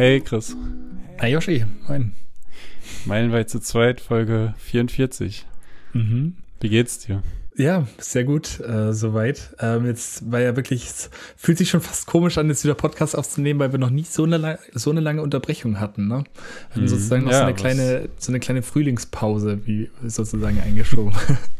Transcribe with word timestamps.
Hey 0.00 0.18
Chris. 0.22 0.56
Hi 1.20 1.28
Yoshi, 1.28 1.66
moin. 1.86 2.12
Meilenweit 3.04 3.50
zu 3.50 3.60
zweit, 3.60 4.00
Folge 4.00 4.54
44. 4.56 5.44
Mhm. 5.92 6.36
Wie 6.58 6.70
geht's 6.70 7.00
dir? 7.00 7.22
Ja, 7.54 7.86
sehr 7.98 8.24
gut, 8.24 8.60
äh, 8.60 8.94
soweit. 8.94 9.54
Ähm, 9.60 9.84
jetzt 9.84 10.32
war 10.32 10.40
ja 10.40 10.56
wirklich, 10.56 10.86
es 10.86 11.10
fühlt 11.36 11.58
sich 11.58 11.68
schon 11.68 11.82
fast 11.82 12.06
komisch 12.06 12.38
an, 12.38 12.48
jetzt 12.48 12.64
wieder 12.64 12.72
Podcast 12.72 13.14
aufzunehmen, 13.14 13.60
weil 13.60 13.72
wir 13.72 13.78
noch 13.78 13.90
nie 13.90 14.04
so 14.04 14.24
eine, 14.24 14.58
so 14.72 14.90
eine 14.90 15.00
lange 15.00 15.20
Unterbrechung 15.20 15.80
hatten. 15.80 16.08
Ne? 16.08 16.24
Wir 16.24 16.70
hatten 16.70 16.80
mhm. 16.80 16.88
sozusagen 16.88 17.24
noch 17.24 17.32
ja, 17.32 17.40
so, 17.40 17.44
eine 17.44 17.54
kleine, 17.54 18.08
so 18.16 18.32
eine 18.32 18.40
kleine 18.40 18.62
Frühlingspause, 18.62 19.66
wie 19.66 19.90
sozusagen 20.02 20.62
eingeschoben. 20.62 21.12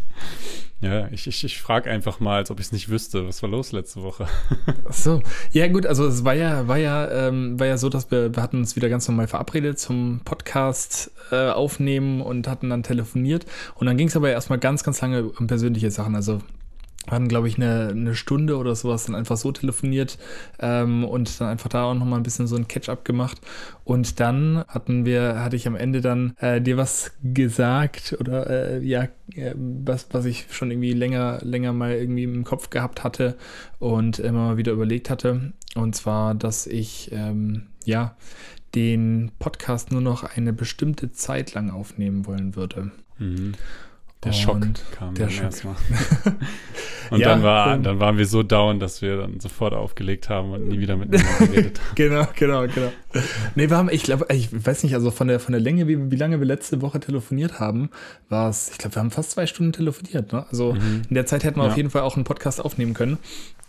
Ja, 0.83 1.09
ich, 1.11 1.27
ich, 1.27 1.45
ich 1.45 1.61
frage 1.61 1.91
einfach 1.91 2.21
mal, 2.21 2.37
als 2.37 2.51
ob 2.51 2.59
ich 2.59 2.67
es 2.67 2.73
nicht 2.73 2.89
wüsste. 2.89 3.29
Was 3.29 3.43
war 3.43 3.51
los 3.51 3.73
letzte 3.73 4.03
Woche? 4.03 4.27
Ach 4.89 4.93
so, 4.95 5.23
ja 5.53 5.69
gut, 5.69 5.85
also 5.85 6.07
es 6.07 6.25
war 6.25 6.35
ja, 6.35 6.69
war 6.69 6.79
ja, 6.79 7.29
ähm, 7.29 7.61
war 7.61 7.67
ja 7.67 7.77
so, 7.77 7.91
dass 7.91 8.11
wir, 8.11 8.35
wir 8.35 8.43
hatten 8.43 8.59
uns 8.59 8.77
wieder 8.77 8.89
ganz 8.89 9.07
normal 9.07 9.27
verabredet 9.27 9.79
zum 9.79 10.23
Podcast 10.25 11.11
äh, 11.33 11.51
aufnehmen 11.51 12.23
und 12.23 12.49
hatten 12.49 12.71
dann 12.71 12.83
telefoniert. 12.83 13.45
Und 13.75 13.89
dann 13.89 13.99
ging 13.99 14.09
es 14.09 14.17
aber 14.17 14.31
erstmal 14.31 14.59
ganz, 14.59 14.83
ganz 14.83 15.03
lange 15.03 15.25
um 15.25 15.47
persönliche 15.47 15.91
Sachen. 15.91 16.15
Also 16.17 16.41
hatten, 17.09 17.29
glaube 17.29 17.49
ich, 17.49 17.57
eine, 17.57 17.89
eine 17.89 18.15
Stunde 18.15 18.57
oder 18.57 18.75
sowas 18.75 19.07
dann 19.07 19.15
einfach 19.15 19.37
so 19.37 19.53
telefoniert 19.53 20.19
ähm, 20.59 21.05
und 21.05 21.41
dann 21.41 21.49
einfach 21.49 21.69
da 21.69 21.85
auch 21.85 21.95
nochmal 21.95 22.21
ein 22.21 22.23
bisschen 22.23 22.47
so 22.47 22.57
ein 22.57 22.69
Catch-up 22.69 23.05
gemacht. 23.05 23.41
Und 23.85 24.21
dann 24.21 24.65
hatten 24.69 25.05
wir, 25.05 25.43
hatte 25.43 25.57
ich 25.57 25.67
am 25.67 25.77
Ende 25.77 26.01
dann 26.01 26.35
äh, 26.39 26.61
dir 26.61 26.77
was 26.77 27.13
gesagt 27.23 28.17
oder 28.21 28.49
äh, 28.49 28.85
ja, 28.85 29.05
äh, 29.35 29.55
was, 29.57 30.09
was 30.13 30.25
ich 30.27 30.47
schon 30.51 30.71
irgendwie 30.71 30.93
länger, 30.93 31.39
länger 31.43 31.73
mal 31.73 31.93
irgendwie 31.93 32.25
im 32.25 32.45
Kopf 32.45 32.71
gehabt 32.71 33.03
hatte 33.03 33.37
und 33.79 34.19
immer 34.19 34.49
mal 34.49 34.57
wieder 34.57 34.73
überlegt 34.73 35.11
hatte. 35.11 35.53
Und 35.75 35.97
zwar, 35.97 36.35
dass 36.35 36.67
ich 36.67 37.11
ähm, 37.13 37.69
ja 37.85 38.15
den 38.75 39.33
Podcast 39.39 39.91
nur 39.91 40.01
noch 40.01 40.23
eine 40.25 40.53
bestimmte 40.53 41.11
Zeit 41.13 41.55
lang 41.55 41.71
aufnehmen 41.71 42.27
wollen 42.27 42.55
würde. 42.55 42.91
Mhm. 43.19 43.55
Der 44.25 44.33
Schock 44.33 44.61
kam 44.93 45.15
der 45.15 45.27
dann 45.27 45.35
Schock. 45.35 45.45
erstmal. 45.45 45.77
und 47.11 47.21
ja, 47.21 47.29
dann, 47.29 47.43
war, 47.43 47.79
dann 47.79 48.01
waren 48.01 48.19
wir 48.19 48.27
so 48.27 48.43
down, 48.43 48.79
dass 48.79 49.01
wir 49.01 49.17
dann 49.17 49.41
sofort 49.41 49.73
aufgelegt 49.73 50.29
haben 50.29 50.53
und 50.53 50.69
nie 50.69 50.79
wieder 50.79 50.97
miteinander 50.97 51.47
geredet 51.47 51.81
haben. 51.81 51.89
genau, 51.95 52.27
genau, 52.37 52.67
genau. 52.67 52.93
Nee, 53.55 53.71
wir 53.71 53.77
haben, 53.79 53.89
ich 53.91 54.03
glaube, 54.03 54.27
ich 54.29 54.49
weiß 54.53 54.83
nicht, 54.83 54.95
also 54.95 55.11
von 55.11 55.29
der, 55.29 55.41
von 55.41 55.53
der 55.53 55.61
Länge, 55.61 55.89
wie, 55.89 56.11
wie 56.11 56.17
lange 56.17 56.39
wir 56.39 56.47
letzte 56.47 56.83
Woche 56.83 57.01
telefoniert 57.01 57.61
haben, 57.61 57.89
war 58.29 58.51
es, 58.51 58.71
ich 58.71 58.79
glaube, 58.79 58.97
wir 58.97 59.01
haben 59.01 59.11
fast 59.11 59.31
zwei 59.31 59.47
Stunden 59.47 59.73
telefoniert. 59.73 60.33
Ne? 60.35 60.45
Also 60.51 60.75
mhm. 60.75 61.03
in 61.09 61.15
der 61.15 61.25
Zeit 61.25 61.43
hätten 61.43 61.59
wir 61.59 61.65
ja. 61.65 61.71
auf 61.71 61.77
jeden 61.79 61.89
Fall 61.89 62.03
auch 62.03 62.17
einen 62.17 62.25
Podcast 62.25 62.63
aufnehmen 62.63 62.93
können. 62.93 63.17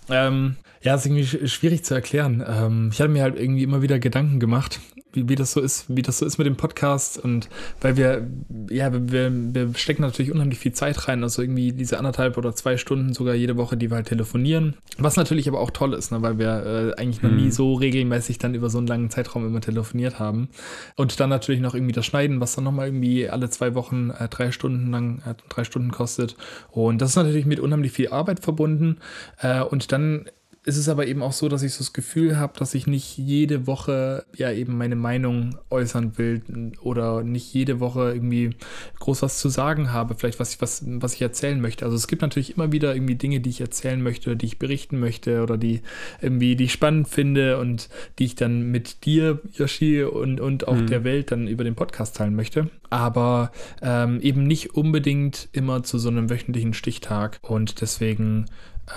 Ähm, 0.10 0.58
ja, 0.82 0.96
ist 0.96 1.06
irgendwie 1.06 1.48
schwierig 1.48 1.86
zu 1.86 1.94
erklären. 1.94 2.44
Ähm, 2.46 2.90
ich 2.92 3.00
hatte 3.00 3.10
mir 3.10 3.24
halt 3.24 3.40
irgendwie 3.40 3.64
immer 3.64 3.82
wieder 3.82 4.00
Gedanken 4.00 4.42
gemacht, 4.42 4.82
wie, 5.14 5.30
wie 5.30 5.36
das 5.36 5.52
so 5.52 5.62
ist, 5.62 5.86
wie 5.88 6.02
das 6.02 6.20
so 6.20 6.26
ist 6.26 6.38
mit 6.38 6.48
dem 6.48 6.56
Podcast 6.56 7.17
und 7.17 7.50
weil 7.81 7.98
wir, 7.98 8.28
ja, 8.70 8.92
wir, 8.94 9.31
wir 9.31 9.73
stecken 9.76 10.02
natürlich 10.02 10.31
unheimlich 10.31 10.59
viel 10.59 10.73
Zeit 10.73 11.08
rein, 11.08 11.23
also 11.23 11.42
irgendwie 11.42 11.72
diese 11.72 11.98
anderthalb 11.98 12.38
oder 12.38 12.56
zwei 12.56 12.78
Stunden 12.78 13.14
sogar 13.14 13.36
jede 13.36 13.58
Woche, 13.58 13.78
die 13.78 13.90
wir 13.90 13.95
halt 13.95 14.08
telefonieren, 14.08 14.76
was 14.98 15.16
natürlich 15.16 15.48
aber 15.48 15.59
auch 15.59 15.72
toll 15.72 15.94
ist, 15.94 16.12
ne, 16.12 16.22
weil 16.22 16.38
wir 16.38 16.94
äh, 16.98 17.00
eigentlich 17.00 17.22
noch 17.22 17.31
nie 17.31 17.45
mhm. 17.45 17.52
so 17.52 17.73
regelmäßig 17.73 18.38
dann 18.38 18.56
über 18.56 18.70
so 18.70 18.78
einen 18.78 18.88
langen 18.88 19.09
Zeitraum 19.09 19.45
immer 19.45 19.62
telefoniert 19.62 20.20
haben. 20.20 20.50
Und 20.95 21.20
dann 21.20 21.30
natürlich 21.30 21.62
noch 21.62 21.75
irgendwie 21.75 21.94
das 21.94 22.06
Schneiden, 22.06 22.40
was 22.40 22.56
dann 22.56 22.64
nochmal 22.64 22.88
irgendwie 22.88 23.30
alle 23.30 23.50
zwei 23.50 23.75
Wochen 23.75 24.12
äh, 24.12 24.28
drei 24.28 24.52
Stunden 24.52 24.92
lang, 24.92 25.22
äh, 25.25 25.36
drei 25.50 25.64
Stunden 25.64 25.92
kostet. 25.92 26.36
Und 26.70 27.02
das 27.02 27.12
ist 27.12 27.16
natürlich 27.16 27.46
mit 27.46 27.59
unheimlich 27.59 27.92
viel 27.92 28.09
Arbeit 28.09 28.40
verbunden. 28.40 28.98
Äh, 29.40 29.62
und 29.62 29.92
dann 29.92 30.25
ist 30.64 30.78
es 30.78 30.90
aber 30.90 31.08
eben 31.08 31.23
auch 31.23 31.31
so, 31.31 31.50
dass 31.50 31.64
ich 31.64 31.73
so 31.73 31.80
das 31.80 31.92
Gefühl 31.92 32.38
habe, 32.38 32.54
dass 32.59 32.76
ich 32.76 32.86
nicht 32.86 33.17
jede 33.17 33.66
Woche 33.66 34.26
ja 34.36 34.52
eben 34.52 34.78
meine 34.78 34.95
Meinung 34.95 35.58
äußern 35.72 36.20
will 36.20 36.44
oder 36.81 37.24
nicht 37.24 37.52
jede 37.52 37.80
Woche 37.80 38.13
irgendwie 38.13 38.52
groß 39.00 39.24
was 39.24 39.40
zu 39.40 39.50
sagen 39.50 39.91
habe, 39.91 40.13
vielleicht 40.13 40.40
was 40.40 40.53
ich, 40.53 40.62
was, 40.62 40.84
was 40.86 41.16
ich 41.16 41.22
erzählen 41.24 41.59
möchte. 41.59 41.84
Also 41.84 41.97
es 41.97 42.08
gibt 42.08 42.22
natürlich 42.22 42.56
immer 42.56 42.72
wieder 42.72 42.94
irgendwie 42.94 43.16
Dinge, 43.16 43.40
die 43.40 43.50
ich 43.50 43.62
erzählen 43.62 44.03
möchte, 44.03 44.36
die 44.36 44.46
ich 44.46 44.59
berichten 44.59 45.00
möchte 45.00 45.41
oder 45.41 45.58
die 45.58 45.81
irgendwie, 46.22 46.56
die 46.56 46.66
ich 46.66 46.74
spannend 46.74 47.07
finde 47.07 47.57
und 47.57 47.90
die 48.19 48.25
ich 48.25 48.36
dann 48.36 48.69
mit 48.69 49.06
dir, 49.06 49.40
Yoshi, 49.53 50.03
und, 50.03 50.40
und 50.40 50.68
auch 50.68 50.75
mhm. 50.75 50.88
der 50.88 51.03
Welt 51.03 51.31
dann 51.31 51.47
über 51.47 51.63
den 51.63 51.74
Podcast 51.74 52.18
teilen 52.18 52.36
möchte. 52.36 52.69
Aber 52.91 53.52
ähm, 53.81 54.19
eben 54.22 54.44
nicht 54.44 54.75
unbedingt 54.75 55.50
immer 55.53 55.81
zu 55.81 55.97
so 55.97 56.09
einem 56.09 56.30
wöchentlichen 56.30 56.74
Stichtag. 56.74 57.40
Und 57.41 57.81
deswegen 57.81 58.46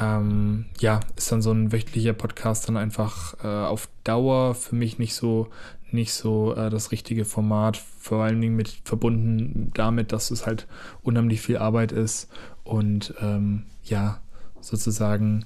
ähm, 0.01 0.67
ja, 0.79 1.01
ist 1.17 1.31
dann 1.31 1.43
so 1.43 1.53
ein 1.53 1.73
wöchentlicher 1.73 2.13
Podcast 2.13 2.69
dann 2.69 2.77
einfach 2.77 3.35
äh, 3.45 3.47
auf 3.47 3.89
Dauer 4.05 4.55
für 4.55 4.75
mich 4.75 4.99
nicht 4.99 5.15
so 5.15 5.49
nicht 5.91 6.13
so 6.13 6.55
äh, 6.57 6.71
das 6.71 6.91
richtige 6.91 7.25
Format, 7.25 7.77
vor 7.77 8.25
allen 8.25 8.41
Dingen 8.41 8.57
mit 8.57 8.69
verbunden 8.85 9.71
damit, 9.75 10.13
dass 10.13 10.31
es 10.31 10.45
halt 10.45 10.67
unheimlich 11.03 11.41
viel 11.41 11.57
Arbeit 11.57 11.93
ist 11.93 12.29
und 12.65 13.15
ähm, 13.21 13.63
ja, 13.85 14.21
sozusagen 14.61 15.45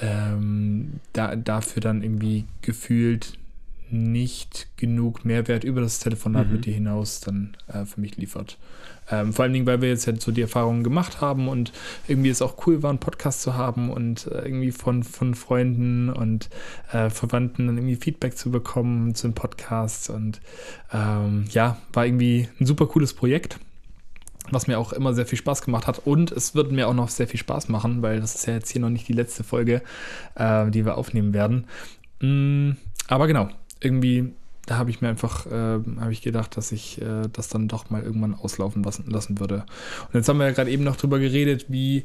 ähm, 0.00 1.00
da, 1.12 1.34
dafür 1.34 1.82
dann 1.82 2.02
irgendwie 2.02 2.46
gefühlt 2.62 3.38
nicht 3.90 4.68
genug 4.76 5.24
Mehrwert 5.24 5.64
über 5.64 5.80
das 5.80 5.98
Telefonat 5.98 6.46
mhm. 6.46 6.52
mit 6.52 6.66
dir 6.66 6.74
hinaus 6.74 7.20
dann 7.20 7.56
äh, 7.66 7.84
für 7.84 8.00
mich 8.00 8.16
liefert. 8.16 8.56
Ähm, 9.10 9.32
vor 9.32 9.44
allen 9.44 9.52
Dingen, 9.52 9.66
weil 9.66 9.80
wir 9.80 9.88
jetzt 9.88 10.06
ja 10.06 10.14
so 10.18 10.32
die 10.32 10.42
Erfahrungen 10.42 10.84
gemacht 10.84 11.20
haben 11.20 11.48
und 11.48 11.72
irgendwie 12.08 12.28
es 12.28 12.42
auch 12.42 12.66
cool 12.66 12.82
war, 12.82 12.90
einen 12.90 12.98
Podcast 12.98 13.42
zu 13.42 13.54
haben 13.54 13.90
und 13.90 14.26
äh, 14.26 14.42
irgendwie 14.42 14.72
von, 14.72 15.02
von 15.02 15.34
Freunden 15.34 16.10
und 16.10 16.48
äh, 16.92 17.10
Verwandten 17.10 17.66
dann 17.66 17.76
irgendwie 17.76 17.96
Feedback 17.96 18.36
zu 18.36 18.50
bekommen 18.50 19.14
zu 19.14 19.28
den 19.28 19.34
Podcasts. 19.34 20.08
Und 20.10 20.40
ähm, 20.92 21.44
ja, 21.50 21.78
war 21.92 22.06
irgendwie 22.06 22.48
ein 22.60 22.66
super 22.66 22.86
cooles 22.86 23.14
Projekt 23.14 23.58
was 24.52 24.66
mir 24.66 24.78
auch 24.78 24.92
immer 24.92 25.14
sehr 25.14 25.26
viel 25.26 25.38
Spaß 25.38 25.62
gemacht 25.62 25.86
hat. 25.86 26.00
Und 26.04 26.32
es 26.32 26.54
wird 26.54 26.72
mir 26.72 26.88
auch 26.88 26.94
noch 26.94 27.08
sehr 27.08 27.28
viel 27.28 27.38
Spaß 27.38 27.68
machen, 27.68 28.02
weil 28.02 28.20
das 28.20 28.34
ist 28.34 28.46
ja 28.46 28.54
jetzt 28.54 28.70
hier 28.70 28.80
noch 28.80 28.90
nicht 28.90 29.08
die 29.08 29.12
letzte 29.12 29.44
Folge, 29.44 29.82
äh, 30.34 30.70
die 30.70 30.84
wir 30.84 30.96
aufnehmen 30.98 31.32
werden. 31.32 31.66
Mm, 32.20 32.72
aber 33.08 33.26
genau, 33.26 33.48
irgendwie 33.80 34.32
da 34.70 34.78
habe 34.78 34.90
ich 34.90 35.00
mir 35.00 35.08
einfach, 35.08 35.46
äh, 35.46 35.50
habe 35.50 36.12
ich 36.12 36.22
gedacht, 36.22 36.56
dass 36.56 36.70
ich 36.70 37.02
äh, 37.02 37.28
das 37.32 37.48
dann 37.48 37.66
doch 37.66 37.90
mal 37.90 38.04
irgendwann 38.04 38.36
auslaufen 38.36 38.84
lassen, 38.84 39.10
lassen 39.10 39.40
würde. 39.40 39.64
Und 40.06 40.14
jetzt 40.14 40.28
haben 40.28 40.38
wir 40.38 40.46
ja 40.46 40.52
gerade 40.52 40.70
eben 40.70 40.84
noch 40.84 40.94
drüber 40.94 41.18
geredet, 41.18 41.66
wie 41.70 42.04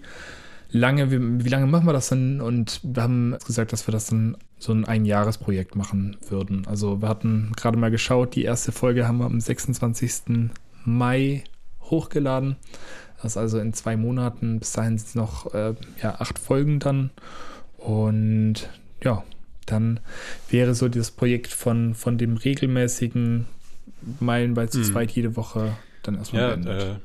lange, 0.72 1.12
wie, 1.12 1.46
wie 1.46 1.50
lange 1.50 1.68
machen 1.68 1.86
wir 1.86 1.94
das 1.94 2.09
denn? 2.09 2.42
Und 2.42 2.80
wir 2.81 3.04
haben 3.04 3.38
gesagt, 3.46 3.72
dass 3.72 3.88
wir 3.88 3.92
das 3.92 4.08
dann 4.08 4.36
so 4.58 4.74
ein 4.74 4.84
Einjahresprojekt 4.84 5.75
machen 5.75 6.18
würden. 6.28 6.66
Also 6.66 7.04
wir 7.04 7.08
hatten 7.08 7.52
gerade 7.56 7.78
mal 7.78 7.92
geschaut, 7.92 8.34
die 8.34 8.46
erste 8.46 8.72
Folge 8.72 9.08
haben 9.08 9.20
wir 9.20 9.25
am 9.25 9.40
26. 9.40 10.50
Mai 10.86 11.44
hochgeladen. 11.84 12.56
Das 13.22 13.34
ist 13.34 13.38
also 13.38 13.59
in 13.59 13.74
zwei 13.74 13.96
Monaten. 13.96 14.58
Bis 14.58 14.72
dahin 14.72 14.98
sind 14.98 15.08
es 15.08 15.14
noch 15.14 15.54
äh, 15.54 15.75
ja, 16.02 16.16
acht 16.16 16.40
Folgen 16.40 16.80
dann. 16.80 17.12
Und 17.78 18.68
ja, 19.04 19.24
dann 19.66 20.00
wäre 20.50 20.76
so 20.76 20.90
das 20.90 21.12
Projekt 21.12 21.52
von, 21.53 21.94
von 21.96 22.18
dem 22.18 22.38
regelmäßigen 22.38 23.46
Meilenweit 24.20 24.72
zu 24.72 24.80
hm. 24.80 24.86
zweit 24.86 25.12
jede 25.12 25.36
Woche 25.36 25.76
dann 26.03 26.16
erstmal 26.16 26.42
ja, 26.42 26.50
beendet. 26.50 26.81
Äh, 26.84 26.96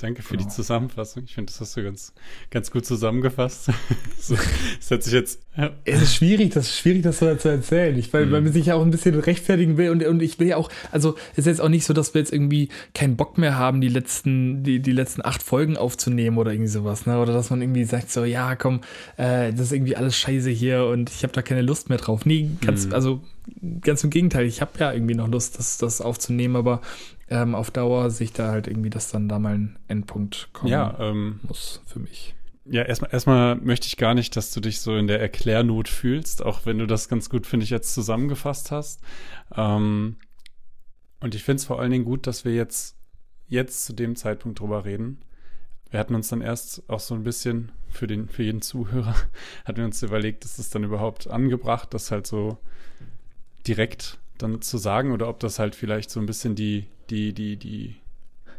Danke 0.00 0.22
für 0.22 0.36
genau. 0.36 0.48
die 0.48 0.54
Zusammenfassung. 0.54 1.24
Ich 1.26 1.34
finde, 1.34 1.52
das 1.52 1.60
hast 1.60 1.76
du 1.76 1.82
ganz, 1.82 2.14
ganz 2.50 2.70
gut 2.70 2.86
zusammengefasst. 2.86 3.66
so, 4.18 4.34
das 4.78 4.90
hat 4.90 5.02
sich 5.02 5.12
jetzt. 5.12 5.42
Ja. 5.56 5.72
Es 5.84 6.00
ist 6.00 6.14
schwierig, 6.14 6.54
das 6.54 6.68
ist 6.68 6.78
schwierig, 6.78 7.02
das 7.02 7.18
so 7.18 7.34
zu 7.34 7.48
erzählen. 7.50 7.98
Ich, 7.98 8.10
weil, 8.14 8.24
mhm. 8.24 8.32
weil 8.32 8.40
man 8.40 8.52
sich 8.52 8.66
ja 8.66 8.76
auch 8.76 8.82
ein 8.82 8.90
bisschen 8.90 9.18
rechtfertigen 9.18 9.76
will 9.76 9.90
und, 9.90 10.02
und 10.02 10.22
ich 10.22 10.38
will 10.38 10.48
ja 10.48 10.56
auch, 10.56 10.70
also 10.90 11.16
es 11.32 11.40
ist 11.40 11.46
jetzt 11.46 11.60
auch 11.60 11.68
nicht 11.68 11.84
so, 11.84 11.92
dass 11.92 12.14
wir 12.14 12.20
jetzt 12.20 12.32
irgendwie 12.32 12.70
keinen 12.94 13.16
Bock 13.16 13.36
mehr 13.36 13.58
haben, 13.58 13.82
die 13.82 13.88
letzten, 13.88 14.62
die, 14.62 14.80
die 14.80 14.92
letzten 14.92 15.22
acht 15.22 15.42
Folgen 15.42 15.76
aufzunehmen 15.76 16.38
oder 16.38 16.52
irgendwie 16.52 16.70
sowas, 16.70 17.04
ne? 17.04 17.20
Oder 17.20 17.34
dass 17.34 17.50
man 17.50 17.60
irgendwie 17.60 17.84
sagt, 17.84 18.10
so, 18.10 18.24
ja, 18.24 18.56
komm, 18.56 18.80
äh, 19.18 19.52
das 19.52 19.66
ist 19.66 19.72
irgendwie 19.72 19.96
alles 19.96 20.16
scheiße 20.16 20.48
hier 20.48 20.86
und 20.86 21.10
ich 21.10 21.24
habe 21.24 21.34
da 21.34 21.42
keine 21.42 21.62
Lust 21.62 21.90
mehr 21.90 21.98
drauf. 21.98 22.24
Nee, 22.24 22.48
ganz, 22.64 22.86
mhm. 22.86 22.94
also 22.94 23.20
ganz 23.82 24.02
im 24.02 24.08
Gegenteil, 24.08 24.46
ich 24.46 24.62
habe 24.62 24.72
ja 24.78 24.92
irgendwie 24.92 25.14
noch 25.14 25.28
Lust, 25.28 25.58
das, 25.58 25.76
das 25.76 26.00
aufzunehmen, 26.00 26.56
aber 26.56 26.80
ähm, 27.30 27.54
auf 27.54 27.70
Dauer 27.70 28.10
sich 28.10 28.32
da 28.32 28.50
halt 28.50 28.66
irgendwie, 28.66 28.90
dass 28.90 29.10
dann 29.10 29.28
da 29.28 29.38
mal 29.38 29.54
ein 29.54 29.78
Endpunkt 29.88 30.50
kommen 30.52 30.72
ja, 30.72 30.96
ähm, 30.98 31.40
muss 31.44 31.80
für 31.86 32.00
mich. 32.00 32.34
Ja, 32.64 32.82
erstmal, 32.82 33.12
erstmal 33.12 33.56
möchte 33.56 33.86
ich 33.86 33.96
gar 33.96 34.14
nicht, 34.14 34.36
dass 34.36 34.52
du 34.52 34.60
dich 34.60 34.80
so 34.80 34.96
in 34.96 35.06
der 35.06 35.20
Erklärnot 35.20 35.88
fühlst, 35.88 36.44
auch 36.44 36.66
wenn 36.66 36.78
du 36.78 36.86
das 36.86 37.08
ganz 37.08 37.30
gut, 37.30 37.46
finde 37.46 37.64
ich, 37.64 37.70
jetzt 37.70 37.94
zusammengefasst 37.94 38.70
hast. 38.70 39.00
Ähm, 39.56 40.16
und 41.20 41.34
ich 41.34 41.44
finde 41.44 41.60
es 41.60 41.64
vor 41.64 41.80
allen 41.80 41.90
Dingen 41.90 42.04
gut, 42.04 42.26
dass 42.26 42.44
wir 42.44 42.54
jetzt, 42.54 42.96
jetzt 43.46 43.84
zu 43.84 43.92
dem 43.92 44.16
Zeitpunkt 44.16 44.60
drüber 44.60 44.84
reden. 44.84 45.20
Wir 45.90 45.98
hatten 45.98 46.14
uns 46.14 46.28
dann 46.28 46.40
erst 46.40 46.88
auch 46.88 47.00
so 47.00 47.14
ein 47.14 47.24
bisschen 47.24 47.72
für 47.88 48.06
den, 48.06 48.28
für 48.28 48.42
jeden 48.42 48.62
Zuhörer, 48.62 49.14
hatten 49.64 49.78
wir 49.78 49.84
uns 49.84 50.02
überlegt, 50.02 50.44
ist 50.44 50.58
es 50.58 50.70
dann 50.70 50.84
überhaupt 50.84 51.28
angebracht, 51.28 51.94
das 51.94 52.10
halt 52.10 52.26
so 52.26 52.58
direkt 53.66 54.18
dann 54.38 54.62
zu 54.62 54.78
sagen 54.78 55.12
oder 55.12 55.28
ob 55.28 55.40
das 55.40 55.58
halt 55.58 55.74
vielleicht 55.74 56.10
so 56.10 56.20
ein 56.20 56.26
bisschen 56.26 56.54
die, 56.54 56.86
die, 57.10 57.32
die, 57.32 57.56
die 57.56 57.96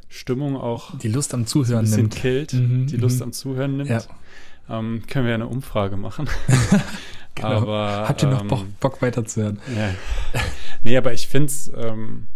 Stimmung 0.10 0.58
auch 0.58 0.98
die 0.98 1.08
Lust 1.08 1.34
am 1.34 1.46
Zuhören 1.46 1.80
ein 1.80 1.84
bisschen 1.86 1.98
nimmt. 2.04 2.16
killt, 2.16 2.54
mhm, 2.54 2.88
die 2.88 2.98
Lust 2.98 3.18
mhm. 3.18 3.24
am 3.24 3.32
Zuhören 3.34 3.78
nimmt. 3.78 3.90
Ja. 3.90 4.02
Ähm, 4.70 5.04
können 5.08 5.26
wir 5.28 5.34
eine 5.34 5.48
Umfrage 5.48 5.98
machen. 5.98 6.30
genau. 7.36 7.48
Aber, 7.62 8.06
Habt 8.08 8.22
ihr 8.24 8.30
noch 8.30 8.42
ähm, 8.42 8.48
Bock, 8.48 8.66
Bock 8.80 9.02
weiterzuhören? 9.02 9.60
Ja. 9.76 9.90
Nee, 10.84 10.98
aber 10.98 11.14
ich 11.14 11.28
finde 11.28 11.46
es 11.48 11.72
ähm, 11.76 12.28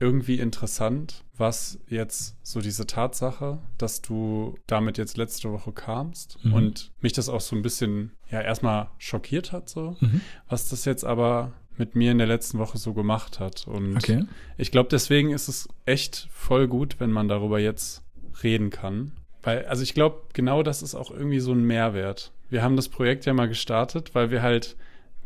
irgendwie 0.00 0.38
interessant, 0.38 1.24
was 1.36 1.78
jetzt 1.88 2.36
so 2.42 2.60
diese 2.60 2.86
Tatsache, 2.86 3.58
dass 3.78 4.00
du 4.00 4.56
damit 4.66 4.96
jetzt 4.98 5.16
letzte 5.16 5.50
Woche 5.50 5.72
kamst 5.72 6.38
Mhm. 6.44 6.52
und 6.52 6.92
mich 7.00 7.12
das 7.12 7.28
auch 7.28 7.40
so 7.40 7.56
ein 7.56 7.62
bisschen, 7.62 8.12
ja, 8.30 8.40
erstmal 8.40 8.88
schockiert 8.98 9.50
hat, 9.52 9.68
so, 9.68 9.96
Mhm. 10.00 10.20
was 10.48 10.68
das 10.68 10.84
jetzt 10.84 11.04
aber 11.04 11.52
mit 11.76 11.94
mir 11.96 12.12
in 12.12 12.18
der 12.18 12.26
letzten 12.26 12.58
Woche 12.58 12.78
so 12.78 12.92
gemacht 12.94 13.40
hat. 13.40 13.66
Und 13.66 13.96
Okay. 13.96 14.24
ich 14.56 14.70
glaube, 14.70 14.88
deswegen 14.90 15.30
ist 15.32 15.48
es 15.48 15.68
echt 15.86 16.28
voll 16.32 16.68
gut, 16.68 16.96
wenn 17.00 17.10
man 17.10 17.28
darüber 17.28 17.58
jetzt 17.58 18.02
reden 18.42 18.70
kann. 18.70 19.12
Weil, 19.42 19.66
also 19.66 19.82
ich 19.82 19.94
glaube, 19.94 20.22
genau 20.32 20.62
das 20.62 20.82
ist 20.82 20.94
auch 20.94 21.10
irgendwie 21.10 21.40
so 21.40 21.52
ein 21.52 21.64
Mehrwert. 21.64 22.32
Wir 22.50 22.62
haben 22.62 22.76
das 22.76 22.88
Projekt 22.88 23.26
ja 23.26 23.34
mal 23.34 23.48
gestartet, 23.48 24.14
weil 24.14 24.30
wir 24.30 24.42
halt 24.42 24.76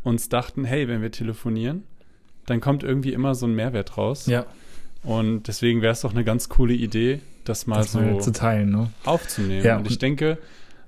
uns 0.03 0.29
dachten, 0.29 0.65
hey, 0.65 0.87
wenn 0.87 1.01
wir 1.01 1.11
telefonieren, 1.11 1.83
dann 2.45 2.61
kommt 2.61 2.83
irgendwie 2.83 3.13
immer 3.13 3.35
so 3.35 3.45
ein 3.45 3.53
Mehrwert 3.53 3.97
raus. 3.97 4.25
Ja, 4.25 4.45
Und 5.03 5.43
deswegen 5.43 5.81
wäre 5.81 5.93
es 5.93 6.01
doch 6.01 6.11
eine 6.11 6.23
ganz 6.23 6.49
coole 6.49 6.73
Idee, 6.73 7.21
das 7.45 7.67
mal 7.67 7.77
das 7.77 7.93
mal 7.93 8.13
so 8.15 8.19
zu 8.19 8.31
teilen, 8.31 8.71
ne? 8.71 8.91
aufzunehmen. 9.05 9.63
Ja. 9.63 9.77
Und 9.77 9.89
ich 9.89 9.99
denke, 9.99 10.37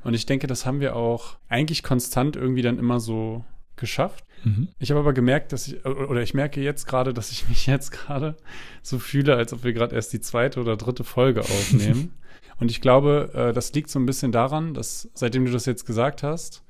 und 0.04 0.14
ich 0.14 0.26
denke, 0.26 0.48
das 0.48 0.66
haben 0.66 0.80
wir 0.80 0.96
auch 0.96 1.38
eigentlich 1.48 1.84
konstant 1.84 2.36
irgendwie 2.36 2.62
dann 2.64 2.80
immer 2.80 3.00
so 3.00 3.46
geschafft. 3.82 4.24
Mhm. 4.46 4.70
Ich 4.80 4.90
habe 4.92 5.02
aber 5.02 5.12
gemerkt, 5.12 5.52
dass 5.52 5.68
ich, 5.68 5.86
oder 5.86 6.22
ich 6.22 6.34
merke 6.34 6.62
jetzt 6.62 6.88
gerade, 6.88 7.14
dass 7.14 7.32
ich 7.32 7.48
mich 7.50 7.68
jetzt 7.68 7.92
gerade 7.92 8.38
so 8.82 8.98
fühle, 8.98 9.36
als 9.36 9.52
ob 9.52 9.66
wir 9.66 9.74
gerade 9.74 9.96
erst 9.96 10.14
die 10.14 10.22
zweite 10.22 10.62
oder 10.62 10.78
dritte 10.78 11.04
Folge 11.04 11.42
aufnehmen. 11.42 12.14
Und 12.60 12.72
ich 12.72 12.80
glaube, 12.80 13.32
äh, 13.34 13.54
das 13.54 13.74
liegt 13.74 13.90
so 13.90 14.00
ein 14.00 14.06
bisschen 14.06 14.32
daran, 14.32 14.74
dass 14.74 15.10
seitdem 15.14 15.46
du 15.46 15.52
das 15.52 15.66
jetzt 15.66 15.86
gesagt 15.86 16.24
hast, 16.24 16.64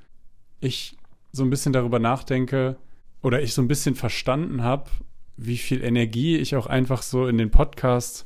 ich 0.61 0.97
so 1.33 1.43
ein 1.43 1.49
bisschen 1.49 1.73
darüber 1.73 1.99
nachdenke 1.99 2.77
oder 3.21 3.41
ich 3.41 3.53
so 3.53 3.61
ein 3.61 3.67
bisschen 3.67 3.95
verstanden 3.95 4.63
habe, 4.63 4.89
wie 5.37 5.57
viel 5.57 5.83
Energie 5.83 6.37
ich 6.37 6.55
auch 6.55 6.67
einfach 6.67 7.01
so 7.01 7.27
in 7.27 7.37
den 7.37 7.51
Podcast 7.51 8.25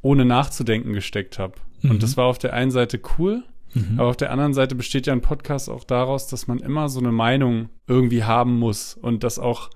ohne 0.00 0.24
nachzudenken 0.24 0.92
gesteckt 0.92 1.38
habe. 1.38 1.54
Mhm. 1.82 1.92
Und 1.92 2.02
das 2.02 2.16
war 2.16 2.26
auf 2.26 2.38
der 2.38 2.52
einen 2.52 2.70
Seite 2.70 3.00
cool, 3.18 3.42
Mhm. 3.74 3.98
aber 3.98 4.08
auf 4.08 4.16
der 4.16 4.30
anderen 4.30 4.54
Seite 4.54 4.74
besteht 4.74 5.06
ja 5.06 5.12
ein 5.12 5.20
Podcast 5.20 5.68
auch 5.68 5.84
daraus, 5.84 6.26
dass 6.28 6.46
man 6.46 6.58
immer 6.58 6.88
so 6.88 7.00
eine 7.00 7.12
Meinung 7.12 7.68
irgendwie 7.86 8.24
haben 8.24 8.58
muss 8.58 8.94
und 8.94 9.24
das 9.24 9.38
auch 9.38 9.70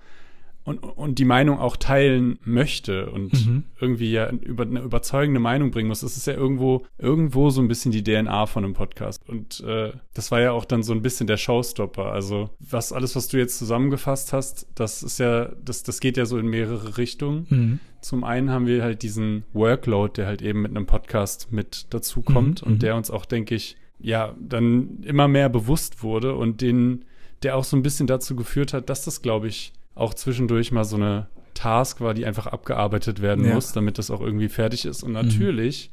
und, 0.64 0.78
und 0.78 1.18
die 1.18 1.24
Meinung 1.24 1.58
auch 1.58 1.76
teilen 1.76 2.38
möchte 2.44 3.10
und 3.10 3.32
Mhm. 3.32 3.64
irgendwie 3.80 4.10
ja 4.12 4.30
über 4.30 4.64
eine 4.64 4.80
überzeugende 4.80 5.40
Meinung 5.40 5.70
bringen 5.70 5.88
muss. 5.88 6.00
Das 6.00 6.16
ist 6.16 6.26
ja 6.26 6.34
irgendwo, 6.34 6.84
irgendwo 6.98 7.50
so 7.50 7.60
ein 7.62 7.68
bisschen 7.68 7.92
die 7.92 8.04
DNA 8.04 8.46
von 8.46 8.64
einem 8.64 8.74
Podcast. 8.74 9.22
Und 9.28 9.60
äh, 9.66 9.92
das 10.14 10.30
war 10.30 10.40
ja 10.40 10.52
auch 10.52 10.64
dann 10.64 10.82
so 10.82 10.92
ein 10.92 11.02
bisschen 11.02 11.26
der 11.26 11.38
Showstopper. 11.38 12.12
Also 12.12 12.50
was 12.60 12.92
alles, 12.92 13.16
was 13.16 13.28
du 13.28 13.38
jetzt 13.38 13.58
zusammengefasst 13.58 14.32
hast, 14.32 14.66
das 14.74 15.02
ist 15.02 15.18
ja, 15.18 15.50
das, 15.64 15.82
das 15.82 16.00
geht 16.00 16.16
ja 16.16 16.26
so 16.26 16.38
in 16.38 16.46
mehrere 16.46 16.98
Richtungen. 16.98 17.46
Mhm. 17.48 17.78
Zum 18.02 18.24
einen 18.24 18.50
haben 18.50 18.66
wir 18.66 18.82
halt 18.82 19.02
diesen 19.02 19.44
Workload, 19.52 20.12
der 20.16 20.26
halt 20.26 20.42
eben 20.42 20.62
mit 20.62 20.70
einem 20.70 20.86
Podcast 20.86 21.52
mit 21.52 21.86
dazukommt 21.90 22.62
Mhm, 22.62 22.66
und 22.68 22.74
mhm. 22.74 22.78
der 22.80 22.96
uns 22.96 23.10
auch, 23.10 23.24
denke 23.24 23.54
ich, 23.54 23.76
ja, 23.98 24.34
dann 24.40 25.02
immer 25.02 25.28
mehr 25.28 25.48
bewusst 25.48 26.02
wurde 26.02 26.34
und 26.34 26.60
den, 26.62 27.04
der 27.42 27.56
auch 27.56 27.64
so 27.64 27.76
ein 27.76 27.82
bisschen 27.82 28.06
dazu 28.06 28.34
geführt 28.36 28.72
hat, 28.72 28.88
dass 28.88 29.04
das, 29.04 29.20
glaube 29.20 29.48
ich, 29.48 29.72
auch 29.94 30.14
zwischendurch 30.14 30.72
mal 30.72 30.84
so 30.84 30.96
eine 30.96 31.28
Task 31.54 32.00
war, 32.00 32.14
die 32.14 32.24
einfach 32.26 32.46
abgearbeitet 32.46 33.20
werden 33.20 33.44
Ja. 33.44 33.54
muss, 33.54 33.72
damit 33.72 33.98
das 33.98 34.10
auch 34.10 34.20
irgendwie 34.20 34.48
fertig 34.48 34.84
ist. 34.84 35.02
Und 35.02 35.12
natürlich 35.12 35.90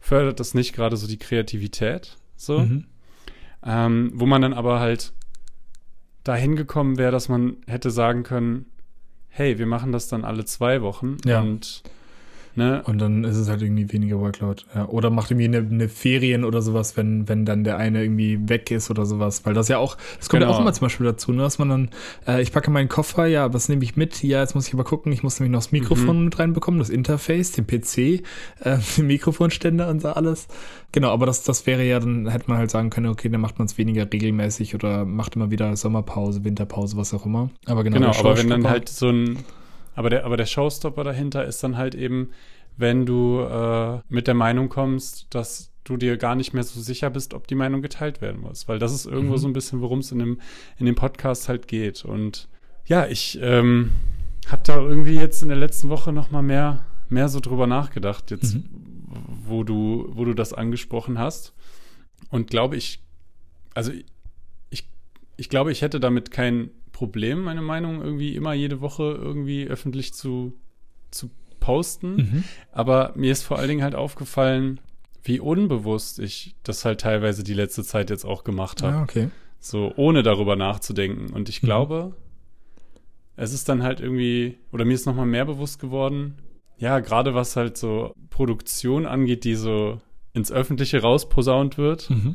fördert 0.00 0.38
das 0.38 0.54
nicht 0.54 0.74
gerade 0.74 0.96
so 0.96 1.06
die 1.08 1.16
Kreativität, 1.18 2.16
so, 2.36 2.60
Mhm. 2.60 2.84
ähm, 3.64 4.12
wo 4.14 4.26
man 4.26 4.42
dann 4.42 4.52
aber 4.52 4.78
halt 4.80 5.12
dahin 6.24 6.56
gekommen 6.56 6.98
wäre, 6.98 7.10
dass 7.10 7.28
man 7.28 7.56
hätte 7.66 7.90
sagen 7.90 8.22
können, 8.22 8.66
hey, 9.28 9.58
wir 9.58 9.66
machen 9.66 9.92
das 9.92 10.08
dann 10.08 10.24
alle 10.24 10.44
zwei 10.44 10.82
Wochen 10.82 11.16
Ja. 11.24 11.40
und 11.40 11.82
ne, 12.58 12.82
Und 12.84 12.98
dann 12.98 13.24
ist 13.24 13.36
es 13.36 13.48
halt 13.48 13.62
irgendwie 13.62 13.90
weniger 13.92 14.20
Workload. 14.20 14.64
Ja. 14.74 14.86
Oder 14.88 15.08
macht 15.08 15.30
irgendwie 15.30 15.46
eine, 15.46 15.58
eine 15.58 15.88
Ferien 15.88 16.44
oder 16.44 16.60
sowas, 16.60 16.96
wenn, 16.98 17.26
wenn 17.28 17.46
dann 17.46 17.64
der 17.64 17.78
eine 17.78 18.02
irgendwie 18.02 18.38
weg 18.48 18.70
ist 18.70 18.90
oder 18.90 19.06
sowas. 19.06 19.46
Weil 19.46 19.54
das 19.54 19.68
ja 19.68 19.78
auch, 19.78 19.96
das 20.18 20.28
kommt 20.28 20.42
ja 20.42 20.46
Genau. 20.48 20.58
auch 20.58 20.60
immer 20.60 20.72
zum 20.74 20.84
Beispiel 20.86 21.06
dazu, 21.06 21.32
ne, 21.32 21.42
dass 21.42 21.58
man 21.58 21.68
dann, 21.70 21.88
äh, 22.26 22.42
ich 22.42 22.52
packe 22.52 22.70
meinen 22.70 22.88
Koffer, 22.90 23.26
ja, 23.26 23.54
was 23.54 23.68
nehme 23.70 23.82
ich 23.84 23.96
mit? 23.96 24.22
Ja, 24.22 24.40
jetzt 24.40 24.54
muss 24.54 24.68
ich 24.68 24.74
aber 24.74 24.84
gucken, 24.84 25.10
ich 25.12 25.22
muss 25.22 25.40
nämlich 25.40 25.52
noch 25.52 25.60
das 25.60 25.72
Mikrofon 25.72 26.18
Mhm. 26.18 26.24
mit 26.26 26.38
reinbekommen, 26.38 26.78
das 26.80 26.90
Interface, 26.90 27.52
den 27.52 27.66
PC, 27.66 28.22
äh, 28.60 28.78
den 28.98 29.06
Mikrofonständer 29.06 29.88
und 29.88 30.02
so 30.02 30.08
alles. 30.08 30.48
Genau, 30.92 31.10
aber 31.10 31.26
das, 31.26 31.42
das 31.44 31.66
wäre 31.66 31.84
ja, 31.84 32.00
dann 32.00 32.28
hätte 32.28 32.44
man 32.48 32.58
halt 32.58 32.70
sagen 32.70 32.90
können, 32.90 33.06
okay, 33.06 33.28
dann 33.28 33.40
macht 33.40 33.58
man 33.58 33.66
es 33.66 33.78
weniger 33.78 34.06
regelmäßig 34.10 34.74
oder 34.74 35.04
macht 35.04 35.36
immer 35.36 35.50
wieder 35.50 35.76
Sommerpause, 35.76 36.44
Winterpause, 36.44 36.96
was 36.96 37.14
auch 37.14 37.24
immer. 37.26 37.50
Aber 37.66 37.84
genau, 37.84 37.96
Genau, 37.98 38.10
aber 38.18 38.36
wenn 38.38 38.48
dann 38.48 38.68
halt 38.68 38.88
so 38.88 39.08
ein, 39.10 39.38
aber 39.98 40.10
der, 40.10 40.24
aber 40.24 40.36
der 40.36 40.46
Showstopper 40.46 41.04
dahinter 41.04 41.44
ist 41.44 41.62
dann 41.62 41.76
halt 41.76 41.94
eben, 41.94 42.30
wenn 42.76 43.04
du 43.04 43.40
äh, 43.40 44.00
mit 44.08 44.26
der 44.28 44.34
Meinung 44.34 44.68
kommst, 44.68 45.26
dass 45.30 45.72
du 45.84 45.96
dir 45.96 46.16
gar 46.16 46.34
nicht 46.36 46.52
mehr 46.54 46.62
so 46.62 46.80
sicher 46.80 47.10
bist, 47.10 47.34
ob 47.34 47.46
die 47.48 47.54
Meinung 47.56 47.82
geteilt 47.82 48.20
werden 48.20 48.40
muss. 48.40 48.68
Weil 48.68 48.78
das 48.78 48.92
ist 48.92 49.06
irgendwo 49.06 49.34
Mhm. 49.34 49.38
so 49.38 49.48
ein 49.48 49.52
bisschen, 49.54 49.80
worum 49.80 49.98
es 49.98 50.12
in 50.12 50.18
dem, 50.20 50.40
in 50.78 50.86
dem 50.86 50.94
Podcast 50.94 51.48
halt 51.48 51.66
geht. 51.66 52.04
Und 52.04 52.48
ja, 52.86 53.06
ich 53.06 53.38
ähm, 53.42 53.90
habe 54.48 54.62
da 54.64 54.76
irgendwie 54.78 55.14
jetzt 55.16 55.42
in 55.42 55.48
der 55.48 55.58
letzten 55.58 55.88
Woche 55.88 56.12
noch 56.12 56.30
mal 56.30 56.42
mehr, 56.42 56.84
mehr 57.08 57.28
so 57.28 57.40
drüber 57.40 57.66
nachgedacht, 57.66 58.30
jetzt, 58.30 58.54
Mhm. 58.54 58.64
wo 59.46 59.64
du, 59.64 60.06
wo 60.10 60.24
du 60.24 60.34
das 60.34 60.52
angesprochen 60.52 61.18
hast. 61.18 61.54
Und 62.30 62.48
glaube 62.50 62.76
ich, 62.76 63.00
also 63.74 63.90
ich, 64.70 64.86
ich 65.36 65.48
glaube, 65.48 65.72
ich 65.72 65.82
hätte 65.82 65.98
damit 66.00 66.30
kein 66.30 66.70
Problem, 66.98 67.42
meine 67.44 67.62
Meinung 67.62 68.02
irgendwie 68.02 68.34
immer 68.34 68.54
jede 68.54 68.80
Woche 68.80 69.04
irgendwie 69.04 69.68
öffentlich 69.68 70.14
zu, 70.14 70.52
zu 71.12 71.30
posten. 71.60 72.16
Mhm. 72.16 72.44
Aber 72.72 73.12
mir 73.14 73.30
ist 73.30 73.44
vor 73.44 73.56
allen 73.58 73.68
Dingen 73.68 73.82
halt 73.84 73.94
aufgefallen, 73.94 74.80
wie 75.22 75.38
unbewusst 75.38 76.18
ich 76.18 76.56
das 76.64 76.84
halt 76.84 77.00
teilweise 77.00 77.44
die 77.44 77.54
letzte 77.54 77.84
Zeit 77.84 78.10
jetzt 78.10 78.24
auch 78.24 78.42
gemacht 78.42 78.82
habe. 78.82 78.96
Ah, 78.96 79.02
okay. 79.04 79.28
So, 79.60 79.92
ohne 79.94 80.24
darüber 80.24 80.56
nachzudenken. 80.56 81.32
Und 81.32 81.48
ich 81.48 81.62
Mhm. 81.62 81.66
glaube, 81.66 82.16
es 83.36 83.52
ist 83.52 83.68
dann 83.68 83.84
halt 83.84 84.00
irgendwie, 84.00 84.58
oder 84.72 84.84
mir 84.84 84.94
ist 84.94 85.06
nochmal 85.06 85.26
mehr 85.26 85.44
bewusst 85.44 85.78
geworden, 85.78 86.34
ja, 86.78 86.98
gerade 86.98 87.32
was 87.32 87.54
halt 87.54 87.76
so 87.76 88.12
Produktion 88.30 89.06
angeht, 89.06 89.44
die 89.44 89.54
so 89.54 90.00
ins 90.32 90.50
Öffentliche 90.50 91.00
rausposaunt 91.00 91.78
wird, 91.78 92.10
Mhm. 92.10 92.34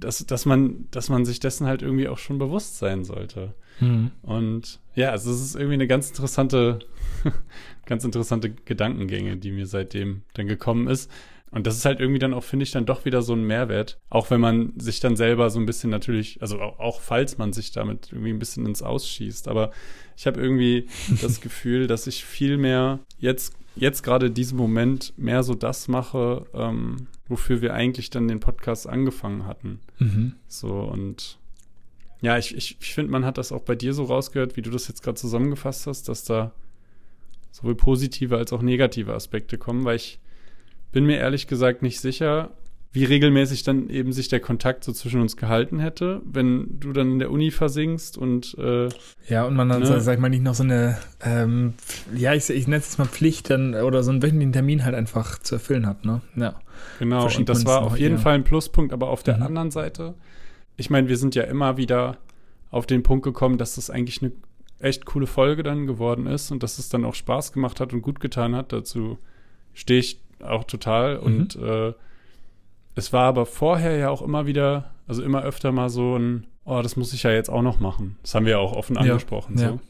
Dass, 0.00 0.24
dass 0.26 0.46
man, 0.46 0.86
dass 0.90 1.08
man 1.08 1.24
sich 1.24 1.40
dessen 1.40 1.66
halt 1.66 1.82
irgendwie 1.82 2.08
auch 2.08 2.18
schon 2.18 2.38
bewusst 2.38 2.78
sein 2.78 3.04
sollte. 3.04 3.54
Mhm. 3.80 4.10
Und 4.22 4.80
ja, 4.94 5.10
also 5.10 5.30
es 5.30 5.40
ist 5.40 5.54
irgendwie 5.54 5.74
eine 5.74 5.86
ganz 5.86 6.08
interessante, 6.08 6.80
ganz 7.86 8.04
interessante 8.04 8.50
Gedankengänge, 8.50 9.36
die 9.36 9.52
mir 9.52 9.66
seitdem 9.66 10.22
dann 10.34 10.46
gekommen 10.46 10.88
ist. 10.88 11.10
Und 11.52 11.66
das 11.66 11.76
ist 11.76 11.84
halt 11.84 11.98
irgendwie 11.98 12.20
dann 12.20 12.32
auch, 12.32 12.44
finde 12.44 12.62
ich, 12.62 12.70
dann 12.70 12.86
doch 12.86 13.04
wieder 13.04 13.22
so 13.22 13.32
ein 13.32 13.42
Mehrwert. 13.42 13.98
Auch 14.08 14.30
wenn 14.30 14.40
man 14.40 14.72
sich 14.78 15.00
dann 15.00 15.16
selber 15.16 15.50
so 15.50 15.58
ein 15.58 15.66
bisschen 15.66 15.90
natürlich, 15.90 16.40
also 16.40 16.60
auch, 16.60 16.78
auch 16.78 17.00
falls 17.00 17.38
man 17.38 17.52
sich 17.52 17.72
damit 17.72 18.10
irgendwie 18.12 18.30
ein 18.30 18.38
bisschen 18.38 18.66
ins 18.66 18.82
Ausschießt. 18.82 19.48
Aber 19.48 19.72
ich 20.16 20.26
habe 20.26 20.40
irgendwie 20.40 20.86
das 21.20 21.40
Gefühl, 21.40 21.88
dass 21.88 22.06
ich 22.06 22.24
viel 22.24 22.56
mehr 22.56 23.00
jetzt, 23.18 23.54
jetzt 23.76 24.02
gerade 24.02 24.26
in 24.26 24.34
diesem 24.34 24.58
Moment 24.58 25.14
mehr 25.16 25.42
so 25.42 25.54
das 25.54 25.88
mache, 25.88 26.46
ähm, 26.54 27.06
wofür 27.28 27.62
wir 27.62 27.74
eigentlich 27.74 28.10
dann 28.10 28.28
den 28.28 28.40
Podcast 28.40 28.88
angefangen 28.88 29.46
hatten. 29.46 29.80
Mhm. 29.98 30.34
So 30.48 30.80
und 30.80 31.38
ja, 32.20 32.36
ich, 32.36 32.54
ich, 32.54 32.76
ich 32.80 32.94
finde, 32.94 33.12
man 33.12 33.24
hat 33.24 33.38
das 33.38 33.52
auch 33.52 33.62
bei 33.62 33.74
dir 33.74 33.94
so 33.94 34.04
rausgehört, 34.04 34.56
wie 34.56 34.62
du 34.62 34.70
das 34.70 34.88
jetzt 34.88 35.02
gerade 35.02 35.16
zusammengefasst 35.16 35.86
hast, 35.86 36.08
dass 36.08 36.24
da 36.24 36.52
sowohl 37.50 37.74
positive 37.74 38.36
als 38.36 38.52
auch 38.52 38.62
negative 38.62 39.14
Aspekte 39.14 39.58
kommen, 39.58 39.84
weil 39.84 39.96
ich 39.96 40.20
bin 40.92 41.06
mir 41.06 41.16
ehrlich 41.16 41.46
gesagt 41.46 41.82
nicht 41.82 42.00
sicher, 42.00 42.50
wie 42.92 43.04
regelmäßig 43.04 43.62
dann 43.62 43.88
eben 43.88 44.12
sich 44.12 44.26
der 44.28 44.40
Kontakt 44.40 44.82
so 44.82 44.92
zwischen 44.92 45.20
uns 45.20 45.36
gehalten 45.36 45.78
hätte, 45.78 46.22
wenn 46.24 46.80
du 46.80 46.92
dann 46.92 47.12
in 47.12 47.18
der 47.20 47.30
Uni 47.30 47.52
versinkst 47.52 48.18
und 48.18 48.56
äh, 48.58 48.88
Ja, 49.28 49.44
und 49.44 49.54
man 49.54 49.68
dann, 49.68 49.80
Ne? 49.82 50.00
sag 50.00 50.14
ich 50.14 50.20
mal, 50.20 50.28
nicht 50.28 50.42
noch 50.42 50.54
so 50.54 50.64
eine, 50.64 50.98
ähm, 51.22 51.74
ja, 52.14 52.34
ich, 52.34 52.50
ich 52.50 52.66
nenne 52.66 52.78
es 52.78 52.86
jetzt 52.86 52.98
mal 52.98 53.04
Pflicht 53.06 53.48
dann, 53.48 53.74
oder 53.76 54.02
so 54.02 54.10
einen 54.10 54.22
wöchentlichen 54.22 54.52
Termin 54.52 54.84
halt 54.84 54.96
einfach 54.96 55.38
zu 55.38 55.54
erfüllen 55.56 55.86
hat, 55.86 56.04
ne? 56.04 56.20
Ja. 56.34 56.60
Genau, 56.98 57.26
und 57.26 57.48
das 57.48 57.64
war 57.66 57.82
auf 57.82 57.98
jeden 57.98 58.16
eher. 58.16 58.20
Fall 58.20 58.34
ein 58.34 58.44
Pluspunkt, 58.44 58.92
aber 58.92 59.08
auf 59.10 59.22
der 59.22 59.36
Mhm. 59.36 59.42
anderen 59.44 59.70
Seite, 59.70 60.14
ich 60.76 60.90
meine, 60.90 61.08
wir 61.08 61.16
sind 61.16 61.34
ja 61.36 61.44
immer 61.44 61.76
wieder 61.76 62.16
auf 62.70 62.86
den 62.86 63.02
Punkt 63.04 63.22
gekommen, 63.24 63.58
dass 63.58 63.76
das 63.76 63.90
eigentlich 63.90 64.20
eine 64.22 64.32
echt 64.80 65.04
coole 65.04 65.26
Folge 65.26 65.62
dann 65.62 65.86
geworden 65.86 66.26
ist 66.26 66.50
und 66.50 66.62
dass 66.62 66.78
es 66.78 66.88
dann 66.88 67.04
auch 67.04 67.14
Spaß 67.14 67.52
gemacht 67.52 67.78
hat 67.80 67.92
und 67.92 68.02
gut 68.02 68.18
getan 68.18 68.56
hat. 68.56 68.72
Dazu 68.72 69.18
stehe 69.74 70.00
ich 70.00 70.20
auch 70.42 70.64
total. 70.64 71.16
Mhm. 71.18 71.22
Und 71.22 71.56
äh, 71.56 71.92
es 73.00 73.12
war 73.12 73.24
aber 73.24 73.46
vorher 73.46 73.96
ja 73.96 74.10
auch 74.10 74.22
immer 74.22 74.46
wieder, 74.46 74.90
also 75.08 75.22
immer 75.22 75.42
öfter 75.42 75.72
mal 75.72 75.88
so 75.90 76.16
ein, 76.16 76.46
oh, 76.64 76.80
das 76.82 76.96
muss 76.96 77.12
ich 77.12 77.22
ja 77.22 77.30
jetzt 77.32 77.48
auch 77.50 77.62
noch 77.62 77.80
machen. 77.80 78.16
Das 78.22 78.34
haben 78.34 78.44
wir 78.44 78.52
ja 78.52 78.58
auch 78.58 78.72
offen 78.74 78.94
Ja, 78.96 79.02
angesprochen. 79.02 79.58
ja. 79.58 79.70
So. 79.70 79.80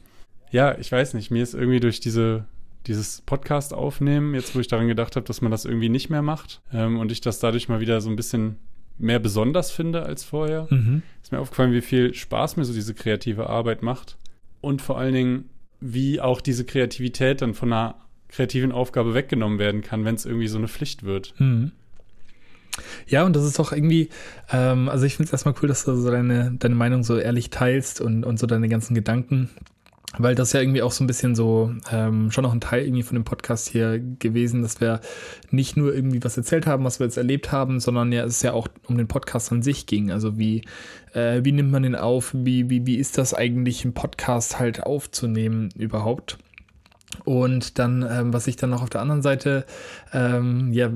ja, 0.53 0.79
ich 0.79 0.91
weiß 0.91 1.15
nicht, 1.15 1.31
mir 1.31 1.43
ist 1.43 1.55
irgendwie 1.55 1.81
durch 1.81 2.01
diese 2.01 2.47
dieses 2.87 3.21
Podcast 3.21 3.75
aufnehmen, 3.75 4.35
jetzt 4.35 4.55
wo 4.57 4.61
ich 4.61 4.67
daran 4.69 4.89
gedacht 4.89 5.15
habe, 5.15 5.27
dass 5.27 5.43
man 5.43 5.51
das 5.51 5.67
irgendwie 5.67 5.91
nicht 5.91 6.09
mehr 6.09 6.23
macht 6.23 6.63
ähm, 6.73 6.99
und 6.99 7.13
ich 7.13 7.21
das 7.21 7.39
dadurch 7.39 7.69
mal 7.69 7.81
wieder 7.81 8.01
so 8.01 8.09
ein 8.09 8.17
bisschen 8.17 8.57
mehr 8.97 9.19
besonders 9.19 9.71
finde 9.71 10.05
als 10.05 10.25
vorher. 10.25 10.67
Mhm. 10.71 11.03
Ist 11.23 11.31
mir 11.31 11.41
aufgefallen, 11.41 11.73
wie 11.73 11.83
viel 11.83 12.15
Spaß 12.15 12.57
mir 12.57 12.65
so 12.65 12.73
diese 12.73 12.95
kreative 12.95 13.51
Arbeit 13.51 13.83
macht 13.83 14.17
und 14.63 14.81
vor 14.81 14.97
allen 14.99 15.13
Dingen, 15.13 15.51
wie 15.81 16.23
auch 16.23 16.41
diese 16.41 16.65
Kreativität 16.65 17.43
dann 17.43 17.53
von 17.53 17.71
einer 17.71 17.97
kreativen 18.29 18.73
Aufgabe 18.73 19.13
weggenommen 19.13 19.59
werden 19.59 19.83
kann, 19.83 20.07
wenn 20.07 20.15
es 20.15 20.25
irgendwie 20.25 20.49
so 20.49 20.57
eine 20.57 20.69
Pflicht 20.69 21.03
wird. 21.03 21.35
Mhm. 21.39 21.73
Ja, 23.07 23.25
und 23.25 23.35
das 23.37 23.45
ist 23.45 23.59
doch 23.59 23.73
irgendwie, 23.73 24.09
ähm, 24.53 24.89
also 24.89 25.05
ich 25.07 25.17
finde 25.17 25.27
es 25.29 25.33
erstmal 25.33 25.55
cool, 25.63 25.69
dass 25.69 25.85
du 25.85 25.95
so 25.95 26.11
deine, 26.11 26.53
deine 26.59 26.75
Meinung 26.75 27.05
so 27.05 27.17
ehrlich 27.19 27.51
teilst 27.51 28.01
und, 28.01 28.25
und 28.25 28.39
so 28.39 28.47
deine 28.47 28.69
ganzen 28.69 28.95
Gedanken. 28.95 29.51
Weil 30.19 30.35
das 30.35 30.53
ja 30.53 30.61
irgendwie 30.61 30.83
auch 30.83 30.91
so 30.91 31.05
ein 31.05 31.07
bisschen 31.07 31.37
so, 31.37 31.73
ähm, 31.93 32.33
schon 32.33 32.43
noch 32.43 32.53
ein 32.53 32.61
Teil 32.61 32.85
irgendwie 32.85 33.05
von 33.05 33.15
dem 33.15 33.23
Podcast 33.23 33.69
hier 33.69 34.01
gewesen, 34.01 34.61
dass 34.61 34.81
wir 34.81 35.01
nicht 35.53 35.77
nur 35.77 35.95
irgendwie 35.95 36.23
was 36.25 36.37
erzählt 36.37 36.67
haben, 36.67 36.83
was 36.83 36.99
wir 36.99 37.07
jetzt 37.07 37.17
erlebt 37.17 37.53
haben, 37.53 37.79
sondern 37.79 38.11
ja, 38.11 38.25
es 38.25 38.43
ja 38.43 38.53
auch 38.53 38.67
um 38.89 38.99
den 38.99 39.07
Podcast 39.07 39.53
an 39.53 39.63
sich 39.63 39.87
ging. 39.87 40.11
Also 40.11 40.37
wie, 40.37 40.65
äh, 41.15 41.45
wie 41.45 41.53
nimmt 41.53 41.71
man 41.71 41.85
den 41.85 41.95
auf? 41.95 42.35
Wie, 42.37 42.69
wie, 42.71 42.87
wie 42.87 42.97
ist 42.97 43.19
das 43.19 43.35
eigentlich, 43.35 43.85
einen 43.85 43.95
Podcast 43.95 44.59
halt 44.59 44.83
aufzunehmen 44.83 45.69
überhaupt? 45.77 46.39
Und 47.25 47.79
dann, 47.79 48.07
ähm, 48.09 48.33
was 48.33 48.47
ich 48.47 48.57
dann 48.57 48.71
noch 48.71 48.83
auf 48.83 48.91
der 48.91 49.01
anderen 49.01 49.23
Seite, 49.23 49.65
ähm, 50.13 50.73
ja, 50.73 50.89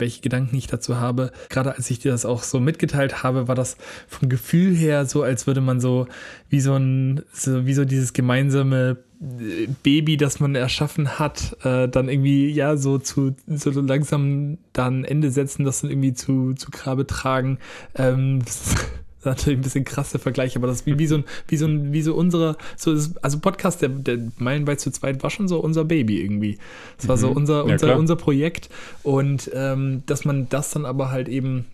welche 0.00 0.20
Gedanken 0.20 0.56
ich 0.56 0.66
dazu 0.66 0.96
habe, 0.96 1.32
gerade 1.48 1.74
als 1.76 1.90
ich 1.90 1.98
dir 1.98 2.12
das 2.12 2.24
auch 2.24 2.42
so 2.42 2.60
mitgeteilt 2.60 3.22
habe, 3.22 3.48
war 3.48 3.54
das 3.54 3.76
vom 4.08 4.28
Gefühl 4.28 4.74
her 4.74 5.06
so, 5.06 5.22
als 5.22 5.46
würde 5.46 5.60
man 5.60 5.80
so 5.80 6.06
wie 6.48 6.60
so 6.60 6.74
ein, 6.74 7.22
so, 7.32 7.66
wie 7.66 7.74
so 7.74 7.84
dieses 7.84 8.12
gemeinsame 8.12 8.98
äh, 9.20 9.66
Baby, 9.82 10.16
das 10.16 10.40
man 10.40 10.54
erschaffen 10.54 11.18
hat, 11.18 11.56
äh, 11.64 11.88
dann 11.88 12.08
irgendwie, 12.08 12.48
ja, 12.50 12.76
so 12.76 12.98
zu, 12.98 13.34
so 13.46 13.70
langsam 13.80 14.58
dann 14.72 15.04
Ende 15.04 15.30
setzen, 15.30 15.64
das 15.64 15.80
dann 15.80 15.90
irgendwie 15.90 16.14
zu, 16.14 16.54
zu 16.54 16.70
Grabe 16.70 17.06
tragen. 17.06 17.58
Ähm, 17.94 18.42
natürlich 19.30 19.58
ein 19.58 19.62
bisschen 19.62 19.84
krasser 19.84 20.18
Vergleich, 20.18 20.56
aber 20.56 20.66
das 20.66 20.80
ist 20.80 20.86
wie, 20.86 20.98
wie 20.98 21.06
so 21.06 21.16
ein, 21.16 21.24
wie 21.48 21.56
so 21.56 21.66
ein, 21.66 21.92
wie 21.92 22.02
so 22.02 22.14
unsere, 22.14 22.56
so 22.76 22.92
ist, 22.92 23.22
also 23.24 23.38
Podcast, 23.38 23.82
der, 23.82 23.90
der 23.90 24.18
Meilenweit 24.38 24.80
zu 24.80 24.90
zweit 24.90 25.22
war 25.22 25.30
schon 25.30 25.48
so 25.48 25.60
unser 25.60 25.84
Baby 25.84 26.20
irgendwie. 26.20 26.58
Das 26.96 27.08
war 27.08 27.16
mhm. 27.16 27.20
so 27.20 27.30
unser, 27.30 27.64
unser, 27.64 27.88
ja, 27.88 27.96
unser 27.96 28.16
Projekt 28.16 28.68
und 29.02 29.50
ähm, 29.54 30.02
dass 30.06 30.24
man 30.24 30.48
das 30.48 30.70
dann 30.70 30.86
aber 30.86 31.10
halt 31.10 31.28
eben 31.28 31.66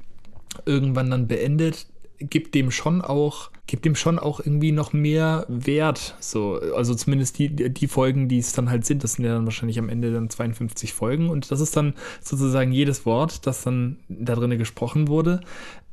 irgendwann 0.66 1.10
dann 1.10 1.28
beendet, 1.28 1.86
gibt 2.20 2.54
dem 2.54 2.70
schon 2.70 3.00
auch, 3.00 3.50
gibt 3.66 3.84
dem 3.84 3.94
schon 3.94 4.18
auch 4.18 4.40
irgendwie 4.40 4.72
noch 4.72 4.92
mehr 4.92 5.46
Wert. 5.48 6.16
So, 6.20 6.60
also 6.76 6.94
zumindest 6.94 7.38
die, 7.38 7.48
die 7.48 7.88
Folgen, 7.88 8.28
die 8.28 8.38
es 8.38 8.52
dann 8.52 8.68
halt 8.68 8.84
sind, 8.84 9.02
das 9.02 9.14
sind 9.14 9.24
ja 9.24 9.34
dann 9.34 9.46
wahrscheinlich 9.46 9.78
am 9.78 9.88
Ende 9.88 10.12
dann 10.12 10.28
52 10.28 10.92
Folgen 10.92 11.30
und 11.30 11.50
das 11.50 11.60
ist 11.60 11.76
dann 11.76 11.94
sozusagen 12.20 12.72
jedes 12.72 13.06
Wort, 13.06 13.46
das 13.46 13.62
dann 13.62 13.96
da 14.08 14.34
drinnen 14.34 14.58
gesprochen 14.58 15.08
wurde, 15.08 15.40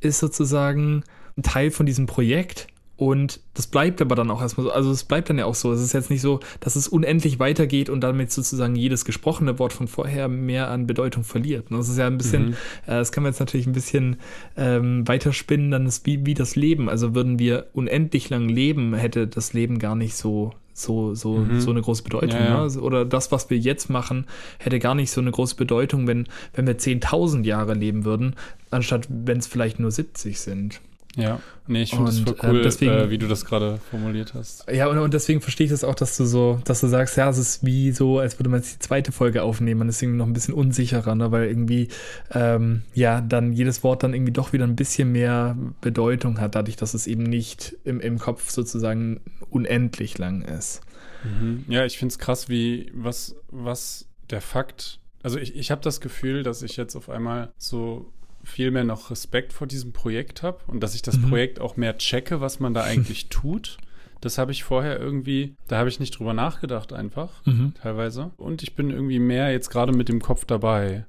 ist 0.00 0.18
sozusagen 0.18 1.02
ein 1.38 1.42
Teil 1.42 1.70
von 1.70 1.86
diesem 1.86 2.06
Projekt 2.06 2.66
und 2.98 3.38
das 3.54 3.68
bleibt 3.68 4.02
aber 4.02 4.16
dann 4.16 4.28
auch 4.28 4.42
erstmal 4.42 4.66
so. 4.66 4.72
Also 4.72 4.90
es 4.90 5.04
bleibt 5.04 5.30
dann 5.30 5.38
ja 5.38 5.44
auch 5.44 5.54
so. 5.54 5.72
Es 5.72 5.80
ist 5.80 5.92
jetzt 5.92 6.10
nicht 6.10 6.20
so, 6.20 6.40
dass 6.58 6.74
es 6.74 6.88
unendlich 6.88 7.38
weitergeht 7.38 7.90
und 7.90 8.00
damit 8.00 8.32
sozusagen 8.32 8.74
jedes 8.74 9.04
gesprochene 9.04 9.60
Wort 9.60 9.72
von 9.72 9.86
vorher 9.86 10.26
mehr 10.26 10.68
an 10.68 10.88
Bedeutung 10.88 11.22
verliert. 11.22 11.66
Das 11.70 11.88
ist 11.88 11.96
ja 11.96 12.08
ein 12.08 12.18
bisschen, 12.18 12.46
mhm. 12.46 12.52
äh, 12.86 12.96
das 12.96 13.12
kann 13.12 13.22
man 13.22 13.30
jetzt 13.30 13.38
natürlich 13.38 13.68
ein 13.68 13.72
bisschen 13.72 14.16
ähm, 14.56 15.06
weiterspinnen, 15.06 15.70
dann 15.70 15.86
ist 15.86 16.06
wie, 16.06 16.26
wie 16.26 16.34
das 16.34 16.56
Leben. 16.56 16.88
Also 16.88 17.14
würden 17.14 17.38
wir 17.38 17.68
unendlich 17.72 18.30
lang 18.30 18.48
leben, 18.48 18.94
hätte 18.94 19.28
das 19.28 19.52
Leben 19.52 19.78
gar 19.78 19.94
nicht 19.94 20.16
so, 20.16 20.54
so, 20.72 21.14
so, 21.14 21.36
mhm. 21.36 21.60
so 21.60 21.70
eine 21.70 21.82
große 21.82 22.02
Bedeutung. 22.02 22.40
Ja, 22.40 22.66
ja. 22.66 22.66
Ne? 22.66 22.80
Oder 22.80 23.04
das, 23.04 23.30
was 23.30 23.48
wir 23.48 23.58
jetzt 23.58 23.90
machen, 23.90 24.26
hätte 24.58 24.80
gar 24.80 24.96
nicht 24.96 25.12
so 25.12 25.20
eine 25.20 25.30
große 25.30 25.54
Bedeutung, 25.54 26.08
wenn, 26.08 26.26
wenn 26.52 26.66
wir 26.66 26.76
10.000 26.76 27.44
Jahre 27.44 27.74
leben 27.74 28.04
würden, 28.04 28.34
anstatt 28.70 29.06
wenn 29.08 29.38
es 29.38 29.46
vielleicht 29.46 29.78
nur 29.78 29.92
70 29.92 30.40
sind. 30.40 30.80
Ja, 31.18 31.40
nee, 31.66 31.82
ich 31.82 31.90
finde 31.90 32.10
es 32.10 32.20
voll 32.20 32.36
ähm, 32.42 32.50
cool, 32.50 32.60
äh, 32.60 32.62
deswegen, 32.62 32.92
äh, 32.92 33.10
wie 33.10 33.18
du 33.18 33.26
das 33.26 33.44
gerade 33.44 33.80
formuliert 33.90 34.34
hast. 34.34 34.70
Ja, 34.70 34.86
und, 34.86 34.98
und 34.98 35.12
deswegen 35.12 35.40
verstehe 35.40 35.64
ich 35.64 35.72
das 35.72 35.82
auch, 35.82 35.96
dass 35.96 36.16
du 36.16 36.24
so, 36.24 36.60
dass 36.64 36.80
du 36.80 36.86
sagst, 36.86 37.16
ja, 37.16 37.28
es 37.28 37.38
ist 37.38 37.66
wie 37.66 37.90
so, 37.90 38.20
als 38.20 38.38
würde 38.38 38.50
man 38.50 38.60
jetzt 38.60 38.74
die 38.74 38.78
zweite 38.78 39.10
Folge 39.10 39.42
aufnehmen. 39.42 39.80
Man 39.80 39.88
ist 39.88 40.00
irgendwie 40.00 40.18
noch 40.18 40.26
ein 40.26 40.32
bisschen 40.32 40.54
unsicherer, 40.54 41.16
ne? 41.16 41.32
weil 41.32 41.48
irgendwie, 41.48 41.88
ähm, 42.30 42.82
ja, 42.94 43.20
dann 43.20 43.52
jedes 43.52 43.82
Wort 43.82 44.04
dann 44.04 44.14
irgendwie 44.14 44.32
doch 44.32 44.52
wieder 44.52 44.64
ein 44.64 44.76
bisschen 44.76 45.10
mehr 45.10 45.56
Bedeutung 45.80 46.40
hat, 46.40 46.54
dadurch, 46.54 46.76
dass 46.76 46.94
es 46.94 47.08
eben 47.08 47.24
nicht 47.24 47.76
im, 47.84 47.98
im 47.98 48.20
Kopf 48.20 48.50
sozusagen 48.50 49.20
unendlich 49.50 50.18
lang 50.18 50.42
ist. 50.42 50.82
Mhm. 51.24 51.64
Ja, 51.68 51.84
ich 51.84 51.98
finde 51.98 52.12
es 52.12 52.20
krass, 52.20 52.48
wie, 52.48 52.92
was, 52.94 53.34
was 53.50 54.06
der 54.30 54.40
Fakt, 54.40 55.00
also 55.24 55.38
ich, 55.38 55.56
ich 55.56 55.72
habe 55.72 55.80
das 55.82 56.00
Gefühl, 56.00 56.44
dass 56.44 56.62
ich 56.62 56.76
jetzt 56.76 56.94
auf 56.94 57.10
einmal 57.10 57.52
so 57.58 58.12
viel 58.48 58.70
mehr 58.70 58.84
noch 58.84 59.10
Respekt 59.10 59.52
vor 59.52 59.66
diesem 59.66 59.92
Projekt 59.92 60.42
habe 60.42 60.58
und 60.66 60.80
dass 60.80 60.94
ich 60.94 61.02
das 61.02 61.18
mhm. 61.18 61.28
Projekt 61.28 61.60
auch 61.60 61.76
mehr 61.76 61.98
checke, 61.98 62.40
was 62.40 62.60
man 62.60 62.74
da 62.74 62.82
eigentlich 62.84 63.28
tut. 63.28 63.78
Das 64.20 64.38
habe 64.38 64.50
ich 64.50 64.64
vorher 64.64 64.98
irgendwie, 64.98 65.54
da 65.68 65.78
habe 65.78 65.88
ich 65.88 66.00
nicht 66.00 66.18
drüber 66.18 66.34
nachgedacht 66.34 66.92
einfach, 66.92 67.44
mhm. 67.46 67.74
teilweise. 67.80 68.32
Und 68.36 68.62
ich 68.62 68.74
bin 68.74 68.90
irgendwie 68.90 69.20
mehr 69.20 69.52
jetzt 69.52 69.70
gerade 69.70 69.92
mit 69.92 70.08
dem 70.08 70.20
Kopf 70.20 70.44
dabei. 70.44 71.04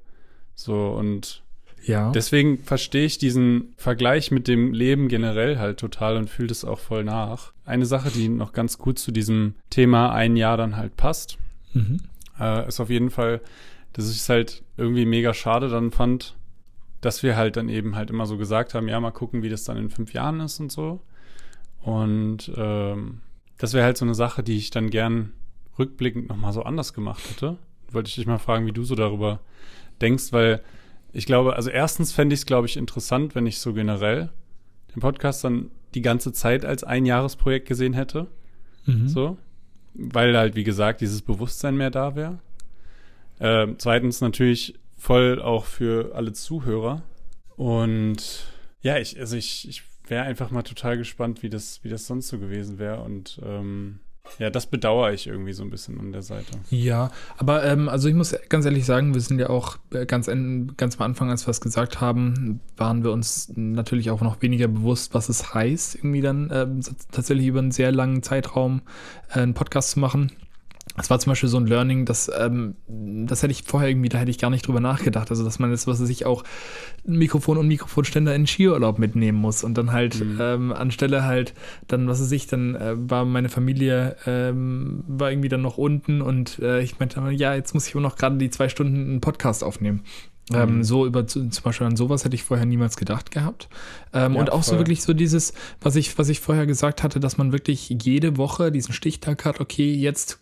So 0.54 0.90
und 0.90 1.42
ja. 1.84 2.12
deswegen 2.12 2.62
verstehe 2.62 3.06
ich 3.06 3.18
diesen 3.18 3.72
Vergleich 3.76 4.30
mit 4.30 4.46
dem 4.46 4.72
Leben 4.72 5.08
generell 5.08 5.58
halt 5.58 5.80
total 5.80 6.16
und 6.16 6.28
fühle 6.28 6.48
das 6.48 6.64
auch 6.64 6.78
voll 6.78 7.04
nach. 7.04 7.52
Eine 7.64 7.86
Sache, 7.86 8.10
die 8.10 8.28
noch 8.28 8.52
ganz 8.52 8.78
gut 8.78 8.98
zu 8.98 9.10
diesem 9.10 9.54
Thema 9.70 10.12
ein 10.12 10.36
Jahr 10.36 10.56
dann 10.56 10.76
halt 10.76 10.96
passt, 10.96 11.38
mhm. 11.72 12.00
äh, 12.38 12.68
ist 12.68 12.80
auf 12.80 12.90
jeden 12.90 13.10
Fall, 13.10 13.40
dass 13.92 14.10
ich 14.10 14.18
es 14.18 14.28
halt 14.28 14.62
irgendwie 14.76 15.06
mega 15.06 15.34
schade 15.34 15.68
dann 15.68 15.90
fand, 15.90 16.36
dass 17.00 17.22
wir 17.22 17.36
halt 17.36 17.56
dann 17.56 17.68
eben 17.68 17.96
halt 17.96 18.10
immer 18.10 18.26
so 18.26 18.36
gesagt 18.36 18.74
haben, 18.74 18.88
ja, 18.88 19.00
mal 19.00 19.10
gucken, 19.10 19.42
wie 19.42 19.48
das 19.48 19.64
dann 19.64 19.76
in 19.76 19.90
fünf 19.90 20.12
Jahren 20.12 20.40
ist 20.40 20.60
und 20.60 20.70
so. 20.70 21.00
Und 21.82 22.52
ähm, 22.56 23.20
das 23.58 23.72
wäre 23.72 23.84
halt 23.84 23.96
so 23.96 24.04
eine 24.04 24.14
Sache, 24.14 24.42
die 24.42 24.56
ich 24.56 24.70
dann 24.70 24.90
gern 24.90 25.32
rückblickend 25.78 26.28
nochmal 26.28 26.52
so 26.52 26.62
anders 26.62 26.92
gemacht 26.92 27.22
hätte. 27.30 27.56
Wollte 27.90 28.08
ich 28.08 28.14
dich 28.14 28.26
mal 28.26 28.38
fragen, 28.38 28.66
wie 28.66 28.72
du 28.72 28.84
so 28.84 28.94
darüber 28.94 29.40
denkst, 30.00 30.32
weil 30.32 30.62
ich 31.12 31.26
glaube, 31.26 31.56
also 31.56 31.70
erstens 31.70 32.12
fände 32.12 32.34
ich 32.34 32.40
es, 32.40 32.46
glaube 32.46 32.66
ich, 32.66 32.76
interessant, 32.76 33.34
wenn 33.34 33.46
ich 33.46 33.58
so 33.58 33.72
generell 33.72 34.30
den 34.94 35.00
Podcast 35.00 35.42
dann 35.44 35.70
die 35.94 36.02
ganze 36.02 36.32
Zeit 36.32 36.64
als 36.64 36.84
Einjahresprojekt 36.84 37.66
gesehen 37.66 37.94
hätte. 37.94 38.28
Mhm. 38.86 39.08
So. 39.08 39.38
Weil 39.94 40.36
halt, 40.36 40.54
wie 40.54 40.64
gesagt, 40.64 41.00
dieses 41.00 41.22
Bewusstsein 41.22 41.76
mehr 41.76 41.90
da 41.90 42.14
wäre. 42.14 42.38
Ähm, 43.40 43.76
zweitens 43.78 44.20
natürlich 44.20 44.78
voll 45.00 45.40
auch 45.40 45.64
für 45.64 46.14
alle 46.14 46.32
Zuhörer. 46.32 47.02
Und 47.56 48.44
ja, 48.82 48.98
ich, 48.98 49.18
also 49.18 49.36
ich, 49.36 49.68
ich 49.68 49.82
wäre 50.06 50.24
einfach 50.24 50.50
mal 50.50 50.62
total 50.62 50.98
gespannt, 50.98 51.42
wie 51.42 51.48
das, 51.48 51.82
wie 51.82 51.88
das 51.88 52.06
sonst 52.06 52.28
so 52.28 52.38
gewesen 52.38 52.78
wäre. 52.78 53.00
Und 53.02 53.40
ähm, 53.42 54.00
ja, 54.38 54.50
das 54.50 54.66
bedauere 54.66 55.12
ich 55.12 55.26
irgendwie 55.26 55.54
so 55.54 55.62
ein 55.62 55.70
bisschen 55.70 55.98
an 55.98 56.12
der 56.12 56.22
Seite. 56.22 56.58
Ja, 56.68 57.10
aber 57.38 57.64
ähm, 57.64 57.88
also 57.88 58.08
ich 58.08 58.14
muss 58.14 58.36
ganz 58.50 58.66
ehrlich 58.66 58.84
sagen, 58.84 59.14
wir 59.14 59.20
sind 59.22 59.38
ja 59.38 59.48
auch 59.48 59.78
äh, 59.92 60.04
ganz, 60.04 60.26
ganz 60.26 60.96
am 60.98 61.02
Anfang, 61.02 61.30
als 61.30 61.46
wir 61.46 61.50
es 61.50 61.62
gesagt 61.62 62.00
haben, 62.00 62.60
waren 62.76 63.02
wir 63.02 63.10
uns 63.12 63.50
natürlich 63.56 64.10
auch 64.10 64.20
noch 64.20 64.42
weniger 64.42 64.68
bewusst, 64.68 65.14
was 65.14 65.30
es 65.30 65.54
heißt, 65.54 65.96
irgendwie 65.96 66.20
dann 66.20 66.50
äh, 66.50 66.66
tatsächlich 67.10 67.46
über 67.46 67.60
einen 67.60 67.72
sehr 67.72 67.90
langen 67.90 68.22
Zeitraum 68.22 68.82
äh, 69.30 69.40
einen 69.40 69.54
Podcast 69.54 69.92
zu 69.92 70.00
machen. 70.00 70.32
Das 70.96 71.08
war 71.08 71.18
zum 71.18 71.30
Beispiel 71.30 71.48
so 71.48 71.56
ein 71.56 71.66
Learning, 71.66 72.04
das, 72.04 72.30
ähm, 72.36 72.74
das 72.88 73.42
hätte 73.42 73.52
ich 73.52 73.62
vorher 73.62 73.88
irgendwie, 73.88 74.08
da 74.08 74.18
hätte 74.18 74.30
ich 74.30 74.38
gar 74.38 74.50
nicht 74.50 74.66
drüber 74.66 74.80
nachgedacht. 74.80 75.30
Also, 75.30 75.44
dass 75.44 75.58
man 75.58 75.70
jetzt, 75.70 75.86
was 75.86 75.98
sich 75.98 76.26
auch 76.26 76.42
Mikrofon 77.04 77.58
und 77.58 77.68
Mikrofonständer 77.68 78.34
in 78.34 78.46
Skiurlaub 78.46 78.98
mitnehmen 78.98 79.38
muss 79.38 79.62
und 79.62 79.78
dann 79.78 79.92
halt 79.92 80.22
mhm. 80.22 80.38
ähm, 80.40 80.72
anstelle 80.72 81.24
halt 81.24 81.54
dann, 81.86 82.08
was 82.08 82.20
weiß 82.20 82.32
ich, 82.32 82.48
dann 82.48 82.74
äh, 82.74 82.94
war 82.96 83.24
meine 83.24 83.48
Familie, 83.48 84.16
ähm, 84.26 85.04
war 85.06 85.30
irgendwie 85.30 85.48
dann 85.48 85.62
noch 85.62 85.78
unten 85.78 86.22
und 86.22 86.58
äh, 86.58 86.80
ich 86.80 86.98
meinte, 86.98 87.20
ja, 87.30 87.54
jetzt 87.54 87.72
muss 87.72 87.86
ich 87.86 87.94
auch 87.94 88.00
noch 88.00 88.16
gerade 88.16 88.36
die 88.36 88.50
zwei 88.50 88.68
Stunden 88.68 88.96
einen 88.96 89.20
Podcast 89.20 89.62
aufnehmen. 89.62 90.02
Ähm, 90.52 90.78
mhm. 90.78 90.84
so 90.84 91.06
über 91.06 91.28
zum 91.28 91.48
Beispiel 91.62 91.86
an 91.86 91.94
sowas 91.94 92.24
hätte 92.24 92.34
ich 92.34 92.42
vorher 92.42 92.66
niemals 92.66 92.96
gedacht 92.96 93.30
gehabt. 93.30 93.68
Ähm, 94.12 94.34
ja, 94.34 94.40
und 94.40 94.50
auch 94.50 94.64
voll. 94.64 94.74
so 94.74 94.78
wirklich 94.78 95.02
so 95.02 95.12
dieses, 95.12 95.54
was 95.80 95.94
ich, 95.94 96.18
was 96.18 96.28
ich 96.28 96.40
vorher 96.40 96.66
gesagt 96.66 97.04
hatte, 97.04 97.20
dass 97.20 97.38
man 97.38 97.52
wirklich 97.52 97.88
jede 98.02 98.36
Woche 98.36 98.72
diesen 98.72 98.92
Stichtag 98.92 99.44
hat, 99.44 99.60
okay, 99.60 99.92
jetzt 99.94 100.40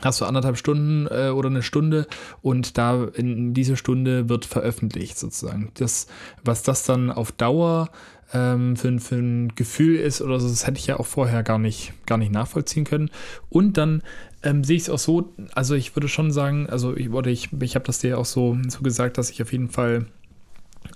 hast 0.00 0.20
du 0.20 0.24
anderthalb 0.24 0.56
Stunden 0.56 1.06
äh, 1.06 1.28
oder 1.28 1.48
eine 1.48 1.62
Stunde 1.62 2.06
und 2.40 2.78
da 2.78 3.04
in 3.14 3.54
diese 3.54 3.76
Stunde 3.76 4.28
wird 4.28 4.44
veröffentlicht 4.44 5.18
sozusagen. 5.18 5.70
Das, 5.74 6.06
was 6.44 6.62
das 6.62 6.84
dann 6.84 7.10
auf 7.10 7.32
Dauer 7.32 7.90
ähm, 8.32 8.76
für, 8.76 8.98
für 8.98 9.16
ein 9.16 9.54
Gefühl 9.54 9.96
ist 9.96 10.22
oder 10.22 10.40
so, 10.40 10.48
das 10.48 10.66
hätte 10.66 10.78
ich 10.78 10.86
ja 10.86 10.98
auch 10.98 11.06
vorher 11.06 11.42
gar 11.42 11.58
nicht, 11.58 11.92
gar 12.06 12.18
nicht 12.18 12.32
nachvollziehen 12.32 12.84
können. 12.84 13.10
Und 13.48 13.76
dann 13.76 14.02
ähm, 14.42 14.64
sehe 14.64 14.76
ich 14.76 14.82
es 14.82 14.90
auch 14.90 14.98
so, 14.98 15.32
also 15.54 15.74
ich 15.74 15.94
würde 15.94 16.08
schon 16.08 16.32
sagen, 16.32 16.68
also 16.68 16.96
ich, 16.96 17.10
oder 17.10 17.30
ich, 17.30 17.50
ich 17.60 17.74
habe 17.74 17.84
das 17.84 17.98
dir 17.98 18.18
auch 18.18 18.24
so, 18.24 18.56
so 18.68 18.80
gesagt, 18.80 19.18
dass 19.18 19.30
ich 19.30 19.42
auf 19.42 19.52
jeden 19.52 19.68
Fall 19.68 20.06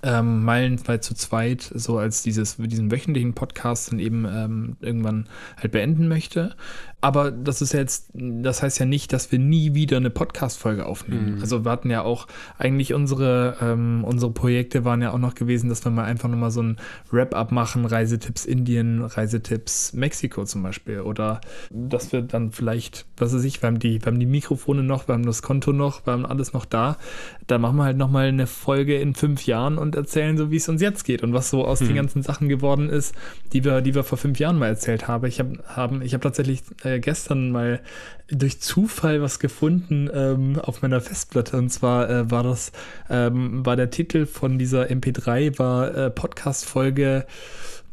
ähm, 0.03 0.43
meilenweit 0.43 1.03
zu 1.03 1.15
zweit, 1.15 1.61
so 1.61 1.97
als 1.97 2.21
dieses, 2.21 2.57
diesen 2.57 2.91
wöchentlichen 2.91 3.33
Podcast 3.33 3.91
dann 3.91 3.99
eben 3.99 4.25
ähm, 4.25 4.77
irgendwann 4.81 5.27
halt 5.57 5.71
beenden 5.71 6.07
möchte. 6.07 6.55
Aber 6.99 7.29
das 7.29 7.61
ist 7.61 7.73
jetzt, 7.73 8.09
das 8.13 8.63
heißt 8.63 8.79
ja 8.79 8.85
nicht, 8.87 9.13
dass 9.13 9.31
wir 9.31 9.37
nie 9.37 9.75
wieder 9.75 9.97
eine 9.97 10.09
Podcast-Folge 10.09 10.87
aufnehmen. 10.87 11.35
Mhm. 11.35 11.41
Also 11.41 11.63
wir 11.63 11.69
hatten 11.69 11.91
ja 11.91 12.01
auch 12.01 12.25
eigentlich 12.57 12.95
unsere, 12.95 13.55
ähm, 13.61 14.03
unsere 14.03 14.31
Projekte 14.31 14.83
waren 14.83 15.03
ja 15.03 15.11
auch 15.11 15.19
noch 15.19 15.35
gewesen, 15.35 15.69
dass 15.69 15.85
wir 15.85 15.91
mal 15.91 16.05
einfach 16.05 16.27
nochmal 16.27 16.49
so 16.49 16.63
ein 16.63 16.77
Wrap-up 17.11 17.51
machen, 17.51 17.85
Reisetipps 17.85 18.45
Indien, 18.45 19.03
Reisetipps 19.03 19.93
Mexiko 19.93 20.43
zum 20.45 20.63
Beispiel. 20.63 21.01
Oder 21.01 21.39
dass 21.69 22.11
wir 22.13 22.23
dann 22.23 22.51
vielleicht, 22.51 23.05
was 23.15 23.31
weiß 23.31 23.43
ich, 23.43 23.61
wir 23.61 23.67
haben 23.67 23.77
die, 23.77 24.01
wir 24.01 24.07
haben 24.07 24.19
die 24.19 24.25
Mikrofone 24.25 24.81
noch, 24.81 25.07
wir 25.07 25.13
haben 25.13 25.25
das 25.25 25.43
Konto 25.43 25.73
noch, 25.73 26.07
wir 26.07 26.13
haben 26.13 26.25
alles 26.25 26.53
noch 26.53 26.65
da. 26.65 26.97
Da 27.45 27.59
machen 27.59 27.77
wir 27.77 27.83
halt 27.83 27.97
nochmal 27.97 28.29
eine 28.29 28.47
Folge 28.47 28.97
in 28.97 29.13
fünf 29.13 29.45
Jahren 29.45 29.77
und 29.77 29.93
erzählen 29.93 30.35
so, 30.35 30.49
wie 30.49 30.57
es 30.57 30.67
uns 30.67 30.81
jetzt 30.81 31.03
geht 31.03 31.21
und 31.21 31.31
was 31.31 31.51
so 31.51 31.63
aus 31.63 31.79
mhm. 31.79 31.87
den 31.87 31.95
ganzen 31.95 32.23
Sachen 32.23 32.49
geworden 32.49 32.89
ist, 32.89 33.13
die 33.53 33.63
wir, 33.63 33.81
die 33.81 33.93
wir 33.93 34.03
vor 34.03 34.17
fünf 34.17 34.39
Jahren 34.39 34.57
mal 34.57 34.67
erzählt 34.67 35.07
haben. 35.07 35.27
Ich 35.27 35.39
habe 35.39 35.59
haben, 35.67 36.01
ich 36.01 36.15
hab 36.15 36.23
tatsächlich 36.23 36.63
äh, 36.95 36.99
gestern 36.99 37.51
mal 37.51 37.81
durch 38.29 38.59
Zufall 38.59 39.21
was 39.21 39.39
gefunden 39.39 40.09
ähm, 40.13 40.59
auf 40.59 40.81
meiner 40.81 40.99
Festplatte. 41.01 41.57
Und 41.57 41.69
zwar 41.69 42.09
äh, 42.09 42.31
war 42.31 42.43
das, 42.43 42.71
ähm, 43.09 43.65
war 43.65 43.75
der 43.75 43.89
Titel 43.89 44.25
von 44.25 44.57
dieser 44.59 44.87
MP3, 44.87 45.59
war 45.59 45.93
äh, 45.95 46.09
Podcast-Folge, 46.09 47.25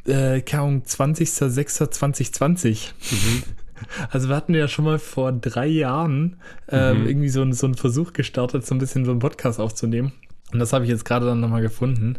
äh, 0.07 0.41
20.06.2020. 0.41 2.93
Mhm. 3.11 3.43
Also 4.11 4.29
wir 4.29 4.37
hatten 4.37 4.55
ja 4.55 4.69
schon 4.69 4.87
mal 4.87 5.01
vor 5.01 5.33
drei 5.33 5.67
Jahren 5.67 6.37
ähm, 6.69 7.03
mhm. 7.03 7.09
irgendwie 7.09 7.29
so, 7.29 7.53
so 7.53 7.67
einen 7.67 7.75
Versuch 7.75 8.15
gestartet, 8.15 8.65
so 8.65 8.75
ein 8.75 8.79
bisschen 8.79 9.05
so 9.05 9.11
einen 9.11 9.21
Podcast 9.21 9.61
aufzunehmen. 9.61 10.13
Und 10.53 10.61
das 10.61 10.73
habe 10.73 10.85
ich 10.85 10.91
jetzt 10.91 11.05
gerade 11.05 11.27
dann 11.27 11.41
nochmal 11.41 11.61
gefunden. 11.61 12.17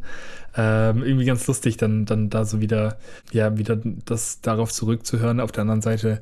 Ähm, 0.57 1.03
irgendwie 1.03 1.25
ganz 1.25 1.45
lustig, 1.47 1.77
dann, 1.77 2.05
dann 2.05 2.29
da 2.29 2.45
so 2.45 2.61
wieder, 2.61 2.97
ja, 3.31 3.57
wieder 3.57 3.77
das 4.05 4.39
darauf 4.41 4.71
zurückzuhören. 4.71 5.41
Auf 5.41 5.51
der 5.51 5.61
anderen 5.63 5.81
Seite 5.81 6.21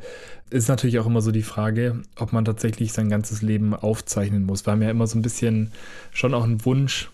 ist 0.50 0.70
natürlich 0.70 1.00
auch 1.00 1.06
immer 1.06 1.22
so 1.22 1.32
die 1.32 1.44
Frage, 1.44 2.02
ob 2.18 2.34
man 2.34 2.46
tatsächlich 2.46 2.94
sein 2.94 3.10
ganzes 3.10 3.42
Leben 3.42 3.75
aufzeichnen 3.75 4.46
muss. 4.46 4.66
Wir 4.66 4.72
haben 4.74 4.82
ja 4.82 4.90
immer 4.90 5.08
so 5.08 5.18
ein 5.18 5.22
bisschen 5.22 5.72
schon 6.12 6.34
auch 6.34 6.44
einen 6.44 6.66
Wunsch, 6.66 7.12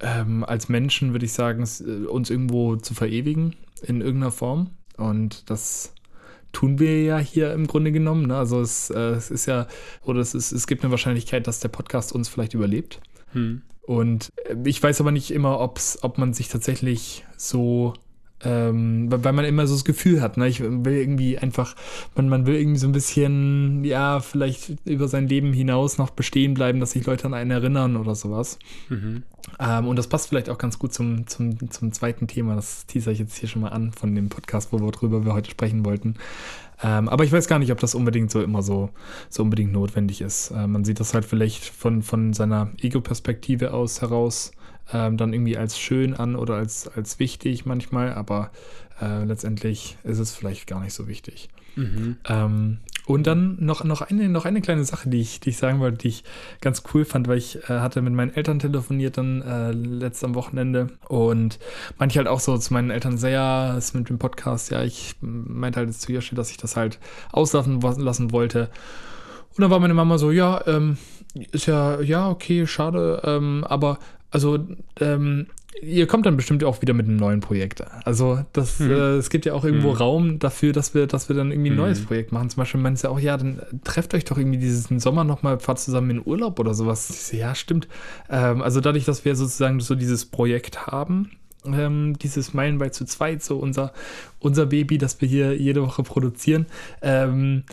ähm, 0.00 0.44
als 0.44 0.68
Menschen, 0.68 1.12
würde 1.12 1.26
ich 1.26 1.32
sagen, 1.32 1.62
äh, 1.62 2.06
uns 2.06 2.30
irgendwo 2.30 2.76
zu 2.76 2.94
verewigen 2.94 3.54
in 3.82 4.00
irgendeiner 4.00 4.32
Form. 4.32 4.70
Und 4.96 5.48
das 5.50 5.92
tun 6.52 6.78
wir 6.78 7.02
ja 7.02 7.18
hier 7.18 7.52
im 7.52 7.66
Grunde 7.66 7.92
genommen. 7.92 8.26
Ne? 8.26 8.36
Also 8.36 8.60
es, 8.60 8.90
äh, 8.90 8.98
es 9.10 9.30
ist 9.30 9.46
ja, 9.46 9.66
oder 10.04 10.20
es, 10.20 10.34
ist, 10.34 10.52
es 10.52 10.66
gibt 10.66 10.82
eine 10.82 10.90
Wahrscheinlichkeit, 10.90 11.46
dass 11.46 11.60
der 11.60 11.68
Podcast 11.68 12.12
uns 12.12 12.28
vielleicht 12.28 12.54
überlebt. 12.54 13.00
Hm. 13.32 13.62
Und 13.88 14.34
äh, 14.44 14.54
ich 14.66 14.82
weiß 14.82 15.00
aber 15.00 15.12
nicht 15.12 15.30
immer, 15.30 15.60
ob's, 15.60 16.00
ob 16.02 16.18
man 16.18 16.34
sich 16.34 16.48
tatsächlich 16.48 17.24
so, 17.38 17.94
ähm, 18.44 19.08
weil 19.10 19.32
man 19.32 19.44
immer 19.44 19.66
so 19.66 19.74
das 19.74 19.84
Gefühl 19.84 20.20
hat, 20.20 20.36
ne? 20.36 20.46
ich 20.46 20.60
will 20.60 20.94
irgendwie 20.94 21.38
einfach, 21.38 21.74
man, 22.14 22.28
man 22.28 22.46
will 22.46 22.54
irgendwie 22.54 22.78
so 22.78 22.86
ein 22.86 22.92
bisschen, 22.92 23.82
ja, 23.84 24.20
vielleicht 24.20 24.74
über 24.84 25.08
sein 25.08 25.26
Leben 25.26 25.52
hinaus 25.52 25.98
noch 25.98 26.10
bestehen 26.10 26.54
bleiben, 26.54 26.78
dass 26.78 26.92
sich 26.92 27.04
Leute 27.04 27.26
an 27.26 27.34
einen 27.34 27.50
erinnern 27.50 27.96
oder 27.96 28.14
sowas. 28.14 28.58
Mhm. 28.88 29.24
Ähm, 29.58 29.88
und 29.88 29.96
das 29.96 30.06
passt 30.06 30.28
vielleicht 30.28 30.50
auch 30.50 30.58
ganz 30.58 30.78
gut 30.78 30.92
zum, 30.92 31.26
zum, 31.26 31.70
zum 31.70 31.92
zweiten 31.92 32.28
Thema, 32.28 32.54
das 32.54 32.86
teaser 32.86 33.10
ich 33.10 33.18
jetzt 33.18 33.36
hier 33.38 33.48
schon 33.48 33.62
mal 33.62 33.70
an 33.70 33.92
von 33.92 34.14
dem 34.14 34.28
Podcast, 34.28 34.72
worüber 34.72 35.24
wir 35.24 35.32
heute 35.32 35.50
sprechen 35.50 35.84
wollten. 35.84 36.14
Ähm, 36.80 37.08
aber 37.08 37.24
ich 37.24 37.32
weiß 37.32 37.48
gar 37.48 37.58
nicht, 37.58 37.72
ob 37.72 37.80
das 37.80 37.96
unbedingt 37.96 38.30
so 38.30 38.40
immer 38.40 38.62
so, 38.62 38.90
so 39.30 39.42
unbedingt 39.42 39.72
notwendig 39.72 40.20
ist. 40.20 40.50
Äh, 40.50 40.66
man 40.68 40.84
sieht 40.84 41.00
das 41.00 41.12
halt 41.12 41.24
vielleicht 41.24 41.64
von, 41.64 42.02
von 42.02 42.34
seiner 42.34 42.70
Ego-Perspektive 42.80 43.72
aus 43.72 44.00
heraus 44.00 44.52
ähm, 44.92 45.16
dann 45.16 45.32
irgendwie 45.32 45.56
als 45.56 45.78
schön 45.78 46.14
an 46.14 46.36
oder 46.36 46.54
als, 46.54 46.88
als 46.88 47.18
wichtig 47.18 47.66
manchmal, 47.66 48.12
aber 48.14 48.50
äh, 49.00 49.24
letztendlich 49.24 49.96
ist 50.04 50.18
es 50.18 50.34
vielleicht 50.34 50.66
gar 50.66 50.80
nicht 50.80 50.94
so 50.94 51.08
wichtig. 51.08 51.48
Mhm. 51.76 52.16
Ähm, 52.28 52.78
und 53.06 53.26
dann 53.26 53.56
noch, 53.58 53.84
noch, 53.84 54.02
eine, 54.02 54.28
noch 54.28 54.44
eine 54.44 54.60
kleine 54.60 54.84
Sache, 54.84 55.08
die 55.08 55.20
ich, 55.20 55.40
die 55.40 55.50
ich 55.50 55.56
sagen 55.56 55.80
wollte, 55.80 55.98
die 55.98 56.08
ich 56.08 56.24
ganz 56.60 56.82
cool 56.92 57.06
fand, 57.06 57.26
weil 57.26 57.38
ich 57.38 57.56
äh, 57.70 57.80
hatte 57.80 58.02
mit 58.02 58.12
meinen 58.12 58.34
Eltern 58.34 58.58
telefoniert 58.58 59.16
dann 59.16 59.40
äh, 59.40 59.70
letzt 59.70 60.22
am 60.24 60.34
Wochenende 60.34 60.88
und 61.08 61.58
manche 61.98 62.18
halt 62.18 62.28
auch 62.28 62.40
so 62.40 62.58
zu 62.58 62.74
meinen 62.74 62.90
Eltern 62.90 63.16
sehr, 63.16 63.30
ja, 63.30 63.76
ist 63.78 63.94
mit 63.94 64.10
dem 64.10 64.18
Podcast, 64.18 64.70
ja, 64.70 64.82
ich 64.82 65.14
meinte 65.20 65.78
halt 65.78 65.88
jetzt 65.88 66.02
zu 66.02 66.12
Yoshi, 66.12 66.34
dass 66.34 66.50
ich 66.50 66.58
das 66.58 66.76
halt 66.76 66.98
auslassen 67.32 67.80
lassen 67.80 68.32
wollte. 68.32 68.68
Und 69.56 69.62
dann 69.62 69.70
war 69.70 69.80
meine 69.80 69.94
Mama 69.94 70.18
so, 70.18 70.30
ja, 70.30 70.66
ähm, 70.66 70.98
ist 71.52 71.66
ja, 71.66 72.00
ja, 72.00 72.28
okay, 72.28 72.66
schade, 72.66 73.22
ähm, 73.24 73.64
aber 73.66 73.98
also, 74.30 74.58
ähm, 75.00 75.46
ihr 75.80 76.06
kommt 76.06 76.26
dann 76.26 76.36
bestimmt 76.36 76.64
auch 76.64 76.82
wieder 76.82 76.92
mit 76.92 77.06
einem 77.06 77.16
neuen 77.16 77.40
Projekt. 77.40 77.84
Also 78.04 78.44
das, 78.52 78.80
mhm. 78.80 78.90
äh, 78.90 79.16
es 79.16 79.30
gibt 79.30 79.46
ja 79.46 79.54
auch 79.54 79.64
irgendwo 79.64 79.90
mhm. 79.90 79.96
Raum 79.96 80.38
dafür, 80.38 80.72
dass 80.72 80.94
wir, 80.94 81.06
dass 81.06 81.28
wir 81.28 81.36
dann 81.36 81.50
irgendwie 81.50 81.70
ein 81.70 81.74
mhm. 81.74 81.80
neues 81.82 82.04
Projekt 82.04 82.32
machen. 82.32 82.50
Zum 82.50 82.60
Beispiel 82.60 82.80
meint 82.80 82.98
sie 82.98 83.08
auch, 83.08 83.20
ja, 83.20 83.36
dann 83.36 83.60
trefft 83.84 84.14
euch 84.14 84.24
doch 84.24 84.38
irgendwie 84.38 84.58
diesen 84.58 84.98
Sommer 84.98 85.24
nochmal, 85.24 85.60
fahrt 85.60 85.78
zusammen 85.78 86.10
in 86.10 86.22
Urlaub 86.24 86.58
oder 86.58 86.74
sowas. 86.74 87.28
So, 87.28 87.36
ja, 87.36 87.54
stimmt. 87.54 87.88
Ähm, 88.28 88.62
also 88.62 88.80
dadurch, 88.80 89.04
dass 89.04 89.24
wir 89.24 89.36
sozusagen 89.36 89.80
so 89.80 89.94
dieses 89.94 90.26
Projekt 90.26 90.86
haben, 90.86 91.30
ähm, 91.64 92.18
dieses 92.18 92.54
Meilenweit 92.54 92.94
zu 92.94 93.04
zweit, 93.04 93.42
so 93.42 93.58
unser, 93.58 93.92
unser 94.40 94.66
Baby, 94.66 94.98
das 94.98 95.20
wir 95.20 95.28
hier 95.28 95.56
jede 95.56 95.82
Woche 95.82 96.02
produzieren, 96.02 96.66
ähm, 97.02 97.64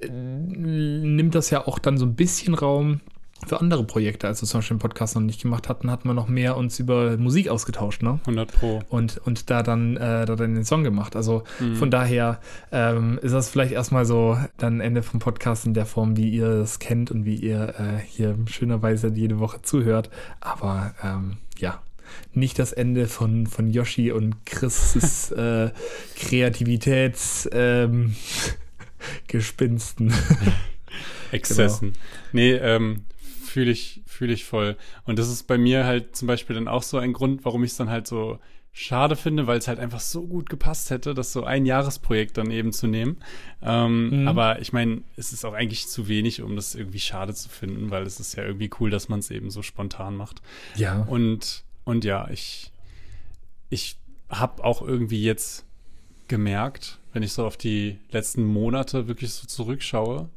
nimmt 0.00 1.34
das 1.34 1.50
ja 1.50 1.66
auch 1.66 1.80
dann 1.80 1.98
so 1.98 2.06
ein 2.06 2.14
bisschen 2.14 2.54
Raum 2.54 3.00
für 3.48 3.60
andere 3.60 3.84
Projekte, 3.84 4.26
als 4.26 4.42
wir 4.42 4.48
zum 4.48 4.58
Beispiel 4.58 4.76
den 4.76 4.80
Podcast 4.80 5.14
noch 5.14 5.22
nicht 5.22 5.42
gemacht 5.42 5.68
hatten, 5.68 5.90
hatten 5.90 6.08
wir 6.08 6.14
noch 6.14 6.28
mehr 6.28 6.56
uns 6.56 6.78
über 6.78 7.16
Musik 7.16 7.48
ausgetauscht, 7.48 8.02
ne? 8.02 8.20
100 8.20 8.52
Pro. 8.52 8.82
Und, 8.88 9.20
und 9.24 9.50
da 9.50 9.62
dann, 9.62 9.96
äh, 9.96 10.26
da 10.26 10.36
dann 10.36 10.54
den 10.54 10.64
Song 10.64 10.84
gemacht. 10.84 11.16
Also 11.16 11.44
mhm. 11.58 11.76
von 11.76 11.90
daher 11.90 12.40
ähm, 12.72 13.18
ist 13.22 13.32
das 13.32 13.48
vielleicht 13.48 13.72
erstmal 13.72 14.04
so 14.04 14.38
dann 14.56 14.80
Ende 14.80 15.02
vom 15.02 15.20
Podcast 15.20 15.66
in 15.66 15.74
der 15.74 15.86
Form, 15.86 16.16
wie 16.16 16.30
ihr 16.30 16.48
es 16.48 16.78
kennt 16.78 17.10
und 17.10 17.24
wie 17.24 17.36
ihr 17.36 17.74
äh, 17.78 17.98
hier 18.06 18.36
schönerweise 18.46 19.08
jede 19.08 19.38
Woche 19.38 19.62
zuhört. 19.62 20.10
Aber 20.40 20.94
ähm, 21.02 21.38
ja, 21.58 21.82
nicht 22.32 22.58
das 22.58 22.72
Ende 22.72 23.06
von, 23.06 23.46
von 23.46 23.70
Yoshi 23.70 24.12
und 24.12 24.46
Chris' 24.46 25.30
äh, 25.32 25.70
Kreativitäts 26.16 27.48
ähm. 27.52 28.14
Exzessen. 31.32 31.92
Genau. 32.32 32.32
Nee, 32.32 32.52
ähm, 32.52 33.04
fühle 33.48 33.70
ich, 33.70 34.02
fühle 34.06 34.32
ich 34.32 34.44
voll. 34.44 34.76
Und 35.04 35.18
das 35.18 35.28
ist 35.28 35.44
bei 35.44 35.58
mir 35.58 35.84
halt 35.84 36.16
zum 36.16 36.28
Beispiel 36.28 36.54
dann 36.54 36.68
auch 36.68 36.82
so 36.82 36.98
ein 36.98 37.12
Grund, 37.12 37.44
warum 37.44 37.64
ich 37.64 37.72
es 37.72 37.76
dann 37.76 37.90
halt 37.90 38.06
so 38.06 38.38
schade 38.72 39.16
finde, 39.16 39.48
weil 39.48 39.58
es 39.58 39.66
halt 39.66 39.80
einfach 39.80 39.98
so 39.98 40.24
gut 40.24 40.48
gepasst 40.48 40.90
hätte, 40.90 41.12
das 41.12 41.32
so 41.32 41.42
ein 41.42 41.66
Jahresprojekt 41.66 42.36
dann 42.38 42.50
eben 42.50 42.72
zu 42.72 42.86
nehmen. 42.86 43.16
Ähm, 43.60 44.22
mhm. 44.22 44.28
Aber 44.28 44.60
ich 44.60 44.72
meine, 44.72 45.02
es 45.16 45.32
ist 45.32 45.44
auch 45.44 45.54
eigentlich 45.54 45.88
zu 45.88 46.06
wenig, 46.06 46.42
um 46.42 46.54
das 46.54 46.76
irgendwie 46.76 47.00
schade 47.00 47.34
zu 47.34 47.48
finden, 47.48 47.90
weil 47.90 48.04
es 48.04 48.20
ist 48.20 48.36
ja 48.36 48.44
irgendwie 48.44 48.70
cool, 48.78 48.90
dass 48.90 49.08
man 49.08 49.18
es 49.18 49.30
eben 49.32 49.50
so 49.50 49.62
spontan 49.62 50.14
macht. 50.14 50.42
Ja. 50.76 51.02
Und, 51.02 51.64
und 51.84 52.04
ja, 52.04 52.28
ich, 52.30 52.70
ich 53.68 53.96
habe 54.28 54.62
auch 54.62 54.80
irgendwie 54.80 55.22
jetzt 55.22 55.64
gemerkt, 56.28 56.98
wenn 57.12 57.22
ich 57.22 57.32
so 57.32 57.44
auf 57.44 57.56
die 57.56 57.98
letzten 58.10 58.44
Monate 58.44 59.08
wirklich 59.08 59.32
so 59.32 59.46
zurückschaue, 59.46 60.28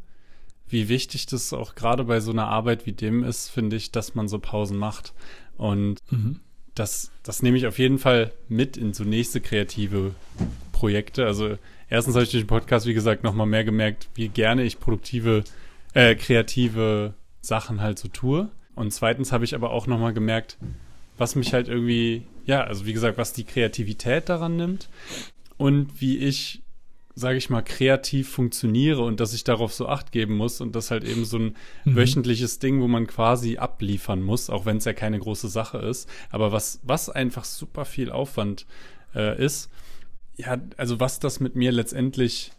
wie 0.71 0.89
wichtig 0.89 1.25
das 1.25 1.53
auch 1.53 1.75
gerade 1.75 2.03
bei 2.03 2.19
so 2.19 2.31
einer 2.31 2.47
Arbeit 2.47 2.85
wie 2.85 2.91
dem 2.91 3.23
ist, 3.23 3.49
finde 3.49 3.75
ich, 3.75 3.91
dass 3.91 4.15
man 4.15 4.27
so 4.27 4.39
Pausen 4.39 4.77
macht. 4.77 5.13
Und 5.57 5.99
mhm. 6.09 6.39
das, 6.75 7.11
das 7.23 7.43
nehme 7.43 7.57
ich 7.57 7.67
auf 7.67 7.79
jeden 7.79 7.99
Fall 7.99 8.31
mit 8.47 8.77
in 8.77 8.93
so 8.93 9.03
nächste 9.03 9.41
kreative 9.41 10.15
Projekte. 10.71 11.25
Also 11.25 11.57
erstens 11.89 12.15
habe 12.15 12.23
ich 12.23 12.31
durch 12.31 12.43
den 12.43 12.47
Podcast, 12.47 12.85
wie 12.85 12.93
gesagt, 12.93 13.23
nochmal 13.23 13.47
mehr 13.47 13.63
gemerkt, 13.63 14.09
wie 14.15 14.29
gerne 14.29 14.63
ich 14.63 14.79
produktive, 14.79 15.43
äh, 15.93 16.15
kreative 16.15 17.13
Sachen 17.41 17.81
halt 17.81 17.99
so 17.99 18.07
tue. 18.07 18.49
Und 18.75 18.91
zweitens 18.91 19.31
habe 19.31 19.43
ich 19.43 19.53
aber 19.53 19.71
auch 19.71 19.87
nochmal 19.87 20.13
gemerkt, 20.13 20.57
was 21.17 21.35
mich 21.35 21.53
halt 21.53 21.67
irgendwie, 21.67 22.23
ja, 22.45 22.63
also 22.63 22.85
wie 22.85 22.93
gesagt, 22.93 23.17
was 23.17 23.33
die 23.33 23.43
Kreativität 23.43 24.29
daran 24.29 24.55
nimmt 24.55 24.89
und 25.57 26.01
wie 26.01 26.17
ich 26.17 26.61
sage 27.15 27.37
ich 27.37 27.49
mal, 27.49 27.61
kreativ 27.61 28.29
funktioniere 28.29 29.01
und 29.01 29.19
dass 29.19 29.33
ich 29.33 29.43
darauf 29.43 29.73
so 29.73 29.87
acht 29.87 30.11
geben 30.11 30.35
muss 30.37 30.61
und 30.61 30.75
das 30.75 30.91
halt 30.91 31.03
eben 31.03 31.25
so 31.25 31.37
ein 31.37 31.55
mhm. 31.85 31.95
wöchentliches 31.95 32.59
Ding, 32.59 32.81
wo 32.81 32.87
man 32.87 33.07
quasi 33.07 33.57
abliefern 33.57 34.21
muss, 34.21 34.49
auch 34.49 34.65
wenn 34.65 34.77
es 34.77 34.85
ja 34.85 34.93
keine 34.93 35.19
große 35.19 35.49
Sache 35.49 35.77
ist, 35.79 36.09
aber 36.29 36.51
was, 36.51 36.79
was 36.83 37.09
einfach 37.09 37.43
super 37.43 37.85
viel 37.85 38.11
Aufwand 38.11 38.65
äh, 39.13 39.43
ist, 39.43 39.69
ja, 40.37 40.57
also 40.77 40.99
was 40.99 41.19
das 41.19 41.39
mit 41.39 41.55
mir 41.55 41.71
letztendlich 41.71 42.51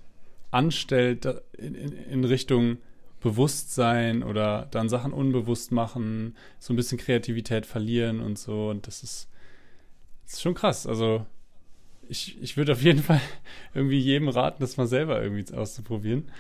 anstellt 0.51 1.27
in, 1.57 1.75
in, 1.75 1.93
in 1.93 2.25
Richtung 2.25 2.79
Bewusstsein 3.23 4.23
oder 4.23 4.67
dann 4.71 4.89
Sachen 4.89 5.13
unbewusst 5.13 5.73
machen, 5.73 6.37
so 6.59 6.73
ein 6.73 6.77
bisschen 6.77 6.99
Kreativität 6.99 7.67
verlieren 7.67 8.21
und 8.21 8.39
so. 8.39 8.69
Und 8.69 8.87
das 8.87 9.03
ist, 9.03 9.29
das 10.25 10.35
ist 10.35 10.43
schon 10.43 10.55
krass, 10.55 10.87
also 10.87 11.25
ich, 12.13 12.41
ich 12.41 12.57
würde 12.57 12.73
auf 12.73 12.83
jeden 12.83 13.03
Fall 13.03 13.21
irgendwie 13.75 13.99
jedem 13.99 14.29
raten, 14.29 14.61
das 14.61 14.77
mal 14.77 14.87
selber 14.87 15.21
irgendwie 15.21 15.53
auszuprobieren. 15.53 16.31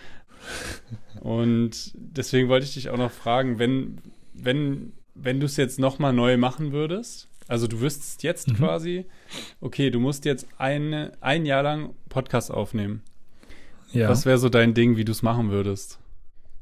Und 1.20 1.92
deswegen 1.94 2.48
wollte 2.48 2.66
ich 2.66 2.74
dich 2.74 2.90
auch 2.90 2.96
noch 2.96 3.10
fragen, 3.10 3.58
wenn, 3.58 3.98
wenn, 4.34 4.92
wenn 5.14 5.40
du 5.40 5.46
es 5.46 5.56
jetzt 5.56 5.78
nochmal 5.78 6.12
neu 6.12 6.36
machen 6.36 6.72
würdest, 6.72 7.28
Also 7.48 7.66
du 7.66 7.80
wüsstest 7.80 8.22
jetzt 8.22 8.48
mhm. 8.48 8.54
quasi, 8.54 9.06
okay, 9.60 9.90
du 9.90 9.98
musst 9.98 10.24
jetzt 10.24 10.46
eine, 10.58 11.12
ein 11.20 11.46
Jahr 11.46 11.62
lang 11.62 11.94
Podcast 12.08 12.50
aufnehmen. 12.50 13.02
Ja. 13.92 14.08
Was 14.08 14.26
wäre 14.26 14.38
so 14.38 14.48
dein 14.48 14.74
Ding, 14.74 14.96
wie 14.96 15.04
du 15.04 15.12
es 15.12 15.22
machen 15.22 15.50
würdest? 15.50 15.98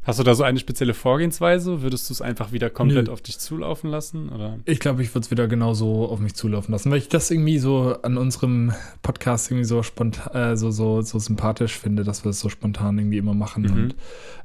Hast 0.03 0.19
du 0.19 0.23
da 0.23 0.35
so 0.35 0.45
eine 0.45 0.59
spezielle 0.59 0.95
Vorgehensweise? 0.95 1.83
Würdest 1.83 2.09
du 2.09 2.15
es 2.15 2.23
einfach 2.23 2.53
wieder 2.53 2.71
komplett 2.71 3.09
Nö. 3.09 3.13
auf 3.13 3.21
dich 3.21 3.39
zulaufen 3.39 3.91
lassen? 3.91 4.31
Oder? 4.31 4.59
Ich 4.65 4.81
glaube, 4.81 5.03
ich 5.03 5.15
würde 5.15 5.27
es 5.27 5.31
wieder 5.31 5.47
genauso 5.47 6.09
auf 6.09 6.21
mich 6.21 6.35
zulaufen 6.35 6.73
lassen, 6.73 6.91
weil 6.91 6.97
ich 6.97 7.11
das 7.11 7.31
irgendwie 7.31 7.59
so 7.59 7.97
an 8.01 8.17
unserem 8.17 8.73
Podcast 9.03 9.51
irgendwie 9.51 9.67
so 9.67 9.83
spontan, 9.83 10.35
äh, 10.35 10.57
so, 10.57 10.71
so, 10.71 11.03
so 11.03 11.19
sympathisch 11.19 11.79
finde, 11.79 12.03
dass 12.03 12.25
wir 12.25 12.31
es 12.31 12.41
so 12.41 12.49
spontan 12.49 12.97
irgendwie 12.99 13.19
immer 13.19 13.35
machen 13.35 13.65
mhm. 13.65 13.73
und 13.73 13.95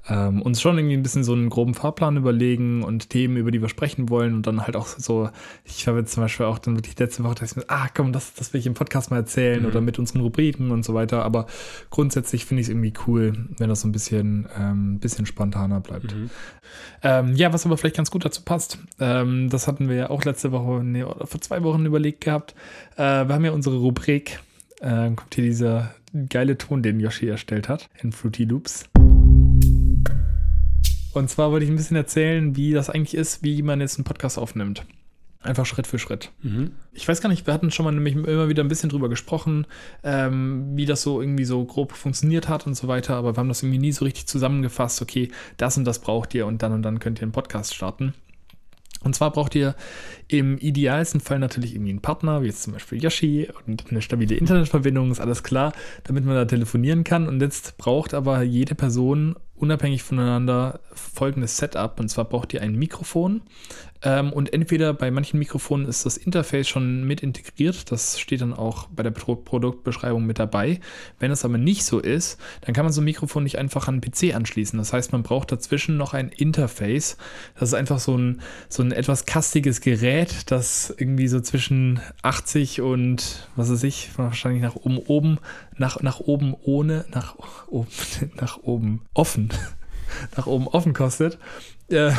ähm, 0.07 0.41
uns 0.41 0.61
schon 0.61 0.77
irgendwie 0.77 0.97
ein 0.97 1.03
bisschen 1.03 1.23
so 1.23 1.33
einen 1.33 1.49
groben 1.49 1.73
Fahrplan 1.73 2.17
überlegen 2.17 2.83
und 2.83 3.09
Themen, 3.09 3.37
über 3.37 3.49
die 3.49 3.61
wir 3.61 3.69
sprechen 3.69 4.09
wollen 4.09 4.35
und 4.35 4.45
dann 4.45 4.61
halt 4.61 4.75
auch 4.75 4.87
so, 4.87 5.29
ich 5.63 5.87
habe 5.87 5.99
jetzt 5.99 6.13
zum 6.13 6.21
Beispiel 6.21 6.45
auch 6.45 6.59
dann 6.59 6.75
wirklich 6.75 6.99
letzte 6.99 7.23
Woche, 7.23 7.35
dass 7.35 7.51
ich 7.51 7.57
mir, 7.57 7.65
ah 7.69 7.87
komm, 7.93 8.11
das, 8.11 8.33
das 8.33 8.53
will 8.53 8.59
ich 8.59 8.67
im 8.67 8.75
Podcast 8.75 9.09
mal 9.09 9.17
erzählen 9.17 9.61
mhm. 9.61 9.67
oder 9.67 9.81
mit 9.81 9.97
unseren 9.97 10.19
Rubriken 10.19 10.71
und 10.71 10.85
so 10.85 10.93
weiter, 10.93 11.23
aber 11.23 11.47
grundsätzlich 11.89 12.45
finde 12.45 12.61
ich 12.61 12.67
es 12.67 12.69
irgendwie 12.69 12.93
cool, 13.07 13.47
wenn 13.57 13.69
das 13.69 13.81
so 13.81 13.87
ein 13.87 13.93
bisschen, 13.93 14.47
ähm, 14.59 14.99
bisschen 14.99 15.25
spontaner 15.45 15.79
bleibt. 15.79 16.15
Mhm. 16.15 16.29
Ähm, 17.03 17.35
ja, 17.35 17.53
was 17.53 17.65
aber 17.65 17.77
vielleicht 17.77 17.95
ganz 17.95 18.11
gut 18.11 18.25
dazu 18.25 18.41
passt, 18.41 18.79
ähm, 18.99 19.49
das 19.49 19.67
hatten 19.67 19.89
wir 19.89 19.95
ja 19.95 20.09
auch 20.09 20.23
letzte 20.25 20.51
Woche, 20.51 20.83
nee, 20.83 21.03
oder 21.03 21.27
vor 21.27 21.39
zwei 21.41 21.63
Wochen 21.63 21.85
überlegt 21.85 22.21
gehabt, 22.21 22.55
äh, 22.95 23.27
wir 23.27 23.33
haben 23.33 23.45
ja 23.45 23.51
unsere 23.51 23.77
Rubrik, 23.77 24.39
äh, 24.81 25.11
kommt 25.11 25.35
hier 25.35 25.43
dieser 25.43 25.93
geile 26.29 26.57
Ton, 26.57 26.81
den 26.81 26.99
Yoshi 26.99 27.27
erstellt 27.27 27.69
hat 27.69 27.89
in 28.01 28.11
Fruity 28.11 28.45
Loops. 28.45 28.85
Und 31.13 31.29
zwar 31.29 31.51
wollte 31.51 31.65
ich 31.65 31.71
ein 31.71 31.77
bisschen 31.77 31.95
erzählen, 31.95 32.55
wie 32.55 32.73
das 32.73 32.89
eigentlich 32.89 33.15
ist, 33.15 33.43
wie 33.43 33.61
man 33.61 33.79
jetzt 33.79 33.97
einen 33.97 34.03
Podcast 34.03 34.37
aufnimmt. 34.37 34.85
Einfach 35.45 35.65
Schritt 35.65 35.87
für 35.87 35.99
Schritt. 35.99 36.31
Mhm. 36.41 36.71
Ich 36.93 37.07
weiß 37.07 37.21
gar 37.21 37.29
nicht, 37.29 37.45
wir 37.45 37.53
hatten 37.53 37.71
schon 37.71 37.85
mal 37.85 37.91
nämlich 37.91 38.15
immer 38.15 38.49
wieder 38.49 38.63
ein 38.63 38.67
bisschen 38.67 38.89
drüber 38.89 39.09
gesprochen, 39.09 39.67
ähm, 40.03 40.75
wie 40.75 40.85
das 40.85 41.01
so 41.01 41.21
irgendwie 41.21 41.45
so 41.45 41.63
grob 41.65 41.91
funktioniert 41.91 42.49
hat 42.49 42.65
und 42.65 42.75
so 42.75 42.87
weiter, 42.87 43.15
aber 43.15 43.35
wir 43.35 43.37
haben 43.37 43.47
das 43.47 43.61
irgendwie 43.61 43.79
nie 43.79 43.91
so 43.91 44.05
richtig 44.05 44.27
zusammengefasst, 44.27 45.01
okay, 45.01 45.31
das 45.57 45.77
und 45.77 45.85
das 45.85 45.99
braucht 45.99 46.33
ihr 46.33 46.47
und 46.47 46.63
dann 46.63 46.73
und 46.73 46.81
dann 46.81 46.99
könnt 46.99 47.19
ihr 47.19 47.23
einen 47.23 47.31
Podcast 47.31 47.75
starten. 47.75 48.13
Und 49.05 49.13
zwar 49.13 49.31
braucht 49.31 49.53
ihr 49.53 49.75
im 50.27 50.57
idealsten 50.57 51.21
Fall 51.21 51.37
natürlich 51.37 51.75
irgendwie 51.75 51.91
einen 51.91 52.01
Partner, 52.01 52.41
wie 52.41 52.47
jetzt 52.47 52.63
zum 52.63 52.73
Beispiel 52.73 53.01
Yoshi 53.01 53.47
und 53.67 53.85
eine 53.91 54.01
stabile 54.01 54.35
Internetverbindung, 54.35 55.11
ist 55.11 55.19
alles 55.19 55.43
klar, 55.43 55.73
damit 56.05 56.25
man 56.25 56.33
da 56.33 56.45
telefonieren 56.45 57.03
kann. 57.03 57.27
Und 57.27 57.39
jetzt 57.39 57.77
braucht 57.77 58.15
aber 58.15 58.41
jede 58.41 58.73
Person 58.73 59.35
unabhängig 59.53 60.01
voneinander 60.01 60.79
folgendes 60.91 61.57
Setup. 61.57 61.99
Und 61.99 62.09
zwar 62.09 62.25
braucht 62.25 62.53
ihr 62.53 62.63
ein 62.63 62.75
Mikrofon. 62.75 63.41
Ähm, 64.01 64.33
und 64.33 64.53
entweder 64.53 64.93
bei 64.93 65.09
manchen 65.11 65.39
Mikrofonen 65.39 65.87
ist 65.87 66.05
das 66.05 66.17
Interface 66.17 66.67
schon 66.67 67.05
mit 67.05 67.21
integriert. 67.21 67.91
Das 67.91 68.19
steht 68.19 68.41
dann 68.41 68.53
auch 68.53 68.87
bei 68.87 69.03
der 69.03 69.11
Pro 69.11 69.35
Produktbeschreibung 69.35 70.25
mit 70.25 70.39
dabei. 70.39 70.79
Wenn 71.19 71.31
es 71.31 71.45
aber 71.45 71.57
nicht 71.57 71.85
so 71.85 71.99
ist, 71.99 72.39
dann 72.61 72.73
kann 72.73 72.85
man 72.85 72.93
so 72.93 73.01
ein 73.01 73.05
Mikrofon 73.05 73.43
nicht 73.43 73.57
einfach 73.57 73.87
an 73.87 74.01
PC 74.01 74.35
anschließen. 74.35 74.77
Das 74.77 74.93
heißt, 74.93 75.11
man 75.11 75.23
braucht 75.23 75.51
dazwischen 75.51 75.97
noch 75.97 76.13
ein 76.13 76.29
Interface. 76.29 77.17
Das 77.59 77.69
ist 77.69 77.73
einfach 77.73 77.99
so 77.99 78.17
ein, 78.17 78.41
so 78.69 78.83
ein 78.83 78.91
etwas 78.91 79.25
kastiges 79.25 79.81
Gerät, 79.81 80.51
das 80.51 80.93
irgendwie 80.95 81.27
so 81.27 81.39
zwischen 81.39 81.99
80 82.21 82.81
und, 82.81 83.49
was 83.55 83.71
weiß 83.71 83.83
ich, 83.83 84.09
wahrscheinlich 84.17 84.61
nach 84.61 84.75
oben, 84.75 84.97
oben 84.97 85.39
nach, 85.77 86.01
nach 86.01 86.19
oben 86.19 86.55
ohne, 86.63 87.05
nach 87.13 87.35
oben, 87.67 87.87
nach 88.35 88.57
oben 88.57 89.01
offen, 89.13 89.49
nach 90.37 90.47
oben 90.47 90.67
offen 90.67 90.93
kostet. 90.93 91.37
Äh, 91.89 92.11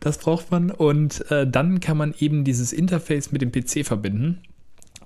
das 0.00 0.18
braucht 0.18 0.50
man 0.50 0.70
und 0.70 1.30
äh, 1.30 1.46
dann 1.46 1.80
kann 1.80 1.96
man 1.96 2.14
eben 2.18 2.44
dieses 2.44 2.72
Interface 2.72 3.32
mit 3.32 3.42
dem 3.42 3.52
PC 3.52 3.86
verbinden. 3.86 4.40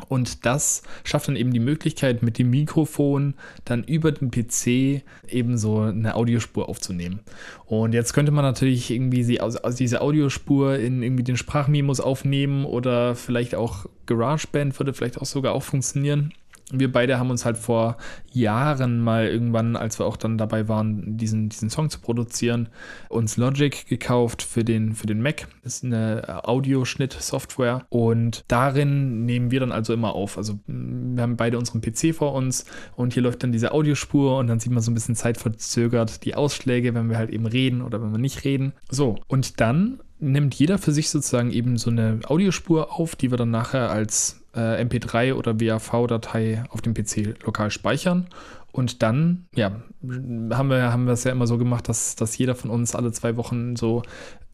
Und 0.09 0.47
das 0.47 0.83
schafft 1.03 1.27
dann 1.27 1.35
eben 1.35 1.53
die 1.53 1.59
Möglichkeit, 1.59 2.23
mit 2.23 2.39
dem 2.39 2.51
Mikrofon 2.51 3.35
dann 3.65 3.83
über 3.83 4.13
den 4.13 4.31
PC 4.31 5.03
eben 5.29 5.59
so 5.59 5.81
eine 5.81 6.15
Audiospur 6.15 6.69
aufzunehmen. 6.69 7.19
Und 7.67 7.95
jetzt 7.95 8.13
könnte 8.13 8.31
man 8.31 8.45
natürlich 8.45 8.91
irgendwie 8.91 9.25
sie 9.25 9.41
aus 9.41 9.57
diese 9.75 10.01
Audiospur 10.01 10.77
in 10.77 11.03
irgendwie 11.03 11.25
den 11.25 11.37
Sprachmemos 11.37 11.99
aufnehmen 11.99 12.65
oder 12.65 13.17
vielleicht 13.17 13.57
auch 13.57 13.87
GarageBand 14.07 14.79
würde 14.79 14.95
vielleicht 14.95 15.19
auch 15.19 15.27
sogar 15.27 15.53
auch 15.53 15.65
funktionieren 15.65 16.33
wir 16.73 16.93
beide 16.93 17.19
haben 17.19 17.31
uns 17.31 17.45
halt 17.45 17.57
vor 17.57 17.97
Jahren 18.31 19.01
mal 19.01 19.27
irgendwann, 19.27 19.77
als 19.77 19.99
wir 19.99 20.07
auch 20.07 20.17
dann 20.17 20.37
dabei 20.37 20.69
waren, 20.69 21.17
diesen, 21.17 21.49
diesen 21.49 21.71
Song 21.71 21.89
zu 21.89 22.01
produzieren, 22.01 22.69
uns 23.09 23.37
Logic 23.37 23.87
gekauft 23.87 24.43
für 24.43 24.65
den, 24.65 24.95
für 24.95 25.07
den 25.07 25.23
Mac. 25.23 25.49
Das 25.63 25.77
ist 25.77 25.85
eine 25.85 26.45
Audioschnitt-Software 26.47 27.87
und 27.89 28.45
darin 28.49 29.25
nehmen 29.25 29.51
wir 29.51 29.61
dann 29.61 29.73
also 29.73 29.95
immer 29.95 30.15
auf. 30.15 30.37
Also 30.37 30.59
wir 30.67 31.23
haben 31.23 31.37
beide 31.37 31.59
unseren 31.59 31.81
PC 31.81 32.15
vor 32.15 32.35
uns 32.35 32.67
und 32.97 33.15
hier 33.15 33.23
läuft 33.23 33.43
dann 33.43 33.53
diese 33.53 33.73
Audiospur 33.73 34.39
und 34.39 34.49
dann 34.49 34.61
sieht 34.61 34.73
man 34.73 34.83
so 34.83 34.91
ein 34.91 34.95
bisschen 34.95 35.17
zeitverzögert 35.17 36.25
die 36.25 36.35
Ausschläge, 36.35 36.95
wenn 36.95 37.09
wir 37.09 37.17
halt 37.17 37.31
eben 37.31 37.47
reden 37.47 37.83
oder 37.83 38.03
wenn 38.03 38.13
wir 38.13 38.19
nicht 38.19 38.45
reden. 38.45 38.73
So, 38.91 39.17
und 39.27 39.61
dann 39.61 40.01
nimmt 40.21 40.55
jeder 40.55 40.79
für 40.79 40.93
sich 40.93 41.11
sozusagen 41.11 41.51
eben 41.51 41.79
so 41.79 41.91
eine 41.91 42.21
Audiospur 42.25 42.93
auf, 42.99 43.17
die 43.17 43.31
wir 43.31 43.39
dann 43.39 43.51
nachher 43.51 43.91
als 43.91 44.38
äh, 44.55 44.83
MP3 44.85 45.35
oder 45.35 45.61
WAV-Datei 45.61 46.65
auf 46.71 46.81
dem 46.83 46.95
PC 46.95 47.45
lokal 47.45 47.71
speichern. 47.71 48.29
Und 48.73 49.03
dann, 49.03 49.47
ja, 49.55 49.83
haben 50.03 50.69
wir, 50.69 50.93
haben 50.93 51.07
wir 51.07 51.13
es 51.13 51.25
ja 51.25 51.33
immer 51.33 51.47
so 51.47 51.59
gemacht, 51.59 51.89
dass, 51.89 52.17
dass 52.17 52.37
jeder 52.39 52.55
von 52.55 52.71
uns 52.71 52.95
alle 52.95 53.13
zwei 53.13 53.37
Wochen 53.37 53.77
so 53.77 54.03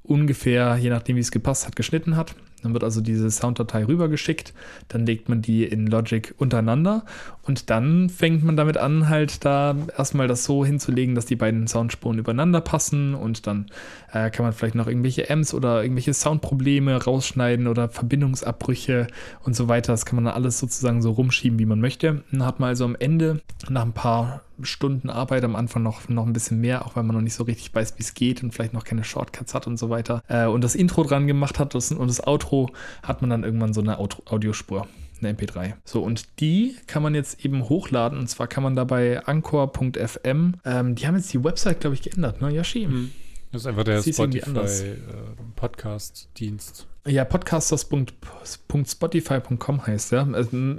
ungefähr, 0.02 0.76
je 0.76 0.90
nachdem 0.90 1.16
wie 1.16 1.20
es 1.20 1.30
gepasst 1.30 1.66
hat, 1.66 1.76
geschnitten 1.76 2.16
hat. 2.16 2.34
Dann 2.64 2.72
wird 2.72 2.82
also 2.82 3.00
diese 3.00 3.30
Sounddatei 3.30 3.84
rübergeschickt, 3.84 4.52
dann 4.88 5.06
legt 5.06 5.28
man 5.28 5.42
die 5.42 5.64
in 5.64 5.86
Logic 5.86 6.34
untereinander 6.38 7.04
und 7.42 7.70
dann 7.70 8.08
fängt 8.08 8.42
man 8.42 8.56
damit 8.56 8.78
an, 8.78 9.08
halt 9.08 9.44
da 9.44 9.76
erstmal 9.96 10.28
das 10.28 10.44
so 10.44 10.64
hinzulegen, 10.64 11.14
dass 11.14 11.26
die 11.26 11.36
beiden 11.36 11.66
Soundspuren 11.66 12.18
übereinander 12.18 12.60
passen 12.60 13.14
und 13.14 13.46
dann 13.46 13.66
äh, 14.12 14.30
kann 14.30 14.44
man 14.44 14.52
vielleicht 14.52 14.74
noch 14.74 14.86
irgendwelche 14.86 15.30
Amps 15.30 15.52
oder 15.52 15.82
irgendwelche 15.82 16.14
Soundprobleme 16.14 17.04
rausschneiden 17.04 17.66
oder 17.66 17.88
Verbindungsabbrüche 17.88 19.06
und 19.44 19.54
so 19.54 19.68
weiter. 19.68 19.92
Das 19.92 20.06
kann 20.06 20.16
man 20.16 20.24
dann 20.24 20.34
alles 20.34 20.58
sozusagen 20.58 21.02
so 21.02 21.12
rumschieben, 21.12 21.58
wie 21.58 21.66
man 21.66 21.80
möchte. 21.80 22.24
Dann 22.32 22.44
hat 22.44 22.60
man 22.60 22.70
also 22.70 22.84
am 22.84 22.96
Ende 22.98 23.42
nach 23.68 23.84
ein 23.84 23.92
paar 23.92 24.42
Stunden 24.62 25.10
Arbeit 25.10 25.44
am 25.44 25.56
Anfang 25.56 25.82
noch, 25.82 26.08
noch 26.08 26.26
ein 26.26 26.32
bisschen 26.32 26.60
mehr, 26.60 26.86
auch 26.86 26.96
weil 26.96 27.02
man 27.02 27.16
noch 27.16 27.22
nicht 27.22 27.34
so 27.34 27.44
richtig 27.44 27.74
weiß, 27.74 27.98
wie 27.98 28.02
es 28.02 28.14
geht 28.14 28.42
und 28.42 28.52
vielleicht 28.52 28.72
noch 28.72 28.84
keine 28.84 29.04
Shortcuts 29.04 29.52
hat 29.54 29.66
und 29.66 29.76
so 29.78 29.90
weiter. 29.90 30.22
Äh, 30.28 30.46
und 30.46 30.62
das 30.62 30.74
Intro 30.74 31.02
dran 31.02 31.26
gemacht 31.26 31.58
hat 31.58 31.74
das, 31.74 31.92
und 31.92 32.08
das 32.08 32.26
Outro 32.26 32.70
hat 33.02 33.20
man 33.20 33.28
dann 33.30 33.44
irgendwann 33.44 33.74
so 33.74 33.80
eine 33.80 33.98
Audiospur, 33.98 34.86
eine 35.20 35.32
MP3. 35.32 35.74
So, 35.84 36.02
und 36.02 36.40
die 36.40 36.76
kann 36.86 37.02
man 37.02 37.14
jetzt 37.14 37.44
eben 37.44 37.68
hochladen. 37.68 38.18
Und 38.18 38.28
zwar 38.28 38.46
kann 38.46 38.62
man 38.62 38.76
dabei 38.76 39.24
anchor.fm, 39.24 40.54
ähm, 40.64 40.94
die 40.94 41.06
haben 41.06 41.16
jetzt 41.16 41.32
die 41.32 41.44
Website, 41.44 41.80
glaube 41.80 41.94
ich, 41.94 42.02
geändert, 42.02 42.40
ne, 42.40 42.50
Yoshi? 42.50 42.86
Mhm. 42.86 43.10
Das 43.52 43.62
ist 43.62 43.66
einfach 43.66 43.84
der 43.84 44.02
Spotify-Podcast-Dienst. 44.02 46.86
Ja, 47.06 47.26
podcasters.spotify.com 47.26 49.86
heißt 49.86 50.12
ja. 50.12 50.26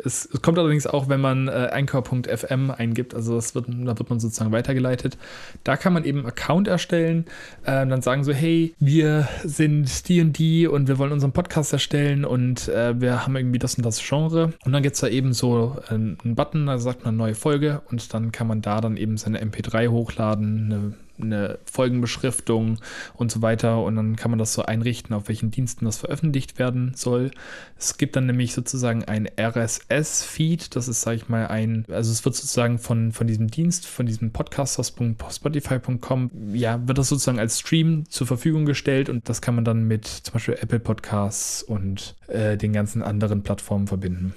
Es, 0.04 0.26
es, 0.26 0.42
kommt 0.42 0.58
allerdings 0.58 0.88
auch, 0.88 1.08
wenn 1.08 1.22
man 1.22 1.48
äh, 1.48 1.70
anchor.fm 1.72 2.72
eingibt, 2.72 3.14
also 3.14 3.36
das 3.36 3.54
wird, 3.54 3.68
da 3.68 4.00
wird 4.00 4.10
man 4.10 4.20
sozusagen 4.20 4.52
weitergeleitet. 4.52 5.20
Da 5.64 5.78
kann 5.78 5.94
man 5.94 6.04
eben 6.04 6.26
Account 6.26 6.68
erstellen, 6.68 7.26
äh, 7.62 7.86
dann 7.86 8.02
sagen 8.02 8.24
so, 8.24 8.34
hey, 8.34 8.74
wir 8.80 9.28
sind 9.44 10.10
die 10.10 10.20
und 10.20 10.40
die 10.40 10.66
und 10.66 10.88
wir 10.88 10.98
wollen 10.98 11.12
unseren 11.12 11.32
Podcast 11.32 11.74
erstellen 11.74 12.26
und 12.26 12.70
äh, 12.70 13.00
wir 13.00 13.24
haben 13.24 13.36
irgendwie 13.36 13.60
das 13.60 13.76
und 13.76 13.86
das 13.86 14.02
Genre. 14.04 14.52
Und 14.66 14.72
dann 14.72 14.82
gibt 14.82 14.96
es 14.96 15.02
da 15.02 15.08
eben 15.08 15.32
so 15.32 15.78
äh, 15.90 15.94
einen 15.94 16.34
Button, 16.36 16.66
da 16.66 16.80
sagt 16.80 17.06
man 17.06 17.16
neue 17.16 17.36
Folge 17.36 17.84
und 17.92 18.12
dann 18.16 18.32
kann 18.32 18.48
man 18.48 18.64
da 18.64 18.82
dann 18.82 18.98
eben 18.98 19.18
seine 19.18 19.44
MP3 19.44 19.90
hochladen, 19.90 20.74
eine 20.74 20.96
eine 21.20 21.60
Folgenbeschriftung 21.66 22.80
und 23.16 23.32
so 23.32 23.42
weiter. 23.42 23.82
Und 23.84 23.96
dann 23.96 24.16
kann 24.16 24.32
man 24.32 24.40
das 24.40 24.54
so 24.54 24.64
einrichten, 24.64 25.16
auf 25.16 25.28
welchen 25.28 25.52
Diensten 25.52 25.86
das 25.86 25.98
veröffentlicht 25.98 26.60
werden 26.60 26.94
soll. 26.96 27.32
Es 27.78 27.98
gibt 27.98 28.16
dann 28.16 28.26
nämlich 28.26 28.54
sozusagen 28.54 29.04
ein 29.04 29.28
RSS-Feed. 29.40 30.76
Das 30.76 30.88
ist, 30.88 31.02
sage 31.02 31.18
ich 31.18 31.30
mal, 31.30 31.48
ein, 31.48 31.86
also 31.90 32.12
es 32.12 32.26
wird 32.26 32.36
sozusagen 32.36 32.80
von, 32.80 33.12
von 33.12 33.28
diesem 33.28 33.48
Dienst, 33.48 33.86
von 33.86 34.06
diesem 34.06 34.32
podcasters.spotify.com, 34.32 36.32
ja, 36.54 36.88
wird 36.88 36.98
das 36.98 37.10
sozusagen 37.10 37.40
als 37.40 37.60
Stream 37.60 38.06
zur 38.10 38.28
Verfügung 38.28 38.66
gestellt 38.66 39.10
und 39.10 39.28
das 39.30 39.42
kann 39.42 39.56
man 39.56 39.66
dann 39.66 39.84
mit 39.84 40.06
zum 40.06 40.34
Beispiel 40.34 40.58
Apple 40.60 40.80
Podcasts 40.80 41.64
und 41.64 42.16
äh, 42.28 42.58
den 42.58 42.74
ganzen 42.74 43.02
anderen 43.02 43.44
Plattformen 43.44 43.88
verbinden. 43.88 44.34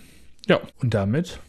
Ja, 0.46 0.60
und 0.80 0.94
damit 0.94 1.40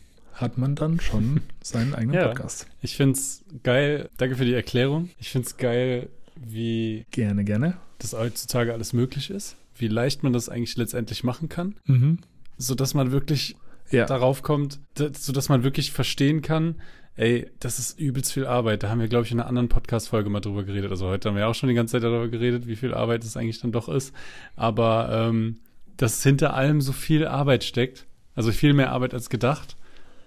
hat 0.41 0.57
man 0.57 0.75
dann 0.75 0.99
schon 0.99 1.41
seinen 1.63 1.93
eigenen 1.93 2.15
ja, 2.15 2.27
Podcast. 2.27 2.67
Ich 2.81 2.95
finde 2.95 3.13
es 3.13 3.43
geil. 3.63 4.09
Danke 4.17 4.35
für 4.35 4.45
die 4.45 4.53
Erklärung. 4.53 5.09
Ich 5.19 5.29
finde 5.29 5.47
es 5.47 5.57
geil, 5.57 6.09
wie 6.35 7.05
gerne, 7.11 7.43
gerne. 7.43 7.77
das 7.99 8.13
heutzutage 8.13 8.73
alles 8.73 8.93
möglich 8.93 9.29
ist. 9.29 9.55
Wie 9.75 9.87
leicht 9.87 10.23
man 10.23 10.33
das 10.33 10.49
eigentlich 10.49 10.77
letztendlich 10.77 11.23
machen 11.23 11.49
kann. 11.49 11.75
Mhm. 11.85 12.19
Sodass 12.57 12.93
man 12.93 13.11
wirklich 13.11 13.55
ja. 13.91 14.05
darauf 14.05 14.43
kommt, 14.43 14.79
sodass 14.95 15.49
man 15.49 15.63
wirklich 15.63 15.91
verstehen 15.91 16.41
kann, 16.41 16.75
ey, 17.15 17.47
das 17.59 17.79
ist 17.79 17.99
übelst 17.99 18.31
viel 18.31 18.45
Arbeit. 18.45 18.83
Da 18.83 18.89
haben 18.89 18.99
wir, 18.99 19.07
glaube 19.07 19.25
ich, 19.25 19.31
in 19.31 19.39
einer 19.39 19.49
anderen 19.49 19.67
Podcast-Folge 19.67 20.29
mal 20.29 20.39
drüber 20.39 20.63
geredet. 20.63 20.91
Also 20.91 21.07
heute 21.07 21.29
haben 21.29 21.35
wir 21.35 21.47
auch 21.47 21.55
schon 21.55 21.69
die 21.69 21.75
ganze 21.75 21.93
Zeit 21.93 22.03
darüber 22.03 22.29
geredet, 22.29 22.67
wie 22.67 22.77
viel 22.77 22.93
Arbeit 22.93 23.23
es 23.23 23.35
eigentlich 23.35 23.59
dann 23.59 23.71
doch 23.71 23.89
ist. 23.89 24.13
Aber 24.55 25.09
ähm, 25.11 25.57
dass 25.97 26.23
hinter 26.23 26.53
allem 26.53 26.79
so 26.79 26.93
viel 26.93 27.27
Arbeit 27.27 27.65
steckt. 27.65 28.05
Also 28.35 28.53
viel 28.53 28.73
mehr 28.73 28.91
Arbeit 28.91 29.13
als 29.13 29.29
gedacht. 29.29 29.75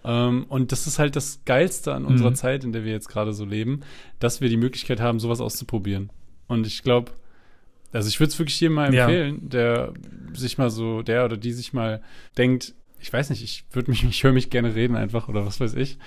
Ähm, 0.04 0.46
und 0.48 0.72
das 0.72 0.86
ist 0.86 0.98
halt 0.98 1.16
das 1.16 1.40
Geilste 1.44 1.94
an 1.94 2.04
unserer 2.04 2.30
mhm. 2.30 2.34
Zeit, 2.34 2.64
in 2.64 2.72
der 2.72 2.84
wir 2.84 2.92
jetzt 2.92 3.08
gerade 3.08 3.32
so 3.32 3.44
leben, 3.44 3.80
dass 4.18 4.40
wir 4.40 4.48
die 4.48 4.56
Möglichkeit 4.56 5.00
haben, 5.00 5.20
sowas 5.20 5.40
auszuprobieren. 5.40 6.10
Und 6.48 6.66
ich 6.66 6.82
glaube, 6.82 7.12
also 7.92 8.08
ich 8.08 8.18
würde 8.18 8.30
es 8.30 8.38
wirklich 8.38 8.60
jedem 8.60 8.74
mal 8.74 8.86
empfehlen, 8.86 9.40
ja. 9.42 9.48
der 9.48 9.92
sich 10.34 10.58
mal 10.58 10.70
so, 10.70 11.02
der 11.02 11.24
oder 11.24 11.36
die 11.36 11.52
sich 11.52 11.72
mal 11.72 12.02
denkt, 12.36 12.74
ich 13.00 13.12
weiß 13.12 13.30
nicht, 13.30 13.42
ich 13.42 13.64
würde 13.72 13.90
mich, 13.90 14.04
ich 14.08 14.24
höre 14.24 14.32
mich 14.32 14.50
gerne 14.50 14.74
reden 14.74 14.96
einfach 14.96 15.28
oder 15.28 15.44
was 15.46 15.60
weiß 15.60 15.74
ich. 15.74 15.98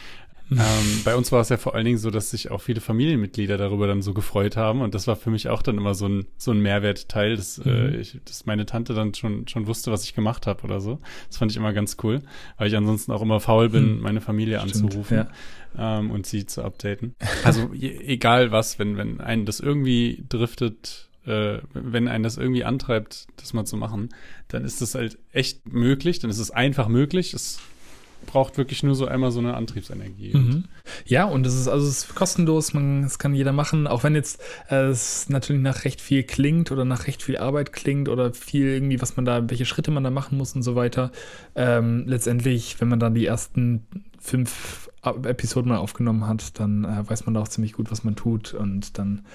ähm, 0.52 1.02
bei 1.04 1.16
uns 1.16 1.32
war 1.32 1.42
es 1.42 1.50
ja 1.50 1.58
vor 1.58 1.74
allen 1.74 1.86
Dingen 1.86 1.98
so, 1.98 2.12
dass 2.12 2.30
sich 2.30 2.52
auch 2.52 2.62
viele 2.62 2.82
Familienmitglieder 2.82 3.58
darüber 3.58 3.88
dann 3.88 4.02
so 4.02 4.14
gefreut 4.14 4.58
haben 4.58 4.82
und 4.82 4.94
das 4.94 5.08
war 5.08 5.16
für 5.16 5.32
mich 5.32 5.50
auch 5.50 5.62
dann 5.62 5.78
immer 5.78 5.96
so 5.96 6.08
ein 6.08 6.28
so 6.38 6.52
ein 6.52 6.60
Mehrwertteil, 6.60 7.36
dass, 7.36 7.58
äh, 7.58 7.70
mhm. 7.70 7.94
äh, 7.94 7.98
ich, 7.98 8.20
dass 8.26 8.46
meine 8.46 8.66
Tante 8.66 8.94
dann 8.94 9.14
schon 9.16 9.48
schon 9.48 9.66
wusste, 9.66 9.92
was 9.92 10.04
ich 10.04 10.14
gemacht 10.14 10.46
habe 10.46 10.64
oder 10.64 10.82
so. 10.82 11.00
Das 11.28 11.38
fand 11.38 11.52
ich 11.52 11.58
immer 11.58 11.74
ganz 11.74 11.98
cool, 12.04 12.22
weil 12.58 12.68
ich 12.68 12.78
ansonsten 12.78 13.12
auch 13.12 13.22
immer 13.22 13.40
faul 13.40 13.70
bin, 13.70 13.96
mhm. 13.96 14.02
meine 14.02 14.22
Familie 14.22 14.60
Stimmt, 14.60 14.84
anzurufen. 14.86 15.18
Ja. 15.18 16.00
Ähm, 16.00 16.12
und 16.12 16.26
sie 16.26 16.46
zu 16.46 16.64
updaten. 16.64 17.16
Also 17.44 17.72
egal 17.74 18.52
was, 18.52 18.80
wenn 18.80 18.98
wenn 18.98 19.22
einen 19.22 19.46
das 19.46 19.60
irgendwie 19.60 20.26
driftet, 20.30 21.10
äh, 21.26 21.60
wenn 21.74 22.08
einen 22.08 22.24
das 22.24 22.38
irgendwie 22.38 22.64
antreibt, 22.64 23.28
das 23.38 23.54
mal 23.54 23.66
zu 23.66 23.78
machen, 23.78 24.10
dann 24.48 24.64
ist 24.64 24.82
das 24.82 24.96
halt 24.96 25.18
echt 25.32 25.72
möglich, 25.72 26.20
dann 26.20 26.30
ist 26.30 26.40
es 26.40 26.52
einfach 26.52 26.88
möglich. 26.88 27.34
Es 27.34 27.60
braucht 28.26 28.58
wirklich 28.58 28.84
nur 28.84 28.96
so 28.96 29.08
einmal 29.08 29.32
so 29.32 29.40
eine 29.40 29.56
Antriebsenergie. 29.56 30.36
Mhm. 30.36 30.64
Ja, 31.06 31.26
und 31.26 31.46
es 31.46 31.54
ist 31.54 31.68
also 31.68 31.88
es 31.88 32.06
ist 32.06 32.16
kostenlos, 32.16 32.74
man, 32.74 33.04
es 33.04 33.20
kann 33.20 33.34
jeder 33.34 33.52
machen, 33.52 33.88
auch 33.88 34.04
wenn 34.04 34.16
jetzt 34.16 34.42
äh, 34.70 34.86
es 34.86 35.30
natürlich 35.30 35.62
nach 35.62 35.86
recht 35.86 36.02
viel 36.02 36.24
klingt 36.24 36.72
oder 36.72 36.86
nach 36.86 37.08
recht 37.08 37.24
viel 37.24 37.38
Arbeit 37.38 37.74
klingt 37.74 38.10
oder 38.10 38.34
viel 38.34 38.68
irgendwie, 38.68 39.02
was 39.02 39.16
man 39.16 39.26
da, 39.26 39.50
welche 39.50 39.66
Schritte 39.66 39.92
man 39.92 40.04
da 40.04 40.10
machen 40.10 40.38
muss 40.38 40.56
und 40.56 40.64
so 40.64 40.76
weiter. 40.76 41.12
Ähm, 41.56 42.04
letztendlich, 42.08 42.80
wenn 42.80 42.88
man 42.88 43.00
dann 43.00 43.14
die 43.14 43.26
ersten 43.26 43.86
fünf 44.20 44.90
Episoden 45.04 45.70
mal 45.70 45.78
aufgenommen 45.78 46.28
hat, 46.28 46.60
dann 46.60 46.84
äh, 46.84 47.08
weiß 47.08 47.26
man 47.26 47.36
da 47.36 47.42
auch 47.42 47.48
ziemlich 47.48 47.74
gut, 47.74 47.92
was 47.92 48.04
man 48.04 48.16
tut 48.16 48.54
und 48.54 48.98
dann 48.98 49.26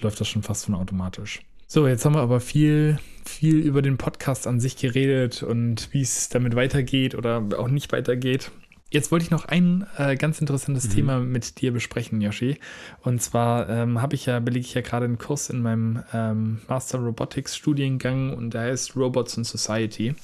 läuft 0.00 0.20
das 0.20 0.28
schon 0.28 0.42
fast 0.42 0.66
von 0.66 0.74
automatisch. 0.74 1.42
So, 1.70 1.86
jetzt 1.86 2.06
haben 2.06 2.14
wir 2.14 2.22
aber 2.22 2.40
viel, 2.40 2.98
viel 3.26 3.56
über 3.56 3.82
den 3.82 3.98
Podcast 3.98 4.46
an 4.46 4.58
sich 4.58 4.78
geredet 4.78 5.42
und 5.42 5.92
wie 5.92 6.00
es 6.00 6.30
damit 6.30 6.56
weitergeht 6.56 7.14
oder 7.14 7.44
auch 7.58 7.68
nicht 7.68 7.92
weitergeht. 7.92 8.50
Jetzt 8.90 9.12
wollte 9.12 9.26
ich 9.26 9.30
noch 9.30 9.44
ein 9.44 9.86
äh, 9.98 10.16
ganz 10.16 10.40
interessantes 10.40 10.88
mhm. 10.88 10.92
Thema 10.94 11.20
mit 11.20 11.60
dir 11.60 11.72
besprechen, 11.74 12.22
Yoshi. 12.22 12.58
Und 13.02 13.20
zwar 13.20 13.68
ähm, 13.68 14.00
habe 14.00 14.14
ich 14.14 14.24
ja, 14.24 14.40
belege 14.40 14.64
ich 14.64 14.72
ja 14.72 14.80
gerade 14.80 15.04
einen 15.04 15.18
Kurs 15.18 15.50
in 15.50 15.60
meinem 15.60 16.02
ähm, 16.14 16.62
Master 16.68 17.00
Robotics 17.00 17.54
Studiengang 17.54 18.32
und 18.32 18.54
der 18.54 18.62
heißt 18.62 18.96
Robots 18.96 19.36
in 19.36 19.44
Society. 19.44 20.14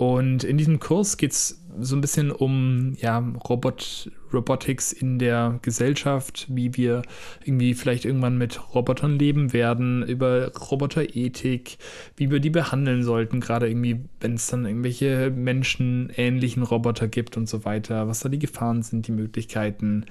Und 0.00 0.44
in 0.44 0.56
diesem 0.56 0.80
Kurs 0.80 1.18
geht 1.18 1.32
es 1.32 1.62
so 1.78 1.94
ein 1.94 2.00
bisschen 2.00 2.30
um 2.30 2.96
ja, 3.02 3.18
Robot, 3.18 4.10
Robotics 4.32 4.92
in 4.92 5.18
der 5.18 5.58
Gesellschaft, 5.60 6.46
wie 6.48 6.74
wir 6.74 7.02
irgendwie 7.44 7.74
vielleicht 7.74 8.06
irgendwann 8.06 8.38
mit 8.38 8.74
Robotern 8.74 9.18
leben 9.18 9.52
werden, 9.52 10.02
über 10.02 10.52
Roboterethik, 10.56 11.76
wie 12.16 12.30
wir 12.30 12.40
die 12.40 12.48
behandeln 12.48 13.02
sollten, 13.02 13.40
gerade 13.40 13.68
irgendwie, 13.68 14.00
wenn 14.20 14.36
es 14.36 14.46
dann 14.46 14.64
irgendwelche 14.64 15.30
menschenähnlichen 15.30 16.62
Roboter 16.62 17.06
gibt 17.06 17.36
und 17.36 17.46
so 17.46 17.66
weiter, 17.66 18.08
was 18.08 18.20
da 18.20 18.30
die 18.30 18.38
Gefahren 18.38 18.82
sind, 18.82 19.06
die 19.06 19.12
Möglichkeiten. 19.12 20.06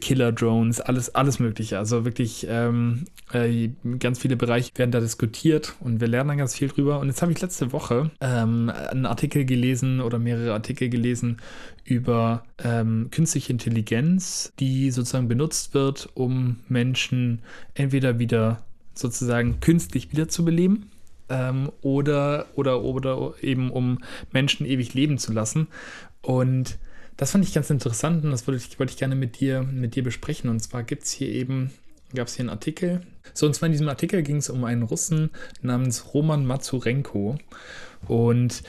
Killer-Drones, 0.00 0.80
alles, 0.80 1.14
alles 1.14 1.38
Mögliche. 1.38 1.78
Also 1.78 2.04
wirklich 2.04 2.46
ähm, 2.48 3.04
äh, 3.32 3.70
ganz 3.98 4.18
viele 4.18 4.36
Bereiche 4.36 4.72
werden 4.76 4.90
da 4.90 5.00
diskutiert 5.00 5.74
und 5.80 6.00
wir 6.00 6.08
lernen 6.08 6.28
dann 6.28 6.38
ganz 6.38 6.56
viel 6.56 6.68
drüber. 6.68 7.00
Und 7.00 7.08
jetzt 7.08 7.22
habe 7.22 7.32
ich 7.32 7.40
letzte 7.40 7.72
Woche 7.72 8.10
ähm, 8.20 8.70
einen 8.70 9.06
Artikel 9.06 9.44
gelesen 9.44 10.00
oder 10.00 10.18
mehrere 10.18 10.52
Artikel 10.52 10.88
gelesen 10.88 11.38
über 11.84 12.44
ähm, 12.62 13.08
künstliche 13.10 13.52
Intelligenz, 13.52 14.52
die 14.58 14.90
sozusagen 14.90 15.28
benutzt 15.28 15.74
wird, 15.74 16.08
um 16.14 16.60
Menschen 16.68 17.40
entweder 17.74 18.18
wieder 18.18 18.62
sozusagen 18.94 19.60
künstlich 19.60 20.10
wiederzubeleben 20.12 20.90
ähm, 21.28 21.70
oder, 21.82 22.46
oder, 22.54 22.82
oder 22.82 23.32
eben 23.40 23.70
um 23.70 23.98
Menschen 24.32 24.66
ewig 24.66 24.94
leben 24.94 25.18
zu 25.18 25.32
lassen. 25.32 25.68
Und 26.20 26.78
das 27.18 27.32
fand 27.32 27.44
ich 27.44 27.52
ganz 27.52 27.68
interessant 27.68 28.24
und 28.24 28.30
das 28.30 28.46
wollte 28.46 28.64
ich, 28.64 28.78
wollte 28.78 28.92
ich 28.92 28.96
gerne 28.96 29.16
mit 29.16 29.40
dir, 29.40 29.64
mit 29.64 29.96
dir 29.96 30.04
besprechen. 30.04 30.48
Und 30.48 30.60
zwar 30.60 30.84
gibt 30.84 31.02
es 31.02 31.10
hier 31.10 31.28
eben, 31.28 31.72
gab 32.14 32.28
es 32.28 32.36
hier 32.36 32.44
einen 32.44 32.50
Artikel. 32.50 33.02
So, 33.34 33.44
und 33.44 33.54
zwar 33.54 33.66
in 33.66 33.72
diesem 33.72 33.88
Artikel 33.88 34.22
ging 34.22 34.36
es 34.36 34.48
um 34.48 34.62
einen 34.62 34.84
Russen 34.84 35.30
namens 35.60 36.14
Roman 36.14 36.46
Mazurenko. 36.46 37.36
Und 38.06 38.62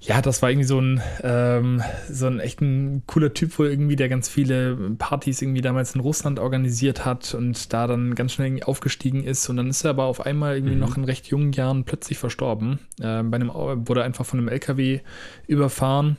ja, 0.00 0.22
das 0.22 0.40
war 0.40 0.50
irgendwie 0.50 0.66
so 0.66 0.80
ein, 0.80 1.02
ähm, 1.22 1.82
so 2.10 2.28
ein 2.28 2.40
echt 2.40 2.62
ein 2.62 3.02
cooler 3.06 3.34
Typ 3.34 3.58
wohl 3.58 3.68
irgendwie, 3.68 3.94
der 3.94 4.08
ganz 4.08 4.26
viele 4.26 4.74
Partys 4.98 5.42
irgendwie 5.42 5.60
damals 5.60 5.94
in 5.94 6.00
Russland 6.00 6.38
organisiert 6.38 7.04
hat 7.04 7.34
und 7.34 7.74
da 7.74 7.86
dann 7.86 8.14
ganz 8.14 8.32
schnell 8.32 8.48
irgendwie 8.48 8.64
aufgestiegen 8.64 9.22
ist. 9.22 9.50
Und 9.50 9.58
dann 9.58 9.68
ist 9.68 9.84
er 9.84 9.90
aber 9.90 10.04
auf 10.04 10.24
einmal 10.24 10.56
irgendwie 10.56 10.76
mhm. 10.76 10.80
noch 10.80 10.96
in 10.96 11.04
recht 11.04 11.26
jungen 11.26 11.52
Jahren 11.52 11.84
plötzlich 11.84 12.16
verstorben. 12.16 12.78
Äh, 13.00 13.22
bei 13.22 13.36
einem, 13.36 13.50
wurde 13.50 14.02
einfach 14.02 14.24
von 14.24 14.38
einem 14.38 14.48
LKW 14.48 15.00
überfahren 15.46 16.16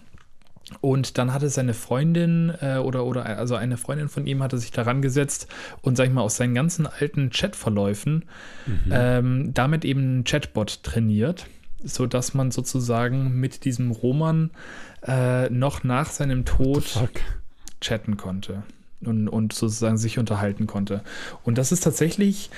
und 0.81 1.17
dann 1.17 1.33
hatte 1.33 1.49
seine 1.49 1.73
Freundin 1.73 2.53
äh, 2.61 2.77
oder, 2.77 3.05
oder 3.05 3.25
also 3.25 3.55
eine 3.55 3.77
Freundin 3.77 4.09
von 4.09 4.27
ihm 4.27 4.41
hatte 4.43 4.57
sich 4.57 4.71
daran 4.71 5.01
gesetzt 5.01 5.47
und, 5.81 5.95
sag 5.95 6.07
ich 6.07 6.13
mal, 6.13 6.21
aus 6.21 6.37
seinen 6.37 6.53
ganzen 6.53 6.87
alten 6.87 7.29
Chatverläufen 7.29 8.25
mhm. 8.65 8.91
ähm, 8.91 9.53
damit 9.53 9.85
eben 9.85 10.01
einen 10.01 10.23
Chatbot 10.23 10.83
trainiert, 10.83 11.47
sodass 11.83 12.33
man 12.33 12.51
sozusagen 12.51 13.39
mit 13.39 13.65
diesem 13.65 13.91
Roman 13.91 14.51
äh, 15.05 15.49
noch 15.49 15.83
nach 15.83 16.09
seinem 16.09 16.45
Tod 16.45 16.83
chatten 17.81 18.17
konnte 18.17 18.63
und, 19.07 19.27
und 19.27 19.53
sozusagen 19.53 19.97
sich 19.97 20.19
unterhalten 20.19 20.67
konnte. 20.67 21.01
Und 21.43 21.57
das 21.57 21.71
ist 21.71 21.83
tatsächlich 21.83 22.49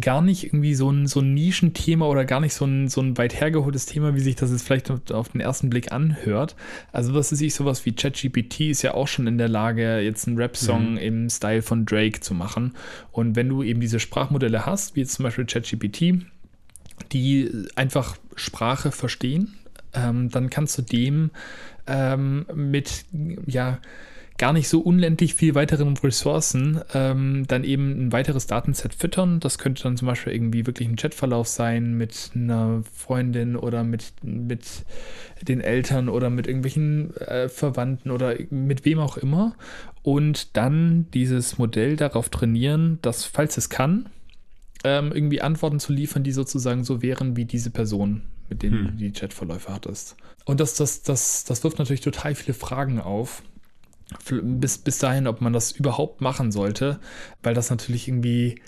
gar 0.00 0.22
nicht 0.22 0.44
irgendwie 0.44 0.74
so 0.74 0.90
ein, 0.90 1.06
so 1.06 1.20
ein 1.20 1.34
Nischenthema 1.34 2.06
oder 2.06 2.24
gar 2.24 2.40
nicht 2.40 2.54
so 2.54 2.64
ein, 2.64 2.88
so 2.88 3.02
ein 3.02 3.18
weit 3.18 3.38
hergeholtes 3.38 3.84
Thema, 3.84 4.14
wie 4.14 4.20
sich 4.20 4.34
das 4.34 4.50
jetzt 4.50 4.62
vielleicht 4.62 4.90
auf 5.12 5.28
den 5.28 5.42
ersten 5.42 5.68
Blick 5.68 5.92
anhört. 5.92 6.56
Also 6.90 7.12
was 7.12 7.32
ist 7.32 7.42
ich, 7.42 7.54
sowas 7.54 7.84
wie 7.84 7.92
ChatGPT 7.92 8.60
ist 8.60 8.82
ja 8.82 8.94
auch 8.94 9.08
schon 9.08 9.26
in 9.26 9.36
der 9.36 9.48
Lage, 9.48 10.00
jetzt 10.00 10.26
einen 10.26 10.38
Rap-Song 10.38 10.92
mhm. 10.92 10.98
im 10.98 11.28
Style 11.28 11.60
von 11.60 11.84
Drake 11.84 12.20
zu 12.20 12.32
machen. 12.32 12.72
Und 13.12 13.36
wenn 13.36 13.48
du 13.48 13.62
eben 13.62 13.80
diese 13.80 14.00
Sprachmodelle 14.00 14.64
hast, 14.64 14.96
wie 14.96 15.00
jetzt 15.00 15.14
zum 15.14 15.24
Beispiel 15.24 15.44
ChatGPT, 15.44 16.24
die 17.12 17.50
einfach 17.76 18.16
Sprache 18.36 18.90
verstehen, 18.90 19.54
ähm, 19.92 20.30
dann 20.30 20.48
kannst 20.48 20.78
du 20.78 20.82
dem 20.82 21.30
ähm, 21.86 22.46
mit, 22.54 23.04
ja, 23.46 23.78
gar 24.36 24.52
nicht 24.52 24.68
so 24.68 24.80
unendlich 24.80 25.34
viel 25.34 25.54
weiteren 25.54 25.96
Ressourcen 25.96 26.80
ähm, 26.92 27.44
dann 27.46 27.62
eben 27.62 28.06
ein 28.06 28.12
weiteres 28.12 28.48
Datenset 28.48 28.92
füttern. 28.92 29.38
Das 29.38 29.58
könnte 29.58 29.84
dann 29.84 29.96
zum 29.96 30.06
Beispiel 30.06 30.32
irgendwie 30.32 30.66
wirklich 30.66 30.88
ein 30.88 30.96
Chatverlauf 30.96 31.46
sein 31.46 31.94
mit 31.94 32.32
einer 32.34 32.82
Freundin 32.92 33.54
oder 33.54 33.84
mit, 33.84 34.12
mit 34.22 34.84
den 35.40 35.60
Eltern 35.60 36.08
oder 36.08 36.30
mit 36.30 36.48
irgendwelchen 36.48 37.16
äh, 37.16 37.48
Verwandten 37.48 38.10
oder 38.10 38.34
mit 38.50 38.84
wem 38.84 38.98
auch 38.98 39.16
immer. 39.16 39.54
Und 40.02 40.56
dann 40.56 41.06
dieses 41.14 41.56
Modell 41.58 41.96
darauf 41.96 42.28
trainieren, 42.28 42.98
dass, 43.02 43.24
falls 43.24 43.56
es 43.56 43.68
kann, 43.68 44.08
ähm, 44.82 45.12
irgendwie 45.14 45.42
Antworten 45.42 45.78
zu 45.78 45.92
liefern, 45.92 46.24
die 46.24 46.32
sozusagen 46.32 46.82
so 46.82 47.02
wären 47.02 47.36
wie 47.36 47.44
diese 47.44 47.70
Person, 47.70 48.22
mit 48.48 48.64
denen 48.64 48.78
hm. 48.78 48.86
du 48.86 48.92
die 48.94 49.12
Chatverläufe 49.12 49.72
hattest. 49.72 50.16
Und 50.44 50.58
das, 50.58 50.74
das, 50.74 51.02
das, 51.02 51.44
das 51.44 51.62
wirft 51.62 51.78
natürlich 51.78 52.00
total 52.00 52.34
viele 52.34 52.54
Fragen 52.54 52.98
auf 52.98 53.44
bis, 54.42 54.78
bis 54.78 54.98
dahin, 54.98 55.26
ob 55.26 55.40
man 55.40 55.52
das 55.52 55.72
überhaupt 55.72 56.20
machen 56.20 56.52
sollte, 56.52 56.98
weil 57.42 57.54
das 57.54 57.70
natürlich 57.70 58.08
irgendwie, 58.08 58.60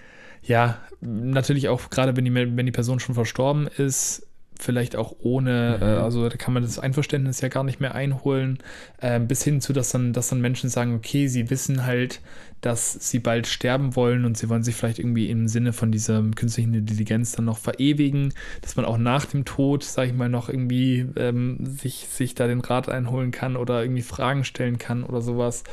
ja, 0.43 0.79
natürlich 1.01 1.69
auch 1.69 1.91
gerade 1.91 2.17
wenn 2.17 2.25
die, 2.25 2.35
wenn 2.35 2.67
die 2.67 2.73
Person 2.73 3.01
schon 3.01 3.15
verstorben 3.15 3.67
ist, 3.67 4.26
vielleicht 4.59 4.97
auch 4.97 5.15
ohne, 5.21 5.79
mhm. 5.81 5.87
äh, 5.87 5.91
also 5.97 6.29
da 6.29 6.37
kann 6.37 6.55
man 6.55 6.63
das 6.63 6.79
Einverständnis 6.79 7.41
ja 7.41 7.49
gar 7.49 7.65
nicht 7.65 7.81
mehr 7.81 7.95
einholen, 7.95 8.59
äh, 9.01 9.21
bis 9.21 9.43
hin 9.43 9.61
zu, 9.61 9.73
dass 9.73 9.91
dann, 9.91 10.13
dass 10.13 10.29
dann 10.29 10.41
Menschen 10.41 10.71
sagen, 10.71 10.95
okay, 10.95 11.29
sie 11.29 11.51
wissen 11.51 11.87
halt, 11.87 12.21
dass 12.61 12.93
sie 13.11 13.19
bald 13.19 13.47
sterben 13.47 13.95
wollen 13.97 14.25
und 14.25 14.37
sie 14.37 14.49
wollen 14.49 14.65
sich 14.65 14.75
vielleicht 14.75 14.99
irgendwie 14.99 15.31
im 15.31 15.47
Sinne 15.47 15.73
von 15.73 15.93
dieser 15.93 16.23
künstlichen 16.35 16.75
Intelligenz 16.75 17.33
dann 17.33 17.45
noch 17.45 17.59
verewigen, 17.59 18.33
dass 18.63 18.77
man 18.77 18.85
auch 18.85 18.99
nach 18.99 19.27
dem 19.27 19.45
Tod, 19.45 19.85
sag 19.85 20.09
ich 20.09 20.15
mal, 20.15 20.29
noch 20.29 20.49
irgendwie 20.49 21.07
ähm, 21.17 21.59
sich, 21.65 22.09
sich 22.11 22.35
da 22.35 22.47
den 22.47 22.61
Rat 22.61 22.89
einholen 22.89 23.31
kann 23.31 23.57
oder 23.57 23.83
irgendwie 23.83 24.03
Fragen 24.03 24.43
stellen 24.43 24.79
kann 24.79 25.05
oder 25.05 25.21
sowas. 25.21 25.65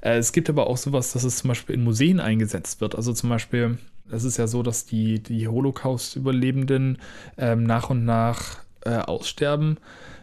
Äh, 0.00 0.16
es 0.16 0.32
gibt 0.32 0.48
aber 0.48 0.66
auch 0.66 0.78
sowas, 0.78 1.12
dass 1.12 1.24
es 1.24 1.36
zum 1.36 1.48
Beispiel 1.48 1.74
in 1.74 1.84
Museen 1.84 2.20
eingesetzt 2.20 2.80
wird. 2.80 2.96
Also 2.96 3.12
zum 3.12 3.28
Beispiel 3.28 3.78
es 4.12 4.24
ist 4.24 4.36
ja 4.36 4.46
so, 4.46 4.62
dass 4.62 4.84
die, 4.84 5.22
die 5.22 5.48
Holocaust-Überlebenden 5.48 6.98
ähm, 7.38 7.64
nach 7.64 7.90
und 7.90 8.04
nach 8.04 8.58
äh, 8.84 8.96
aussterben. 8.96 9.78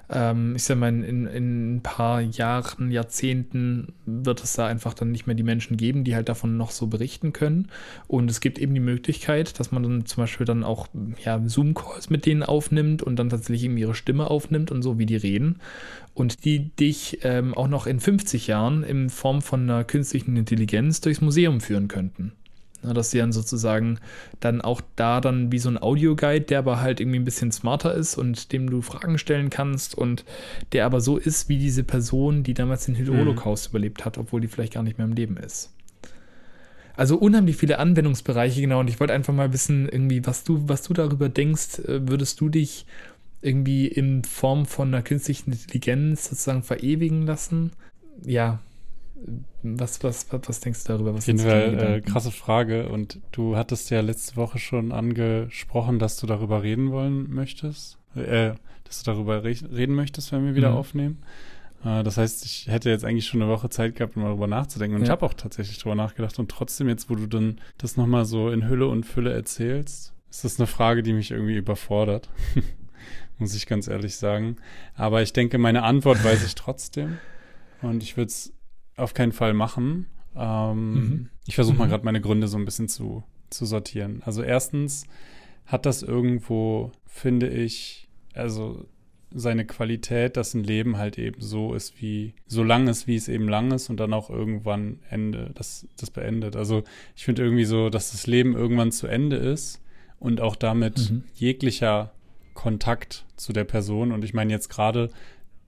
ähm, 0.10 0.56
ich 0.56 0.64
sag 0.64 0.78
mal, 0.78 0.88
in, 0.88 1.28
in 1.28 1.76
ein 1.76 1.84
paar 1.84 2.22
Jahren, 2.22 2.92
Jahrzehnten 2.92 3.94
wird 4.06 4.44
es 4.44 4.54
da 4.54 4.66
einfach 4.66 4.94
dann 4.94 5.12
nicht 5.12 5.28
mehr 5.28 5.36
die 5.36 5.44
Menschen 5.44 5.78
geben, 5.78 6.04
die 6.04 6.16
halt 6.16 6.30
davon 6.30 6.58
noch 6.58 6.72
so 6.72 6.88
berichten 6.88 7.34
können. 7.34 7.68
Und 8.08 8.32
es 8.32 8.40
gibt 8.40 8.58
eben 8.58 8.74
die 8.74 8.80
Möglichkeit, 8.80 9.60
dass 9.60 9.72
man 9.72 9.84
dann 9.84 10.06
zum 10.06 10.24
Beispiel 10.24 10.46
dann 10.46 10.64
auch 10.64 10.88
ja, 11.24 11.42
Zoom-Calls 11.46 12.10
mit 12.10 12.26
denen 12.26 12.44
aufnimmt 12.44 13.04
und 13.04 13.18
dann 13.18 13.30
tatsächlich 13.30 13.66
eben 13.66 13.78
ihre 13.78 13.96
Stimme 13.96 14.30
aufnimmt 14.30 14.72
und 14.72 14.82
so, 14.82 14.98
wie 14.98 15.06
die 15.06 15.18
reden. 15.18 15.60
Und 16.14 16.46
die 16.46 16.70
dich 16.76 17.20
ähm, 17.24 17.54
auch 17.54 17.68
noch 17.68 17.86
in 17.86 18.00
50 18.00 18.48
Jahren 18.48 18.84
in 18.84 19.10
Form 19.10 19.42
von 19.42 19.62
einer 19.64 19.84
künstlichen 19.84 20.36
Intelligenz 20.36 21.02
durchs 21.02 21.22
Museum 21.22 21.62
führen 21.62 21.88
könnten. 21.90 22.32
Na, 22.88 22.94
dass 22.94 23.12
sie 23.12 23.18
dann 23.18 23.32
sozusagen 23.32 24.00
dann 24.40 24.62
auch 24.62 24.82
da 24.96 25.22
dann 25.22 25.52
wie 25.52 25.60
so 25.60 25.70
ein 25.70 25.78
Audioguide, 25.78 26.46
der 26.46 26.60
aber 26.60 26.80
halt 26.82 27.00
irgendwie 27.00 27.20
ein 27.20 27.26
bisschen 27.26 27.52
smarter 27.52 27.94
ist 27.94 28.18
und 28.18 28.52
dem 28.54 28.70
du 28.70 28.82
Fragen 28.82 29.18
stellen 29.18 29.50
kannst 29.50 29.96
und 29.96 30.24
der 30.72 30.86
aber 30.86 31.02
so 31.02 31.18
ist 31.18 31.50
wie 31.50 31.58
diese 31.58 31.84
Person, 31.84 32.44
die 32.44 32.54
damals 32.54 32.86
den 32.86 32.96
mhm. 32.96 33.18
Holocaust 33.18 33.68
mhm. 33.68 33.72
überlebt 33.72 34.06
hat, 34.06 34.18
obwohl 34.18 34.42
die 34.42 34.48
vielleicht 34.48 34.74
gar 34.74 34.84
nicht 34.84 34.98
mehr 34.98 35.08
im 35.08 35.14
Leben 35.14 35.38
ist. 35.38 35.74
Also 36.96 37.18
unheimlich 37.18 37.58
viele 37.58 37.78
Anwendungsbereiche, 37.78 38.60
genau. 38.60 38.80
Und 38.80 38.90
ich 38.90 39.00
wollte 39.00 39.14
einfach 39.14 39.34
mal 39.34 39.54
wissen, 39.54 39.88
irgendwie, 39.88 40.26
was 40.26 40.44
du, 40.44 40.68
was 40.68 40.82
du 40.82 40.94
darüber 40.94 41.30
denkst, 41.30 41.80
äh, 41.80 42.08
würdest 42.08 42.42
du 42.42 42.50
dich 42.50 42.88
irgendwie 43.42 43.88
in 43.88 44.24
Form 44.24 44.66
von 44.66 44.88
einer 44.88 45.04
künstlichen 45.04 45.52
Intelligenz 45.52 46.30
sozusagen 46.30 46.64
verewigen 46.64 47.28
lassen? 47.28 47.72
Ja, 48.26 48.60
was, 49.64 50.04
was, 50.04 50.32
was, 50.32 50.42
was 50.48 50.60
denkst 50.60 50.84
du 50.84 50.94
darüber? 50.94 51.14
Was 51.14 51.24
Auf 51.24 51.28
jeden 51.28 51.40
Fall 51.40 51.80
äh, 51.80 52.02
krasse 52.02 52.32
Frage. 52.32 52.90
Und 52.90 53.20
du 53.32 53.56
hattest 53.56 53.90
ja 53.90 54.02
letzte 54.02 54.36
Woche 54.36 54.60
schon 54.60 54.92
angesprochen, 54.92 56.00
dass 56.00 56.18
du 56.18 56.28
darüber 56.28 56.64
reden 56.64 56.92
wollen 56.92 57.34
möchtest. 57.34 57.98
Äh, 58.16 58.54
dass 58.84 59.04
du 59.04 59.12
darüber 59.12 59.44
re 59.44 59.56
reden 59.74 59.96
möchtest, 59.96 60.32
wenn 60.32 60.46
wir 60.46 60.56
wieder 60.56 60.72
mhm. 60.72 60.78
aufnehmen. 60.78 61.18
Äh, 61.84 62.04
das 62.04 62.18
heißt, 62.18 62.46
ich 62.46 62.68
hätte 62.68 62.90
jetzt 62.90 63.06
eigentlich 63.06 63.28
schon 63.28 63.42
eine 63.42 63.52
Woche 63.52 63.70
Zeit 63.70 63.96
gehabt, 63.96 64.16
um 64.16 64.24
darüber 64.24 64.48
nachzudenken. 64.48 64.96
Und 64.96 65.02
ja. 65.02 65.08
ich 65.08 65.12
habe 65.12 65.26
auch 65.26 65.34
tatsächlich 65.34 65.78
darüber 65.78 65.96
nachgedacht. 65.96 66.40
Und 66.40 66.50
trotzdem, 66.50 66.88
jetzt, 66.88 67.10
wo 67.10 67.16
du 67.16 67.28
dann 67.28 67.60
das 67.78 67.98
nochmal 67.98 68.26
so 68.26 68.50
in 68.50 68.68
Hülle 68.68 68.88
und 68.88 69.06
Fülle 69.06 69.34
erzählst, 69.34 70.14
ist 70.30 70.44
das 70.44 70.60
eine 70.60 70.68
Frage, 70.68 71.04
die 71.04 71.14
mich 71.14 71.32
irgendwie 71.32 71.56
überfordert. 71.56 72.30
Muss 73.40 73.56
ich 73.56 73.68
ganz 73.68 73.88
ehrlich 73.88 74.16
sagen. 74.16 74.58
Aber 74.96 75.22
ich 75.22 75.34
denke, 75.34 75.58
meine 75.58 75.84
Antwort 75.84 76.24
weiß 76.24 76.46
ich 76.46 76.56
trotzdem. 76.56 77.20
Und 77.82 78.02
ich 78.02 78.18
würde 78.18 78.30
es 78.30 78.54
auf 78.98 79.14
keinen 79.14 79.32
Fall 79.32 79.54
machen. 79.54 80.08
Ähm, 80.36 80.94
mhm. 80.94 81.30
Ich 81.46 81.56
versuche 81.56 81.76
mhm. 81.76 81.80
mal 81.80 81.88
gerade 81.88 82.06
meine 82.06 82.22
Gründe 82.22 82.48
so 82.48 82.58
ein 82.58 82.66
bisschen 82.66 82.90
zu, 82.90 83.24
zu 83.50 83.66
sortieren. 83.66 84.22
Also 84.26 84.44
erstens 84.44 85.06
hat 85.66 85.86
das 85.86 86.04
irgendwo, 86.04 86.92
finde 87.06 87.48
ich, 87.50 88.10
also 88.34 88.86
seine 89.34 89.66
Qualität, 89.66 90.38
dass 90.38 90.54
ein 90.54 90.64
Leben 90.64 90.98
halt 90.98 91.18
eben 91.18 91.42
so 91.42 91.74
ist, 91.74 92.02
wie 92.02 92.34
so 92.48 92.64
lang 92.64 92.88
ist, 92.88 93.08
wie 93.08 93.16
es 93.16 93.28
eben 93.28 93.50
lang 93.50 93.72
ist 93.72 93.90
und 93.90 94.00
dann 94.00 94.14
auch 94.14 94.30
irgendwann 94.30 95.00
Ende, 95.10 95.52
das, 95.54 95.88
das 95.98 96.12
beendet. 96.12 96.56
Also 96.56 96.84
ich 97.16 97.26
finde 97.26 97.44
irgendwie 97.44 97.66
so, 97.66 97.90
dass 97.90 98.12
das 98.12 98.26
Leben 98.26 98.56
irgendwann 98.56 98.92
zu 98.92 99.08
Ende 99.08 99.36
ist 99.36 99.82
und 100.20 100.40
auch 100.40 100.56
damit 100.56 101.12
mhm. 101.12 101.24
jeglicher 101.36 102.14
Kontakt 102.54 103.26
zu 103.36 103.52
der 103.54 103.66
Person. 103.66 104.12
Und 104.12 104.24
ich 104.24 104.34
meine 104.34 104.52
jetzt 104.52 104.70
gerade 104.70 105.10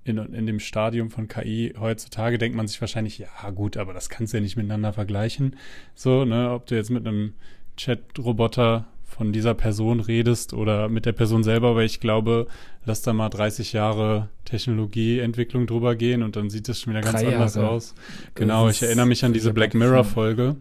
in, 0.03 0.17
in 0.17 0.45
dem 0.45 0.59
Stadium 0.59 1.09
von 1.09 1.27
KI 1.27 1.73
heutzutage 1.79 2.37
denkt 2.37 2.55
man 2.55 2.67
sich 2.67 2.79
wahrscheinlich, 2.81 3.19
ja 3.19 3.49
gut, 3.51 3.77
aber 3.77 3.93
das 3.93 4.09
kannst 4.09 4.33
du 4.33 4.37
ja 4.37 4.41
nicht 4.41 4.55
miteinander 4.55 4.93
vergleichen. 4.93 5.55
So, 5.95 6.25
ne, 6.25 6.51
ob 6.51 6.65
du 6.67 6.75
jetzt 6.75 6.89
mit 6.89 7.07
einem 7.07 7.33
Chat-Roboter 7.77 8.85
von 9.03 9.33
dieser 9.33 9.53
Person 9.53 9.99
redest 9.99 10.53
oder 10.53 10.87
mit 10.87 11.05
der 11.05 11.13
Person 11.13 11.43
selber, 11.43 11.75
weil 11.75 11.85
ich 11.85 11.99
glaube, 11.99 12.47
lass 12.85 13.01
da 13.01 13.11
mal 13.11 13.29
30 13.29 13.73
Jahre 13.73 14.29
Technologieentwicklung 14.45 15.67
drüber 15.67 15.95
gehen 15.95 16.23
und 16.23 16.35
dann 16.35 16.49
sieht 16.49 16.69
das 16.69 16.79
schon 16.79 16.93
wieder 16.93 17.01
ganz 17.01 17.23
anders 17.23 17.57
aus. 17.57 17.95
Genau, 18.35 18.69
ich 18.69 18.81
erinnere 18.81 19.07
mich 19.07 19.25
an 19.25 19.33
diese 19.33 19.51
Black 19.51 19.73
Mirror-Folge 19.73 20.55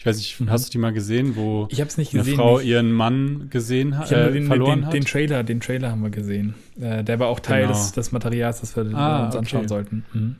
ich 0.00 0.06
weiß 0.06 0.16
nicht, 0.16 0.40
mhm. 0.40 0.48
hast 0.48 0.66
du 0.66 0.70
die 0.70 0.78
mal 0.78 0.94
gesehen, 0.94 1.36
wo 1.36 1.68
ich 1.70 1.78
hab's 1.78 1.98
nicht 1.98 2.14
eine 2.14 2.22
gesehen, 2.22 2.36
Frau 2.36 2.56
nicht. 2.56 2.68
ihren 2.68 2.90
Mann 2.90 3.50
gesehen 3.50 3.98
hat, 3.98 4.10
äh, 4.10 4.32
den, 4.32 4.46
verloren 4.46 4.78
den, 4.78 4.86
hat? 4.86 4.94
Den 4.94 5.04
Trailer, 5.04 5.44
den 5.44 5.60
Trailer 5.60 5.90
haben 5.90 6.02
wir 6.02 6.08
gesehen. 6.08 6.54
Äh, 6.80 7.04
der 7.04 7.18
war 7.18 7.28
auch 7.28 7.38
Teil 7.38 7.66
genau. 7.66 7.74
des, 7.74 7.92
des, 7.92 8.10
Materials, 8.10 8.62
das 8.62 8.74
wir 8.74 8.94
ah, 8.94 9.26
uns 9.26 9.36
anschauen 9.36 9.60
okay. 9.60 9.68
sollten. 9.68 10.04
Mhm. 10.14 10.36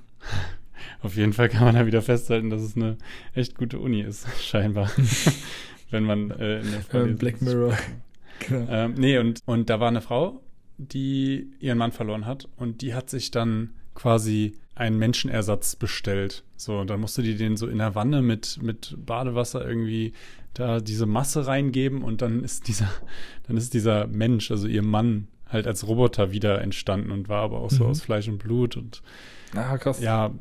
Auf 1.03 1.15
jeden 1.15 1.35
Fall 1.35 1.51
kann 1.51 1.65
man 1.65 1.75
da 1.75 1.85
wieder 1.85 2.01
festhalten, 2.01 2.49
dass 2.49 2.63
es 2.63 2.75
eine 2.75 2.97
echt 3.35 3.55
gute 3.55 3.79
Uni 3.79 4.01
ist, 4.01 4.27
scheinbar. 4.43 4.91
Wenn 5.91 6.05
man 6.05 6.31
äh, 6.31 6.61
in 6.61 6.71
der 6.71 6.81
Vorlesung 6.81 7.19
Black 7.19 7.43
Mirror. 7.43 7.77
genau. 8.39 8.67
Ähm, 8.71 8.95
nee, 8.97 9.19
und, 9.19 9.41
und 9.45 9.69
da 9.69 9.79
war 9.79 9.89
eine 9.89 10.01
Frau, 10.01 10.41
die 10.79 11.51
ihren 11.61 11.77
Mann 11.77 11.93
verloren 11.93 12.25
hat 12.25 12.49
und 12.57 12.81
die 12.81 12.95
hat 12.95 13.11
sich 13.11 13.31
dann 13.31 13.75
quasi 13.95 14.55
einen 14.75 14.99
Menschenersatz 14.99 15.77
bestellt. 15.77 16.45
So, 16.57 16.79
und 16.79 16.91
dann 16.91 17.01
musste 17.01 17.23
die 17.23 17.37
den 17.37 17.57
so 17.57 17.67
in 17.67 17.79
der 17.79 17.95
Wanne 17.95 18.23
mit, 18.23 18.63
mit 18.63 18.97
Badewasser 18.99 19.67
irgendwie 19.67 20.13
da 20.55 20.81
diese 20.81 21.07
Masse 21.07 21.47
reingeben 21.47 22.03
und 22.03 22.23
dann 22.23 22.43
ist 22.43 22.69
dieser, 22.69 22.89
dann 23.47 23.57
ist 23.57 23.75
dieser 23.75 24.07
Mensch, 24.07 24.51
also 24.51 24.67
ihr 24.67 24.83
Mann, 24.83 25.29
halt 25.51 25.67
als 25.67 25.87
Roboter 25.87 26.33
wieder 26.33 26.61
entstanden 26.61 27.11
und 27.11 27.29
war 27.29 27.43
aber 27.43 27.61
auch 27.61 27.71
so 27.71 27.85
mhm. 27.85 27.91
aus 27.91 28.01
Fleisch 28.01 28.29
und 28.29 28.39
Blut 28.39 28.77
und 28.77 29.03
Ah, 29.55 29.79
krass. 29.79 30.01
Ja, 30.01 30.33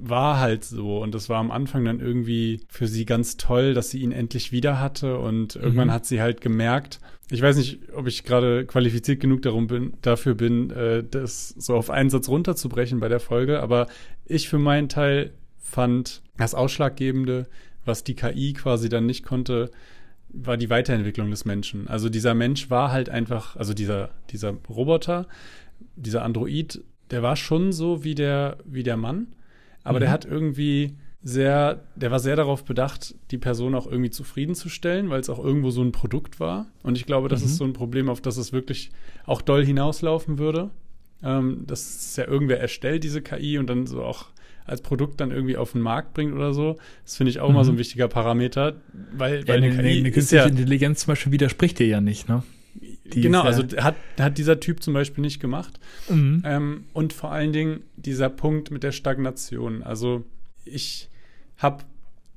war 0.00 0.40
halt 0.40 0.64
so. 0.64 1.00
Und 1.00 1.14
das 1.14 1.28
war 1.28 1.38
am 1.38 1.50
Anfang 1.50 1.84
dann 1.84 2.00
irgendwie 2.00 2.60
für 2.68 2.88
sie 2.88 3.04
ganz 3.04 3.36
toll, 3.36 3.74
dass 3.74 3.90
sie 3.90 4.00
ihn 4.00 4.12
endlich 4.12 4.52
wieder 4.52 4.80
hatte. 4.80 5.18
Und 5.18 5.56
irgendwann 5.56 5.88
mhm. 5.88 5.92
hat 5.92 6.06
sie 6.06 6.20
halt 6.20 6.40
gemerkt, 6.40 7.00
ich 7.30 7.40
weiß 7.40 7.56
nicht, 7.56 7.80
ob 7.94 8.06
ich 8.06 8.24
gerade 8.24 8.66
qualifiziert 8.66 9.20
genug 9.20 9.42
darum 9.42 9.66
bin, 9.66 9.94
dafür 10.02 10.34
bin, 10.34 10.70
äh, 10.70 11.04
das 11.08 11.50
so 11.50 11.74
auf 11.76 11.88
einen 11.88 12.10
Satz 12.10 12.28
runterzubrechen 12.28 13.00
bei 13.00 13.08
der 13.08 13.20
Folge. 13.20 13.60
Aber 13.60 13.86
ich 14.26 14.48
für 14.48 14.58
meinen 14.58 14.88
Teil 14.88 15.32
fand 15.58 16.22
das 16.36 16.54
Ausschlaggebende, 16.54 17.48
was 17.84 18.04
die 18.04 18.14
KI 18.14 18.52
quasi 18.52 18.88
dann 18.88 19.06
nicht 19.06 19.24
konnte, 19.24 19.70
war 20.32 20.56
die 20.56 20.70
Weiterentwicklung 20.70 21.30
des 21.30 21.44
Menschen. 21.44 21.88
Also 21.88 22.08
dieser 22.08 22.34
Mensch 22.34 22.70
war 22.70 22.92
halt 22.92 23.08
einfach, 23.08 23.56
also 23.56 23.74
dieser, 23.74 24.10
dieser 24.30 24.54
Roboter, 24.68 25.26
dieser 25.96 26.22
Android 26.22 26.82
der 27.12 27.22
war 27.22 27.36
schon 27.36 27.72
so 27.72 28.02
wie 28.02 28.14
der, 28.14 28.56
wie 28.64 28.82
der 28.82 28.96
Mann, 28.96 29.28
aber 29.84 29.98
mhm. 29.98 30.00
der 30.00 30.10
hat 30.10 30.24
irgendwie 30.24 30.96
sehr, 31.22 31.84
der 31.94 32.10
war 32.10 32.18
sehr 32.18 32.34
darauf 32.34 32.64
bedacht, 32.64 33.14
die 33.30 33.38
Person 33.38 33.76
auch 33.76 33.86
irgendwie 33.86 34.10
zufriedenzustellen, 34.10 35.08
weil 35.10 35.20
es 35.20 35.30
auch 35.30 35.38
irgendwo 35.38 35.70
so 35.70 35.82
ein 35.82 35.92
Produkt 35.92 36.40
war. 36.40 36.66
Und 36.82 36.96
ich 36.96 37.06
glaube, 37.06 37.28
das 37.28 37.40
mhm. 37.40 37.46
ist 37.46 37.56
so 37.58 37.64
ein 37.64 37.74
Problem, 37.74 38.08
auf 38.08 38.20
das 38.20 38.38
es 38.38 38.52
wirklich 38.52 38.90
auch 39.24 39.40
doll 39.40 39.64
hinauslaufen 39.64 40.38
würde. 40.38 40.70
Ähm, 41.22 41.62
dass 41.68 42.06
es 42.06 42.16
ja 42.16 42.26
irgendwer 42.26 42.58
erstellt, 42.58 43.04
diese 43.04 43.22
KI, 43.22 43.58
und 43.58 43.68
dann 43.68 43.86
so 43.86 44.02
auch 44.02 44.30
als 44.64 44.82
Produkt 44.82 45.20
dann 45.20 45.30
irgendwie 45.30 45.56
auf 45.56 45.72
den 45.72 45.80
Markt 45.80 46.14
bringt 46.14 46.32
oder 46.34 46.54
so. 46.54 46.76
Das 47.04 47.16
finde 47.16 47.30
ich 47.30 47.40
auch 47.40 47.48
mhm. 47.48 47.54
mal 47.54 47.64
so 47.64 47.72
ein 47.72 47.78
wichtiger 47.78 48.08
Parameter, 48.08 48.76
weil, 49.12 49.46
weil 49.46 49.62
ja, 49.62 49.68
eine, 49.68 49.78
eine, 49.78 49.88
eine 49.88 50.10
künstliche 50.10 50.44
ja, 50.44 50.48
Intelligenz 50.48 51.00
zum 51.00 51.12
Beispiel 51.12 51.32
widerspricht 51.32 51.78
dir 51.78 51.86
ja 51.86 52.00
nicht, 52.00 52.28
ne? 52.28 52.42
genau, 53.04 53.42
also 53.42 53.64
hat, 53.78 53.96
hat 54.18 54.38
dieser 54.38 54.60
Typ 54.60 54.82
zum 54.82 54.94
Beispiel 54.94 55.22
nicht 55.22 55.40
gemacht. 55.40 55.78
Mhm. 56.08 56.42
Ähm, 56.44 56.84
und 56.92 57.12
vor 57.12 57.32
allen 57.32 57.52
Dingen 57.52 57.84
dieser 57.96 58.28
Punkt 58.28 58.70
mit 58.70 58.82
der 58.82 58.92
Stagnation. 58.92 59.82
Also 59.82 60.24
ich 60.64 61.10
habe 61.56 61.84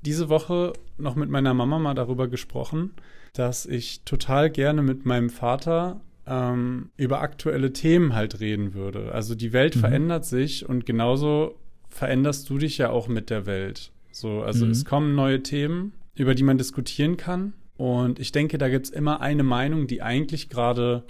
diese 0.02 0.30
Woche 0.30 0.74
noch 0.98 1.16
mit 1.16 1.30
meiner 1.30 1.54
Mama 1.54 1.80
mal 1.80 1.94
darüber 1.94 2.28
gesprochen, 2.28 2.92
dass 3.34 3.66
ich 3.66 4.02
total 4.06 4.50
gerne 4.50 4.82
mit 4.82 5.06
meinem 5.06 5.30
Vater 5.30 6.02
ähm, 6.28 6.90
über 6.98 7.22
aktuelle 7.22 7.74
Themen 7.74 8.14
halt 8.14 8.40
reden 8.40 8.74
würde. 8.74 9.12
Also 9.14 9.36
die 9.36 9.54
Welt 9.54 9.76
mhm. 9.76 9.82
verändert 9.82 10.26
sich 10.26 10.68
und 10.68 10.86
genauso 10.86 11.56
veränderst 11.96 12.50
du 12.50 12.58
dich 12.58 12.78
ja 12.78 12.90
auch 12.90 13.08
mit 13.08 13.30
der 13.30 13.46
Welt. 13.46 13.92
So, 14.12 14.42
also 14.42 14.66
mhm. 14.66 14.72
es 14.72 14.84
kommen 14.84 15.16
neue 15.16 15.42
Themen, 15.44 15.94
über 16.14 16.36
die 16.36 16.44
man 16.44 16.58
diskutieren 16.58 17.16
kann. 17.16 17.54
Und 17.78 18.20
ich 18.20 18.34
denke, 18.34 18.58
da 18.58 18.68
gibt 18.68 18.88
es 18.88 18.92
immer 18.92 19.22
eine 19.22 19.44
Meinung, 19.44 19.88
die 19.88 20.02
eigentlich 20.02 20.50
gerade 20.50 21.04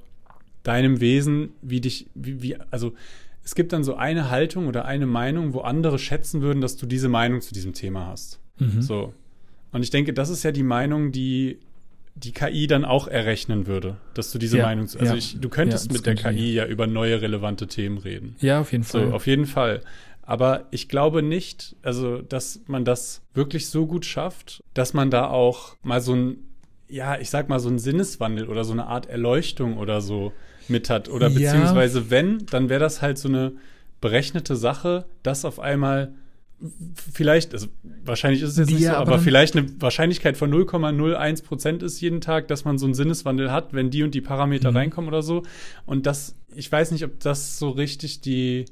deinem 0.61 1.01
Wesen, 1.01 1.49
wie 1.63 1.81
dich, 1.81 2.05
wie, 2.13 2.43
wie, 2.43 2.57
also 2.69 2.93
es 3.43 3.55
gibt 3.55 3.73
dann 3.73 3.83
so 3.83 3.95
eine 3.95 4.29
Haltung 4.29 4.67
oder 4.67 4.85
eine 4.85 5.07
Meinung, 5.07 5.53
wo 5.53 5.61
andere 5.61 5.97
schätzen 5.97 6.43
würden, 6.43 6.61
dass 6.61 6.77
du 6.77 6.85
diese 6.85 7.09
Meinung 7.09 7.41
zu 7.41 7.53
diesem 7.55 7.73
Thema 7.73 8.05
hast. 8.05 8.39
Mhm. 8.59 8.83
So. 8.83 9.13
Und 9.71 9.81
ich 9.81 9.89
denke, 9.89 10.13
das 10.13 10.29
ist 10.29 10.43
ja 10.43 10.51
die 10.51 10.63
Meinung, 10.63 11.11
die 11.11 11.57
die 12.17 12.31
KI 12.31 12.65
dann 12.67 12.85
auch 12.85 13.09
errechnen 13.09 13.67
würde, 13.67 13.97
dass 14.13 14.31
du 14.31 14.39
diese 14.39 14.59
ja, 14.59 14.65
Meinung, 14.65 14.85
also 14.85 15.03
ja. 15.03 15.15
ich, 15.15 15.37
du 15.39 15.49
könntest 15.49 15.87
ja, 15.87 15.93
mit 15.93 16.05
der 16.05 16.15
KI 16.15 16.53
ja 16.53 16.65
über 16.65 16.87
neue 16.87 17.21
relevante 17.21 17.67
Themen 17.67 17.97
reden. 17.97 18.35
Ja, 18.39 18.61
auf 18.61 18.71
jeden 18.71 18.85
Fall. 18.85 19.09
So, 19.09 19.13
auf 19.13 19.27
jeden 19.27 19.45
Fall. 19.45 19.81
Aber 20.25 20.65
ich 20.71 20.89
glaube 20.89 21.21
nicht, 21.21 21.75
also, 21.83 22.21
dass 22.21 22.61
man 22.67 22.83
das 22.83 23.21
wirklich 23.33 23.69
so 23.69 23.85
gut 23.85 24.05
schafft, 24.05 24.63
dass 24.73 24.93
man 24.93 25.11
da 25.11 25.27
auch 25.27 25.75
mal 25.83 26.01
so 26.01 26.13
ein 26.13 26.37
ja, 26.87 27.19
ich 27.19 27.29
sag 27.31 27.49
mal, 27.49 27.59
so 27.59 27.69
ein 27.69 27.79
Sinneswandel 27.79 28.47
oder 28.47 28.63
so 28.63 28.71
eine 28.71 28.85
Art 28.85 29.07
Erleuchtung 29.07 29.77
oder 29.77 30.01
so 30.01 30.33
mit 30.67 30.89
hat. 30.89 31.09
Oder 31.09 31.29
ja. 31.29 31.33
beziehungsweise 31.33 32.09
wenn, 32.11 32.45
dann 32.45 32.69
wäre 32.69 32.79
das 32.79 33.01
halt 33.01 33.17
so 33.17 33.27
eine 33.27 33.53
berechnete 34.01 34.55
Sache, 34.55 35.05
dass 35.23 35.45
auf 35.45 35.59
einmal 35.59 36.13
vielleicht, 37.11 37.53
also 37.53 37.67
wahrscheinlich 38.03 38.41
ist 38.41 38.51
es 38.51 38.57
jetzt 38.57 38.69
Die 38.69 38.75
nicht 38.75 38.83
ja 38.83 38.91
so, 38.91 38.97
aber 38.97 39.13
aber, 39.13 39.21
vielleicht 39.21 39.57
eine 39.57 39.67
Wahrscheinlichkeit 39.81 40.37
von 40.37 40.53
0,01 40.53 41.43
Prozent 41.43 41.83
ist 41.83 41.99
jeden 42.01 42.21
Tag, 42.21 42.47
dass 42.47 42.65
man 42.65 42.77
so 42.77 42.85
einen 42.85 42.93
Sinneswandel 42.93 43.51
hat, 43.51 43.73
wenn 43.73 43.89
die 43.89 44.03
und 44.03 44.13
die 44.13 44.21
Parameter 44.21 44.71
Mhm. 44.71 44.77
reinkommen 44.77 45.07
oder 45.07 45.21
so. 45.21 45.43
Und 45.85 46.05
das, 46.05 46.35
ich 46.55 46.71
weiß 46.71 46.91
nicht, 46.91 47.03
ob 47.03 47.19
das 47.19 47.57
so 47.59 47.71
richtig 47.71 48.21
die 48.21 48.65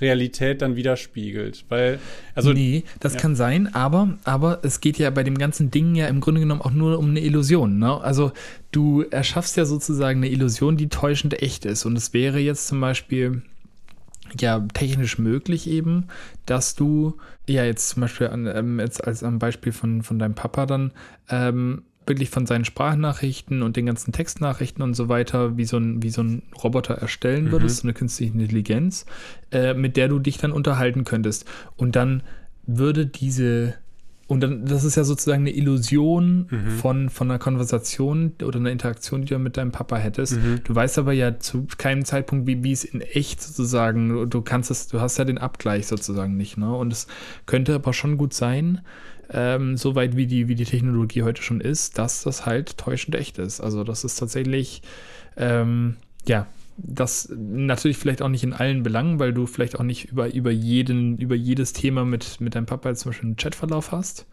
Realität 0.00 0.62
dann 0.62 0.76
widerspiegelt. 0.76 1.64
Weil, 1.68 1.98
also, 2.34 2.52
nee, 2.52 2.84
das 3.00 3.14
ja. 3.14 3.20
kann 3.20 3.36
sein, 3.36 3.74
aber, 3.74 4.18
aber 4.24 4.60
es 4.62 4.80
geht 4.80 4.98
ja 4.98 5.10
bei 5.10 5.22
dem 5.22 5.38
ganzen 5.38 5.70
Ding 5.70 5.94
ja 5.94 6.06
im 6.06 6.20
Grunde 6.20 6.40
genommen 6.40 6.62
auch 6.62 6.72
nur 6.72 6.98
um 6.98 7.10
eine 7.10 7.20
Illusion. 7.20 7.78
Ne? 7.78 8.00
Also 8.00 8.32
du 8.72 9.02
erschaffst 9.02 9.56
ja 9.56 9.64
sozusagen 9.64 10.20
eine 10.20 10.30
Illusion, 10.30 10.76
die 10.76 10.88
täuschend 10.88 11.42
echt 11.42 11.64
ist. 11.64 11.84
Und 11.84 11.96
es 11.96 12.12
wäre 12.12 12.38
jetzt 12.38 12.68
zum 12.68 12.80
Beispiel 12.80 13.42
ja 14.38 14.60
technisch 14.72 15.18
möglich 15.18 15.68
eben, 15.68 16.06
dass 16.46 16.74
du 16.74 17.16
ja 17.48 17.64
jetzt 17.64 17.88
zum 17.90 18.02
Beispiel 18.02 18.28
an, 18.28 18.46
ähm, 18.46 18.78
jetzt 18.78 19.04
als 19.04 19.24
am 19.24 19.38
Beispiel 19.38 19.72
von, 19.72 20.02
von 20.02 20.18
deinem 20.18 20.34
Papa 20.34 20.66
dann 20.66 20.92
ähm, 21.28 21.82
wirklich 22.10 22.28
von 22.28 22.44
seinen 22.44 22.66
Sprachnachrichten 22.66 23.62
und 23.62 23.76
den 23.76 23.86
ganzen 23.86 24.12
Textnachrichten 24.12 24.82
und 24.82 24.92
so 24.94 25.08
weiter 25.08 25.56
wie 25.56 25.64
so 25.64 25.78
ein, 25.78 26.02
wie 26.02 26.10
so 26.10 26.22
ein 26.22 26.42
Roboter 26.62 26.94
erstellen 26.94 27.46
Mhm. 27.46 27.52
würdest, 27.52 27.78
so 27.78 27.84
eine 27.84 27.94
künstliche 27.94 28.34
Intelligenz, 28.34 29.06
äh, 29.50 29.72
mit 29.72 29.96
der 29.96 30.08
du 30.08 30.18
dich 30.18 30.36
dann 30.36 30.52
unterhalten 30.52 31.04
könntest. 31.04 31.46
Und 31.78 31.96
dann 31.96 32.22
würde 32.66 33.06
diese 33.06 33.74
und 34.26 34.42
dann, 34.42 34.64
das 34.64 34.84
ist 34.84 34.94
ja 34.94 35.02
sozusagen 35.02 35.42
eine 35.42 35.50
Illusion 35.50 36.46
Mhm. 36.50 36.70
von, 36.78 37.08
von 37.10 37.28
einer 37.28 37.40
Konversation 37.40 38.32
oder 38.44 38.60
einer 38.60 38.70
Interaktion, 38.70 39.22
die 39.22 39.26
du 39.34 39.38
mit 39.40 39.56
deinem 39.56 39.72
Papa 39.72 39.96
hättest. 39.96 40.36
Mhm. 40.36 40.60
Du 40.62 40.72
weißt 40.72 40.98
aber 40.98 41.12
ja 41.12 41.40
zu 41.40 41.66
keinem 41.78 42.04
Zeitpunkt, 42.04 42.46
wie, 42.46 42.62
wie 42.62 42.70
es 42.70 42.84
in 42.84 43.00
echt 43.00 43.42
sozusagen, 43.42 44.30
du 44.30 44.40
kannst 44.42 44.70
es, 44.70 44.86
du 44.86 45.00
hast 45.00 45.18
ja 45.18 45.24
den 45.24 45.38
Abgleich 45.38 45.88
sozusagen 45.88 46.36
nicht, 46.36 46.58
ne? 46.58 46.72
Und 46.72 46.92
es 46.92 47.08
könnte 47.46 47.74
aber 47.74 47.92
schon 47.92 48.16
gut 48.18 48.32
sein, 48.32 48.82
ähm, 49.32 49.76
soweit 49.76 50.16
wie 50.16 50.26
die, 50.26 50.48
wie 50.48 50.54
die 50.54 50.64
Technologie 50.64 51.22
heute 51.22 51.42
schon 51.42 51.60
ist, 51.60 51.98
dass 51.98 52.22
das 52.22 52.46
halt 52.46 52.76
täuschend 52.76 53.14
echt 53.14 53.38
ist. 53.38 53.60
Also 53.60 53.84
das 53.84 54.04
ist 54.04 54.16
tatsächlich, 54.16 54.82
ähm, 55.36 55.96
ja, 56.26 56.46
das 56.76 57.32
natürlich 57.36 57.98
vielleicht 57.98 58.22
auch 58.22 58.28
nicht 58.28 58.44
in 58.44 58.52
allen 58.52 58.82
Belangen, 58.82 59.18
weil 59.18 59.32
du 59.32 59.46
vielleicht 59.46 59.78
auch 59.78 59.82
nicht 59.84 60.06
über, 60.06 60.32
über, 60.32 60.50
jeden, 60.50 61.18
über 61.18 61.34
jedes 61.34 61.72
Thema 61.72 62.04
mit, 62.04 62.40
mit 62.40 62.54
deinem 62.54 62.66
Papa 62.66 62.88
jetzt 62.88 63.00
zum 63.00 63.10
Beispiel 63.10 63.28
einen 63.28 63.36
Chatverlauf 63.36 63.92
hast. 63.92 64.26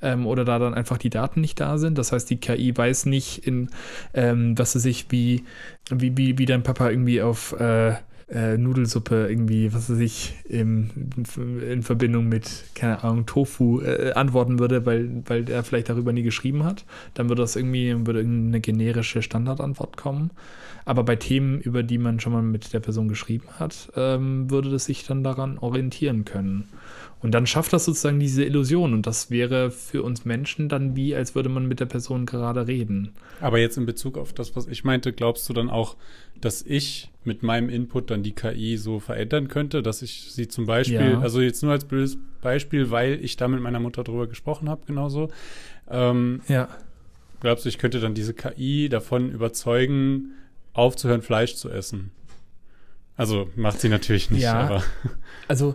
Ähm, 0.00 0.26
oder 0.26 0.44
da 0.44 0.60
dann 0.60 0.74
einfach 0.74 0.96
die 0.96 1.10
Daten 1.10 1.40
nicht 1.40 1.58
da 1.58 1.76
sind. 1.76 1.98
Das 1.98 2.12
heißt, 2.12 2.30
die 2.30 2.36
KI 2.36 2.76
weiß 2.76 3.06
nicht, 3.06 3.44
in 3.46 3.68
ähm, 4.14 4.56
was 4.56 4.72
sie 4.72 4.80
sich 4.80 5.06
wie, 5.10 5.44
wie, 5.90 6.16
wie, 6.16 6.38
wie 6.38 6.46
dein 6.46 6.62
Papa 6.62 6.88
irgendwie 6.88 7.20
auf 7.20 7.58
äh, 7.58 7.94
äh, 8.30 8.58
Nudelsuppe 8.58 9.26
irgendwie, 9.28 9.72
was 9.72 9.90
weiß 9.90 9.98
ich, 10.00 10.34
im, 10.48 10.90
in 11.36 11.82
Verbindung 11.82 12.28
mit, 12.28 12.64
keine 12.74 13.02
Ahnung, 13.02 13.26
Tofu 13.26 13.80
äh, 13.80 14.12
antworten 14.12 14.58
würde, 14.58 14.84
weil, 14.84 15.22
weil 15.26 15.48
er 15.48 15.64
vielleicht 15.64 15.88
darüber 15.88 16.12
nie 16.12 16.22
geschrieben 16.22 16.64
hat. 16.64 16.84
Dann 17.14 17.28
würde 17.28 17.42
das 17.42 17.56
irgendwie, 17.56 17.94
würde 18.06 18.20
irgendeine 18.20 18.60
generische 18.60 19.22
Standardantwort 19.22 19.96
kommen. 19.96 20.30
Aber 20.84 21.04
bei 21.04 21.16
Themen, 21.16 21.60
über 21.60 21.82
die 21.82 21.98
man 21.98 22.20
schon 22.20 22.32
mal 22.32 22.42
mit 22.42 22.72
der 22.72 22.80
Person 22.80 23.08
geschrieben 23.08 23.48
hat, 23.58 23.90
ähm, 23.96 24.50
würde 24.50 24.70
das 24.70 24.86
sich 24.86 25.04
dann 25.04 25.22
daran 25.22 25.58
orientieren 25.58 26.24
können. 26.24 26.68
Und 27.20 27.32
dann 27.32 27.46
schafft 27.48 27.72
das 27.72 27.84
sozusagen 27.84 28.20
diese 28.20 28.44
Illusion. 28.44 28.92
Und 28.94 29.06
das 29.06 29.28
wäre 29.30 29.70
für 29.72 30.02
uns 30.04 30.24
Menschen 30.24 30.68
dann 30.68 30.94
wie, 30.94 31.14
als 31.16 31.34
würde 31.34 31.48
man 31.48 31.66
mit 31.66 31.80
der 31.80 31.86
Person 31.86 32.26
gerade 32.26 32.66
reden. 32.68 33.12
aber 33.40 33.58
jetzt 33.58 33.76
in 33.76 33.86
Bezug 33.86 34.16
auf 34.16 34.32
das, 34.32 34.54
was 34.54 34.66
ich 34.68 34.84
meinte, 34.84 35.12
glaubst 35.12 35.48
du 35.48 35.52
dann 35.52 35.68
auch, 35.68 35.96
dass 36.40 36.62
ich 36.62 37.10
mit 37.24 37.42
meinem 37.42 37.68
Input 37.68 38.10
dann 38.12 38.22
die 38.22 38.32
KI 38.32 38.76
so 38.76 39.00
verändern 39.00 39.48
könnte, 39.48 39.82
dass 39.82 40.02
ich 40.02 40.30
sie 40.32 40.46
zum 40.46 40.66
Beispiel, 40.66 41.12
Ja. 41.12 41.18
also 41.20 41.40
jetzt 41.40 41.62
nur 41.64 41.72
als 41.72 41.84
blödes 41.84 42.16
Beispiel, 42.40 42.90
weil 42.92 43.18
ich 43.22 43.36
da 43.36 43.48
mit 43.48 43.60
meiner 43.60 43.80
Mutter 43.80 44.04
drüber 44.04 44.28
gesprochen 44.28 44.68
habe, 44.68 44.82
genauso. 44.86 45.28
Ähm, 45.90 46.40
Ja. 46.46 46.68
glaubst 47.40 47.64
du, 47.64 47.68
ich 47.68 47.78
könnte 47.78 47.98
dann 47.98 48.14
diese 48.14 48.32
KI 48.34 48.88
davon 48.88 49.30
überzeugen, 49.32 50.32
aufzuhören, 50.72 51.22
Fleisch 51.22 51.56
zu 51.56 51.68
essen? 51.70 52.12
Also 53.16 53.48
macht 53.56 53.80
sie 53.80 53.88
natürlich 53.88 54.30
nicht, 54.30 54.42
Ja. 54.44 54.60
aber. 54.60 54.84
Also, 55.48 55.74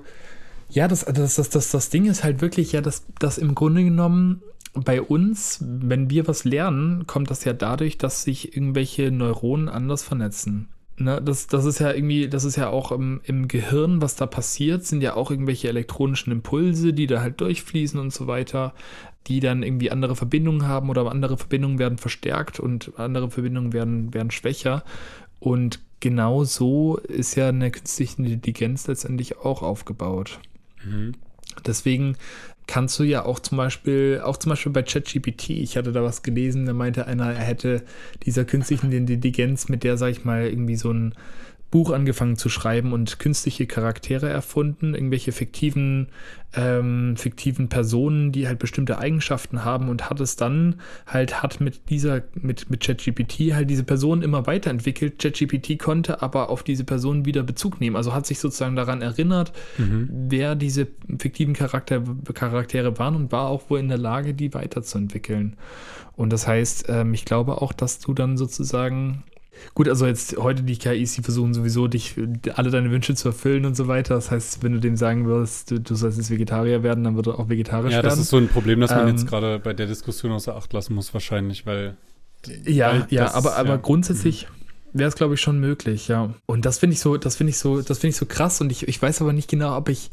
ja, 0.74 0.88
das, 0.88 1.05
das, 1.05 1.36
das, 1.36 1.49
das, 1.49 1.71
das 1.71 1.89
Ding 1.89 2.05
ist 2.05 2.24
halt 2.24 2.41
wirklich 2.41 2.71
ja, 2.71 2.82
dass, 2.82 3.05
dass 3.19 3.38
im 3.38 3.53
Grunde 3.53 3.84
genommen 3.84 4.41
bei 4.74 5.01
uns, 5.01 5.59
wenn 5.61 6.09
wir 6.09 6.28
was 6.28 6.45
lernen, 6.45 7.05
kommt 7.05 7.30
das 7.30 7.43
ja 7.43 7.53
dadurch, 7.53 7.99
dass 7.99 8.24
sich 8.24 8.57
irgendwelche 8.57 9.11
Neuronen 9.11 9.69
anders 9.69 10.01
vernetzen. 10.01 10.67
Ne, 10.97 11.21
das, 11.24 11.47
das 11.47 11.65
ist 11.65 11.80
ja 11.80 11.91
irgendwie, 11.91 12.28
das 12.28 12.43
ist 12.43 12.55
ja 12.55 12.69
auch 12.69 12.91
im, 12.91 13.21
im 13.24 13.47
Gehirn, 13.47 14.01
was 14.01 14.15
da 14.15 14.26
passiert, 14.26 14.86
sind 14.86 15.01
ja 15.01 15.15
auch 15.15 15.32
irgendwelche 15.32 15.67
elektronischen 15.67 16.32
Impulse, 16.32 16.93
die 16.93 17.07
da 17.07 17.21
halt 17.21 17.41
durchfließen 17.41 17.99
und 17.99 18.13
so 18.13 18.28
weiter, 18.28 18.74
die 19.28 19.39
dann 19.39 19.63
irgendwie 19.63 19.91
andere 19.91 20.15
Verbindungen 20.15 20.67
haben 20.67 20.89
oder 20.89 21.09
andere 21.09 21.38
Verbindungen 21.38 21.80
werden 21.80 21.97
verstärkt 21.97 22.59
und 22.59 22.93
andere 22.97 23.30
Verbindungen 23.30 23.74
werden, 23.74 24.13
werden 24.13 24.32
schwächer. 24.32 24.84
Und 25.39 25.80
genau 25.99 26.43
so 26.43 26.97
ist 26.97 27.36
ja 27.36 27.49
eine 27.49 27.71
künstliche 27.71 28.21
Intelligenz 28.21 28.88
letztendlich 28.88 29.38
auch 29.38 29.61
aufgebaut. 29.61 30.39
Mhm. 30.84 31.14
Deswegen 31.66 32.18
kannst 32.68 32.98
du 33.00 33.04
ja 33.04 33.26
auch 33.26 33.40
zum 33.40 33.58
Beispiel, 33.58 34.22
auch 34.24 34.38
zum 34.38 34.52
Beispiel 34.52 34.72
bei 34.72 34.84
ChatGPT, 34.84 35.50
ich 35.50 35.78
hatte 35.78 35.92
da 35.92 36.04
was 36.04 36.24
gelesen, 36.24 36.66
da 36.66 36.74
meinte 36.74 37.08
einer, 37.08 37.34
er 37.34 37.44
hätte 37.44 37.84
dieser 38.26 38.46
künstlichen 38.46 38.92
Intelligenz, 38.92 39.70
mit 39.70 39.84
der, 39.84 39.98
sag 39.98 40.12
ich 40.12 40.24
mal, 40.24 40.48
irgendwie 40.48 40.76
so 40.76 40.92
ein 40.92 41.14
Buch 41.74 41.89
angefangen 41.89 42.36
zu 42.36 42.49
schreiben 42.49 42.93
und 42.93 43.17
künstliche 43.17 43.65
Charaktere 43.65 44.30
erfunden, 44.30 44.93
irgendwelche 44.93 45.32
fiktiven, 45.32 46.09
ähm, 46.55 47.17
fiktiven 47.17 47.67
Personen, 47.67 48.32
die 48.32 48.47
halt 48.47 48.59
bestimmte 48.59 48.99
Eigenschaften 48.99 49.65
haben 49.65 49.89
und 49.89 50.07
hat 50.07 50.19
es 50.19 50.36
dann 50.36 50.76
halt, 51.07 51.41
hat 51.41 51.61
mit 51.61 51.89
dieser, 51.89 52.21
mit, 52.36 52.69
mit 52.69 52.82
ChatGPT 52.82 53.55
halt 53.55 53.71
diese 53.71 53.84
Person 53.84 54.21
immer 54.21 54.45
weiterentwickelt. 54.45 55.17
ChatGPT 55.17 55.80
konnte 55.80 56.21
aber 56.21 56.51
auf 56.51 56.61
diese 56.61 56.84
Person 56.84 57.26
wieder 57.26 57.41
Bezug 57.41 57.82
nehmen, 57.82 57.95
also 57.95 58.13
hat 58.13 58.28
sich 58.28 58.38
sozusagen 58.38 58.76
daran 58.76 59.01
erinnert, 59.01 59.51
Mhm. 59.80 60.09
wer 60.30 60.53
diese 60.53 60.86
fiktiven 61.17 61.55
Charakter, 61.55 62.03
Charaktere 62.36 62.99
waren 62.99 63.15
und 63.15 63.32
war 63.32 63.47
auch 63.47 63.71
wohl 63.71 63.80
in 63.80 63.89
der 63.89 63.97
Lage, 63.97 64.36
die 64.36 64.53
weiterzuentwickeln. 64.53 65.57
Und 66.15 66.32
das 66.32 66.45
heißt, 66.45 66.86
ähm, 66.89 67.15
ich 67.15 67.26
glaube 67.26 67.63
auch, 67.63 67.74
dass 67.74 67.97
du 67.97 68.13
dann 68.13 68.38
sozusagen 68.38 69.24
Gut, 69.76 69.88
also 69.89 70.06
jetzt 70.06 70.38
heute 70.38 70.64
die 70.64 70.78
KIs, 70.78 71.14
die 71.14 71.22
versuchen 71.22 71.54
sowieso, 71.54 71.88
dich 71.88 72.16
alle 72.56 72.70
deine 72.70 72.91
Wünsche 72.91 73.16
zu 73.16 73.30
erfüllen 73.30 73.66
und 73.66 73.76
so 73.76 73.88
weiter. 73.88 74.16
Das 74.16 74.30
heißt, 74.32 74.62
wenn 74.64 74.74
du 74.74 74.80
dem 74.80 74.95
sagen 74.97 75.26
würdest, 75.26 75.72
du, 75.72 75.80
du 75.80 75.95
sollst 75.95 76.18
jetzt 76.18 76.30
Vegetarier 76.30 76.84
werden, 76.84 77.04
dann 77.04 77.16
wird 77.16 77.28
er 77.28 77.39
auch 77.39 77.49
vegetarisch 77.49 77.91
Ja, 77.93 78.01
das 78.01 78.12
werden. 78.14 78.22
ist 78.22 78.30
so 78.30 78.38
ein 78.38 78.47
Problem, 78.49 78.80
das 78.82 78.91
man 78.91 79.08
Ähm, 79.08 79.16
jetzt 79.16 79.28
gerade 79.28 79.60
bei 79.60 79.74
der 79.74 79.88
Diskussion 79.88 80.32
außer 80.32 80.56
Acht 80.56 80.74
lassen 80.74 80.93
muss, 80.95 81.14
wahrscheinlich, 81.14 81.66
weil. 81.66 81.95
Ja, 82.66 82.89
weil 82.91 83.08
ja, 83.10 83.24
das- 83.24 83.36
aber, 83.36 83.56
aber 83.56 83.70
ja. 83.70 83.76
grundsätzlich 83.78 84.47
wäre 84.91 85.10
es, 85.10 85.16
glaube 85.16 85.34
ich, 85.36 85.41
schon 85.41 85.60
möglich, 85.60 86.08
ja. 86.08 86.34
Und 86.45 86.66
das 86.66 86.78
finde 86.80 86.93
ich 86.93 86.99
so, 86.99 87.18
das 87.18 87.36
finde 87.36 87.51
ich 87.51 87.58
so, 87.58 87.82
das 87.82 87.99
finde 87.99 88.10
ich 88.12 88.18
so 88.18 88.26
krass 88.26 88.62
und 88.62 88.72
ich, 88.72 88.88
ich 88.88 89.01
weiß 89.01 89.22
aber 89.22 89.34
nicht 89.34 89.49
genau, 89.49 89.76
ob 89.78 89.89
ich, 89.89 90.12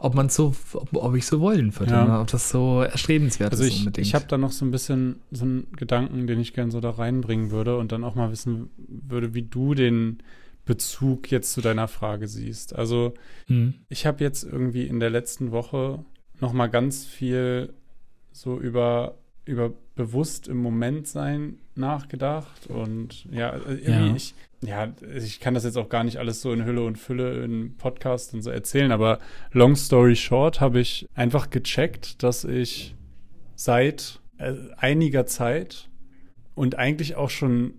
ob 0.00 0.14
man 0.14 0.28
so, 0.28 0.54
ob, 0.72 0.88
ob 0.94 1.14
ich 1.14 1.26
so 1.26 1.40
wollen 1.40 1.78
würde, 1.78 1.92
Ja. 1.92 2.04
ne? 2.04 2.20
ob 2.20 2.26
das 2.28 2.48
so 2.50 2.82
erstrebenswert 2.82 3.52
Also 3.52 3.64
ist 3.64 3.70
ich, 3.70 3.78
unbedingt. 3.80 4.06
ich 4.06 4.14
habe 4.14 4.24
da 4.28 4.38
noch 4.38 4.52
so 4.52 4.64
ein 4.64 4.70
bisschen 4.70 5.16
so 5.30 5.44
einen 5.44 5.66
Gedanken, 5.76 6.26
den 6.26 6.40
ich 6.40 6.52
gerne 6.54 6.70
so 6.72 6.80
da 6.80 6.90
reinbringen 6.90 7.50
würde 7.50 7.76
und 7.76 7.92
dann 7.92 8.02
auch 8.04 8.14
mal 8.14 8.30
wissen 8.30 8.70
würde, 8.88 9.34
wie 9.34 9.42
du 9.42 9.74
den 9.74 10.18
Bezug 10.64 11.30
jetzt 11.30 11.52
zu 11.52 11.60
deiner 11.60 11.88
Frage 11.88 12.28
siehst. 12.28 12.74
Also 12.76 13.14
Hm. 13.46 13.74
ich 13.88 14.06
habe 14.06 14.22
jetzt 14.22 14.44
irgendwie 14.44 14.86
in 14.86 15.00
der 15.00 15.10
letzten 15.10 15.50
Woche 15.52 16.04
noch 16.40 16.52
mal 16.52 16.68
ganz 16.68 17.04
viel 17.04 17.72
so 18.32 18.58
über 18.58 19.16
über 19.46 19.72
bewusst 20.00 20.48
im 20.48 20.56
Moment 20.56 21.06
sein 21.06 21.58
nachgedacht 21.74 22.66
und 22.68 23.26
ja 23.30 23.54
irgendwie 23.54 23.90
Ja. 23.90 24.14
ich 24.16 24.34
ja 24.62 24.92
ich 25.14 25.40
kann 25.40 25.52
das 25.52 25.64
jetzt 25.64 25.76
auch 25.76 25.90
gar 25.90 26.04
nicht 26.04 26.16
alles 26.16 26.40
so 26.40 26.52
in 26.52 26.64
Hülle 26.64 26.82
und 26.84 26.96
Fülle 26.96 27.44
in 27.44 27.76
Podcast 27.76 28.32
und 28.32 28.40
so 28.42 28.50
erzählen, 28.50 28.92
aber 28.92 29.18
long 29.52 29.76
story 29.76 30.16
short 30.16 30.60
habe 30.62 30.80
ich 30.80 31.06
einfach 31.14 31.50
gecheckt, 31.50 32.22
dass 32.22 32.44
ich 32.44 32.94
seit 33.56 34.20
äh, 34.38 34.54
einiger 34.78 35.26
Zeit 35.26 35.90
und 36.54 36.76
eigentlich 36.78 37.16
auch 37.16 37.30
schon 37.30 37.74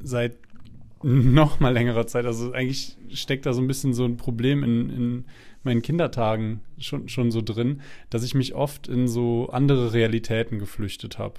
seit 0.00 0.36
noch 1.02 1.60
mal 1.60 1.72
längerer 1.74 2.06
Zeit, 2.06 2.24
also 2.24 2.52
eigentlich 2.52 2.96
steckt 3.12 3.44
da 3.44 3.52
so 3.52 3.60
ein 3.60 3.66
bisschen 3.66 3.92
so 3.92 4.04
ein 4.06 4.16
Problem 4.16 4.62
in, 4.64 4.88
in 4.90 5.24
meinen 5.64 5.82
Kindertagen 5.82 6.60
schon, 6.78 7.08
schon 7.08 7.30
so 7.30 7.42
drin, 7.42 7.80
dass 8.10 8.22
ich 8.22 8.34
mich 8.34 8.54
oft 8.54 8.88
in 8.88 9.08
so 9.08 9.48
andere 9.50 9.92
Realitäten 9.92 10.58
geflüchtet 10.58 11.18
habe. 11.18 11.34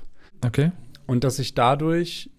Okay. 0.46 0.72
Und 1.06 1.24
dass 1.24 1.40
ich 1.40 1.54
dadurch, 1.54 2.30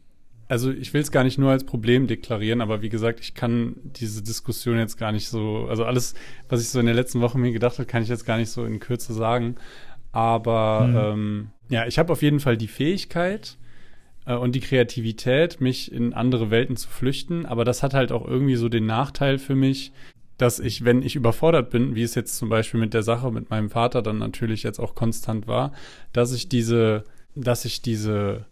also 0.48 0.70
ich 0.70 0.92
will 0.94 1.00
es 1.00 1.10
gar 1.10 1.24
nicht 1.24 1.38
nur 1.38 1.50
als 1.50 1.64
Problem 1.64 2.06
deklarieren, 2.06 2.60
aber 2.60 2.82
wie 2.82 2.88
gesagt, 2.88 3.20
ich 3.20 3.34
kann 3.34 3.76
diese 3.84 4.22
Diskussion 4.22 4.78
jetzt 4.78 4.96
gar 4.96 5.12
nicht 5.12 5.28
so, 5.28 5.66
also 5.68 5.84
alles, 5.84 6.14
was 6.48 6.60
ich 6.60 6.68
so 6.68 6.80
in 6.80 6.86
der 6.86 6.94
letzten 6.94 7.20
Woche 7.20 7.38
mir 7.38 7.52
gedacht 7.52 7.78
habe, 7.78 7.86
kann 7.86 8.02
ich 8.02 8.08
jetzt 8.08 8.24
gar 8.26 8.38
nicht 8.38 8.50
so 8.50 8.64
in 8.64 8.80
Kürze 8.80 9.12
sagen. 9.12 9.56
Aber 10.12 10.88
Hm. 10.88 10.96
ähm, 10.96 11.50
ja, 11.68 11.86
ich 11.86 11.98
habe 11.98 12.12
auf 12.12 12.22
jeden 12.22 12.40
Fall 12.40 12.56
die 12.56 12.68
Fähigkeit 12.68 13.56
äh, 14.26 14.34
und 14.34 14.54
die 14.54 14.60
Kreativität, 14.60 15.60
mich 15.60 15.90
in 15.92 16.12
andere 16.12 16.50
Welten 16.50 16.76
zu 16.76 16.88
flüchten. 16.88 17.46
Aber 17.46 17.64
das 17.64 17.82
hat 17.82 17.94
halt 17.94 18.12
auch 18.12 18.26
irgendwie 18.26 18.56
so 18.56 18.68
den 18.68 18.86
Nachteil 18.86 19.38
für 19.38 19.54
mich, 19.54 19.92
dass 20.38 20.58
ich, 20.58 20.84
wenn 20.84 21.02
ich 21.02 21.16
überfordert 21.16 21.70
bin, 21.70 21.94
wie 21.94 22.02
es 22.02 22.14
jetzt 22.14 22.36
zum 22.36 22.48
Beispiel 22.48 22.80
mit 22.80 22.94
der 22.94 23.02
Sache 23.02 23.30
mit 23.30 23.50
meinem 23.50 23.70
Vater 23.70 24.02
dann 24.02 24.18
natürlich 24.18 24.62
jetzt 24.62 24.80
auch 24.80 24.94
konstant 24.94 25.46
war, 25.46 25.72
dass 26.12 26.32
ich 26.32 26.48
diese, 26.48 27.04
dass 27.34 27.64
ich 27.64 27.82
diese, 27.82 28.46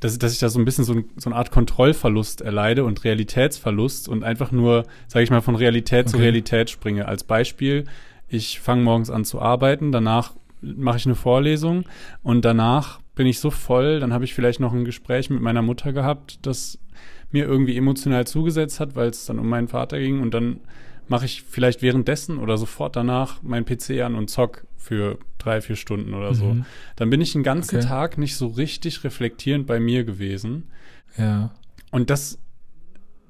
dass, 0.00 0.18
dass 0.18 0.32
ich 0.32 0.38
da 0.38 0.48
so 0.48 0.58
ein 0.58 0.64
bisschen 0.64 0.84
so, 0.84 0.94
ein, 0.94 1.04
so 1.16 1.30
eine 1.30 1.36
Art 1.36 1.50
Kontrollverlust 1.50 2.40
erleide 2.40 2.84
und 2.84 3.04
Realitätsverlust 3.04 4.08
und 4.08 4.24
einfach 4.24 4.50
nur, 4.50 4.84
sage 5.06 5.24
ich 5.24 5.30
mal, 5.30 5.42
von 5.42 5.56
Realität 5.56 6.06
okay. 6.06 6.10
zu 6.10 6.16
Realität 6.18 6.70
springe. 6.70 7.06
Als 7.06 7.24
Beispiel, 7.24 7.84
ich 8.28 8.60
fange 8.60 8.82
morgens 8.82 9.10
an 9.10 9.24
zu 9.24 9.40
arbeiten, 9.40 9.92
danach 9.92 10.32
mache 10.62 10.96
ich 10.96 11.06
eine 11.06 11.14
Vorlesung 11.14 11.84
und 12.22 12.44
danach 12.44 13.00
bin 13.14 13.26
ich 13.26 13.40
so 13.40 13.50
voll, 13.50 14.00
dann 14.00 14.12
habe 14.12 14.24
ich 14.24 14.32
vielleicht 14.32 14.60
noch 14.60 14.72
ein 14.72 14.84
Gespräch 14.84 15.28
mit 15.28 15.42
meiner 15.42 15.62
Mutter 15.62 15.92
gehabt, 15.92 16.38
das 16.46 16.78
mir 17.32 17.44
irgendwie 17.44 17.76
emotional 17.76 18.26
zugesetzt 18.26 18.80
hat, 18.80 18.94
weil 18.94 19.08
es 19.08 19.26
dann 19.26 19.38
um 19.38 19.48
meinen 19.48 19.68
Vater 19.68 19.98
ging 19.98 20.20
und 20.20 20.32
dann 20.32 20.60
mache 21.08 21.24
ich 21.24 21.42
vielleicht 21.42 21.82
währenddessen 21.82 22.38
oder 22.38 22.56
sofort 22.58 22.96
danach 22.96 23.42
mein 23.42 23.64
PC 23.64 24.02
an 24.02 24.14
und 24.14 24.30
zock 24.30 24.66
für 24.76 25.18
drei, 25.38 25.60
vier 25.60 25.76
Stunden 25.76 26.14
oder 26.14 26.34
so. 26.34 26.54
Mhm. 26.54 26.64
Dann 26.96 27.10
bin 27.10 27.20
ich 27.20 27.32
den 27.32 27.42
ganzen 27.42 27.76
okay. 27.76 27.86
Tag 27.86 28.18
nicht 28.18 28.36
so 28.36 28.46
richtig 28.48 29.04
reflektierend 29.04 29.66
bei 29.66 29.80
mir 29.80 30.04
gewesen. 30.04 30.70
Ja. 31.16 31.50
Und 31.90 32.10
das, 32.10 32.38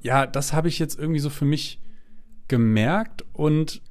ja, 0.01 0.27
das 0.27 0.53
habe 0.53 0.69
ich 0.69 0.79
jetzt 0.79 0.99
irgendwie 0.99 1.21
so 1.21 1.31
für 1.31 1.45
mich 1.45 1.81
gemerkt 2.49 3.25
und 3.33 3.83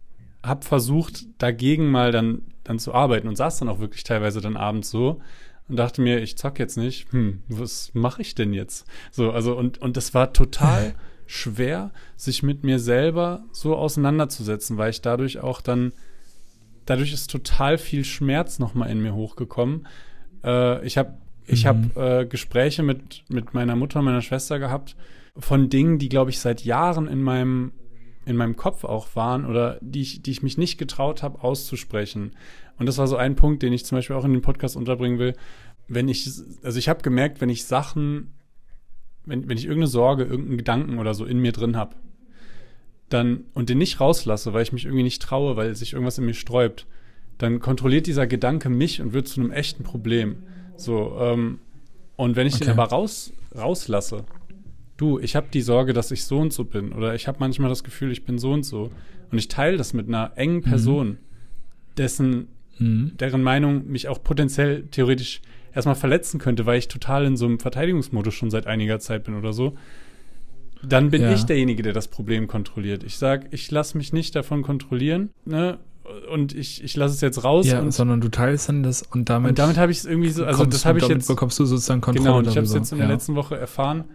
habe 0.43 0.65
versucht, 0.65 1.25
dagegen 1.37 1.91
mal 1.91 2.11
dann, 2.11 2.41
dann 2.63 2.79
zu 2.79 2.93
arbeiten 2.93 3.27
und 3.27 3.35
saß 3.35 3.59
dann 3.59 3.69
auch 3.69 3.79
wirklich 3.79 4.03
teilweise 4.03 4.41
dann 4.41 4.57
abends 4.57 4.89
so 4.89 5.21
und 5.71 5.77
dachte 5.77 6.01
mir, 6.01 6.21
ich 6.21 6.37
zock 6.37 6.59
jetzt 6.59 6.77
nicht. 6.77 7.11
Hm, 7.13 7.43
was 7.47 7.91
mache 7.93 8.21
ich 8.21 8.35
denn 8.35 8.53
jetzt? 8.53 8.85
So, 9.09 9.31
also 9.31 9.57
und 9.57 9.77
und 9.79 9.95
das 9.95 10.13
war 10.13 10.33
total 10.33 10.93
schwer, 11.25 11.91
sich 12.17 12.43
mit 12.43 12.65
mir 12.65 12.77
selber 12.77 13.45
so 13.53 13.77
auseinanderzusetzen, 13.77 14.77
weil 14.77 14.89
ich 14.89 15.01
dadurch 15.01 15.39
auch 15.39 15.61
dann 15.61 15.93
dadurch 16.85 17.13
ist 17.13 17.31
total 17.31 17.77
viel 17.77 18.03
Schmerz 18.03 18.59
nochmal 18.59 18.89
in 18.89 19.01
mir 19.01 19.15
hochgekommen. 19.15 19.87
Äh, 20.43 20.85
ich 20.85 20.97
habe 20.97 21.13
ich 21.45 21.63
mhm. 21.63 21.67
habe 21.69 22.21
äh, 22.21 22.25
Gespräche 22.25 22.83
mit 22.83 23.23
mit 23.29 23.53
meiner 23.53 23.77
Mutter 23.77 23.99
und 23.99 24.05
meiner 24.05 24.21
Schwester 24.21 24.59
gehabt 24.59 24.97
von 25.37 25.69
Dingen, 25.69 25.99
die 25.99 26.09
glaube 26.09 26.31
ich 26.31 26.39
seit 26.39 26.65
Jahren 26.65 27.07
in 27.07 27.23
meinem 27.23 27.71
in 28.25 28.35
meinem 28.35 28.55
Kopf 28.55 28.83
auch 28.83 29.15
waren 29.15 29.45
oder 29.45 29.77
die 29.81 30.01
ich, 30.01 30.21
die 30.21 30.31
ich 30.31 30.43
mich 30.43 30.57
nicht 30.57 30.77
getraut 30.77 31.23
habe 31.23 31.43
auszusprechen. 31.43 32.35
Und 32.77 32.85
das 32.85 32.97
war 32.97 33.07
so 33.07 33.15
ein 33.15 33.35
Punkt, 33.35 33.63
den 33.63 33.73
ich 33.73 33.85
zum 33.85 33.97
Beispiel 33.97 34.15
auch 34.15 34.25
in 34.25 34.33
den 34.33 34.41
Podcast 34.41 34.75
unterbringen 34.75 35.19
will. 35.19 35.33
Wenn 35.87 36.07
ich, 36.07 36.29
also 36.63 36.77
ich 36.77 36.89
habe 36.89 37.01
gemerkt, 37.01 37.41
wenn 37.41 37.49
ich 37.49 37.65
Sachen, 37.65 38.33
wenn, 39.25 39.49
wenn 39.49 39.57
ich 39.57 39.65
irgendeine 39.65 39.87
Sorge, 39.87 40.23
irgendeinen 40.23 40.57
Gedanken 40.57 40.99
oder 40.99 41.13
so 41.13 41.25
in 41.25 41.39
mir 41.39 41.51
drin 41.51 41.75
habe, 41.75 41.95
dann 43.09 43.45
und 43.53 43.69
den 43.69 43.77
nicht 43.77 43.99
rauslasse, 43.99 44.53
weil 44.53 44.63
ich 44.63 44.71
mich 44.71 44.85
irgendwie 44.85 45.03
nicht 45.03 45.21
traue, 45.21 45.55
weil 45.57 45.75
sich 45.75 45.93
irgendwas 45.93 46.17
in 46.17 46.25
mir 46.25 46.33
sträubt, 46.33 46.87
dann 47.37 47.59
kontrolliert 47.59 48.07
dieser 48.07 48.27
Gedanke 48.27 48.69
mich 48.69 49.01
und 49.01 49.13
wird 49.13 49.27
zu 49.27 49.41
einem 49.41 49.51
echten 49.51 49.83
Problem. 49.83 50.43
So, 50.77 51.17
ähm, 51.19 51.59
und 52.15 52.35
wenn 52.35 52.47
ich 52.47 52.55
okay. 52.55 52.65
den 52.65 52.73
aber 52.73 52.85
raus, 52.85 53.33
rauslasse, 53.55 54.25
du, 55.01 55.19
ich 55.19 55.35
habe 55.35 55.47
die 55.51 55.61
Sorge, 55.61 55.93
dass 55.93 56.11
ich 56.11 56.25
so 56.25 56.39
und 56.39 56.53
so 56.53 56.63
bin 56.63 56.93
oder 56.93 57.15
ich 57.15 57.27
habe 57.27 57.37
manchmal 57.39 57.69
das 57.69 57.83
Gefühl, 57.83 58.11
ich 58.11 58.23
bin 58.23 58.37
so 58.37 58.51
und 58.51 58.63
so 58.63 58.91
und 59.31 59.37
ich 59.37 59.47
teile 59.47 59.77
das 59.77 59.93
mit 59.93 60.07
einer 60.07 60.31
engen 60.35 60.57
mhm. 60.57 60.61
Person, 60.61 61.07
mhm. 61.07 61.17
dessen 61.97 62.47
mhm. 62.77 63.11
deren 63.19 63.43
Meinung 63.43 63.87
mich 63.87 64.07
auch 64.07 64.23
potenziell 64.23 64.83
theoretisch 64.91 65.41
erstmal 65.73 65.95
verletzen 65.95 66.39
könnte, 66.39 66.65
weil 66.65 66.79
ich 66.79 66.87
total 66.87 67.25
in 67.25 67.37
so 67.37 67.45
einem 67.45 67.59
Verteidigungsmodus 67.59 68.33
schon 68.33 68.51
seit 68.51 68.67
einiger 68.67 68.99
Zeit 68.99 69.23
bin 69.23 69.35
oder 69.35 69.53
so, 69.53 69.75
dann 70.83 71.11
bin 71.11 71.21
ja. 71.21 71.31
ich 71.31 71.43
derjenige, 71.43 71.83
der 71.83 71.93
das 71.93 72.07
Problem 72.07 72.47
kontrolliert. 72.47 73.03
Ich 73.03 73.17
sage, 73.17 73.47
ich 73.51 73.69
lasse 73.71 73.97
mich 73.97 74.13
nicht 74.13 74.35
davon 74.35 74.63
kontrollieren, 74.63 75.29
ne? 75.45 75.79
Und 76.29 76.53
ich, 76.53 76.83
ich 76.83 76.95
lasse 76.97 77.13
es 77.13 77.21
jetzt 77.21 77.43
raus. 77.43 77.67
Ja, 77.67 77.79
und, 77.79 77.91
sondern 77.91 78.19
du 78.19 78.27
teilst 78.27 78.67
dann 78.67 78.83
das 78.83 79.03
und 79.03 79.29
damit. 79.29 79.51
Und 79.51 79.59
damit 79.59 79.77
habe 79.77 79.91
ich 79.91 79.99
es 79.99 80.05
irgendwie 80.05 80.29
so, 80.29 80.43
also 80.43 80.65
das 80.65 80.85
habe 80.85 80.99
ich 80.99 81.07
jetzt. 81.07 81.27
bekommst 81.27 81.57
du 81.59 81.65
sozusagen 81.65 82.01
Kontrolle. 82.01 82.25
Genau, 82.25 82.37
und 82.39 82.47
ich 82.47 82.57
habe 82.57 82.65
es 82.65 82.73
jetzt 82.73 82.91
in 82.91 82.97
ja. 82.97 83.05
der 83.05 83.15
letzten 83.15 83.35
Woche 83.35 83.55
erfahren, 83.55 84.05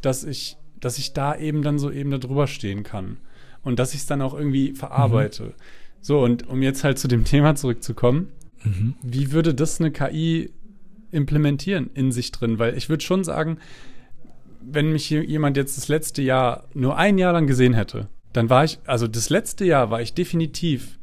dass 0.00 0.24
ich, 0.24 0.56
dass 0.80 0.98
ich 0.98 1.12
da 1.12 1.36
eben 1.36 1.62
dann 1.62 1.78
so 1.78 1.90
eben 1.90 2.10
da 2.10 2.18
drüber 2.18 2.46
stehen 2.46 2.82
kann. 2.82 3.18
Und 3.62 3.78
dass 3.78 3.92
ich 3.94 4.00
es 4.00 4.06
dann 4.06 4.22
auch 4.22 4.34
irgendwie 4.34 4.72
verarbeite. 4.72 5.44
Mhm. 5.44 5.52
So, 6.00 6.22
und 6.22 6.48
um 6.48 6.62
jetzt 6.62 6.84
halt 6.84 6.98
zu 6.98 7.08
dem 7.08 7.24
Thema 7.24 7.54
zurückzukommen, 7.54 8.28
mhm. 8.64 8.94
wie 9.02 9.32
würde 9.32 9.54
das 9.54 9.80
eine 9.80 9.90
KI 9.90 10.50
implementieren 11.10 11.90
in 11.94 12.12
sich 12.12 12.32
drin? 12.32 12.58
Weil 12.58 12.76
ich 12.76 12.88
würde 12.88 13.04
schon 13.04 13.24
sagen, 13.24 13.58
wenn 14.60 14.92
mich 14.92 15.10
jemand 15.10 15.56
jetzt 15.56 15.76
das 15.76 15.88
letzte 15.88 16.22
Jahr 16.22 16.64
nur 16.74 16.96
ein 16.96 17.18
Jahr 17.18 17.32
lang 17.32 17.46
gesehen 17.46 17.74
hätte, 17.74 18.08
dann 18.32 18.50
war 18.50 18.64
ich, 18.64 18.78
also 18.84 19.08
das 19.08 19.30
letzte 19.30 19.64
Jahr 19.64 19.90
war 19.90 20.00
ich 20.00 20.14
definitiv 20.14 20.98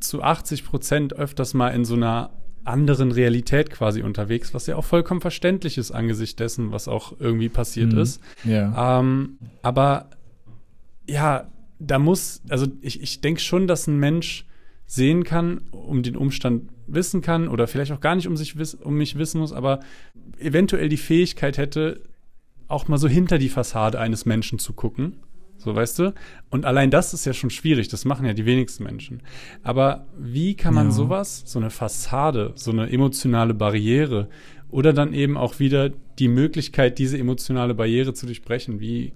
zu 0.00 0.22
80 0.22 0.64
Prozent 0.64 1.12
öfters 1.14 1.54
mal 1.54 1.70
in 1.70 1.84
so 1.84 1.94
einer 1.94 2.30
anderen 2.68 3.12
Realität 3.12 3.70
quasi 3.70 4.02
unterwegs, 4.02 4.54
was 4.54 4.66
ja 4.66 4.76
auch 4.76 4.84
vollkommen 4.84 5.20
verständlich 5.20 5.78
ist 5.78 5.90
angesichts 5.90 6.36
dessen, 6.36 6.70
was 6.72 6.88
auch 6.88 7.14
irgendwie 7.18 7.48
passiert 7.48 7.92
mhm. 7.92 7.98
ist. 7.98 8.20
Ja. 8.44 9.00
Ähm, 9.00 9.38
aber 9.62 10.10
ja, 11.06 11.48
da 11.78 11.98
muss, 11.98 12.42
also 12.48 12.66
ich, 12.80 13.02
ich 13.02 13.20
denke 13.20 13.40
schon, 13.40 13.66
dass 13.66 13.86
ein 13.86 13.98
Mensch 13.98 14.46
sehen 14.86 15.24
kann, 15.24 15.62
um 15.70 16.02
den 16.02 16.16
Umstand 16.16 16.70
wissen 16.86 17.20
kann 17.20 17.48
oder 17.48 17.66
vielleicht 17.66 17.92
auch 17.92 18.00
gar 18.00 18.14
nicht 18.14 18.26
um 18.26 18.36
sich 18.36 18.54
um 18.82 18.94
mich 18.94 19.18
wissen 19.18 19.40
muss, 19.40 19.52
aber 19.52 19.80
eventuell 20.38 20.88
die 20.88 20.96
Fähigkeit 20.96 21.58
hätte, 21.58 22.00
auch 22.68 22.88
mal 22.88 22.98
so 22.98 23.08
hinter 23.08 23.38
die 23.38 23.48
Fassade 23.48 23.98
eines 23.98 24.26
Menschen 24.26 24.58
zu 24.58 24.72
gucken. 24.72 25.16
So, 25.58 25.74
weißt 25.74 25.98
du? 25.98 26.14
Und 26.50 26.64
allein 26.64 26.90
das 26.90 27.12
ist 27.12 27.26
ja 27.26 27.32
schon 27.32 27.50
schwierig. 27.50 27.88
Das 27.88 28.04
machen 28.04 28.24
ja 28.24 28.32
die 28.32 28.46
wenigsten 28.46 28.84
Menschen. 28.84 29.22
Aber 29.62 30.06
wie 30.16 30.54
kann 30.54 30.72
man 30.72 30.86
ja. 30.86 30.92
sowas, 30.92 31.42
so 31.46 31.58
eine 31.58 31.70
Fassade, 31.70 32.52
so 32.54 32.70
eine 32.70 32.90
emotionale 32.90 33.54
Barriere 33.54 34.28
oder 34.70 34.92
dann 34.92 35.12
eben 35.12 35.36
auch 35.36 35.58
wieder 35.58 35.90
die 36.18 36.28
Möglichkeit, 36.28 36.98
diese 36.98 37.18
emotionale 37.18 37.74
Barriere 37.74 38.14
zu 38.14 38.26
durchbrechen, 38.26 38.80
wie, 38.80 39.12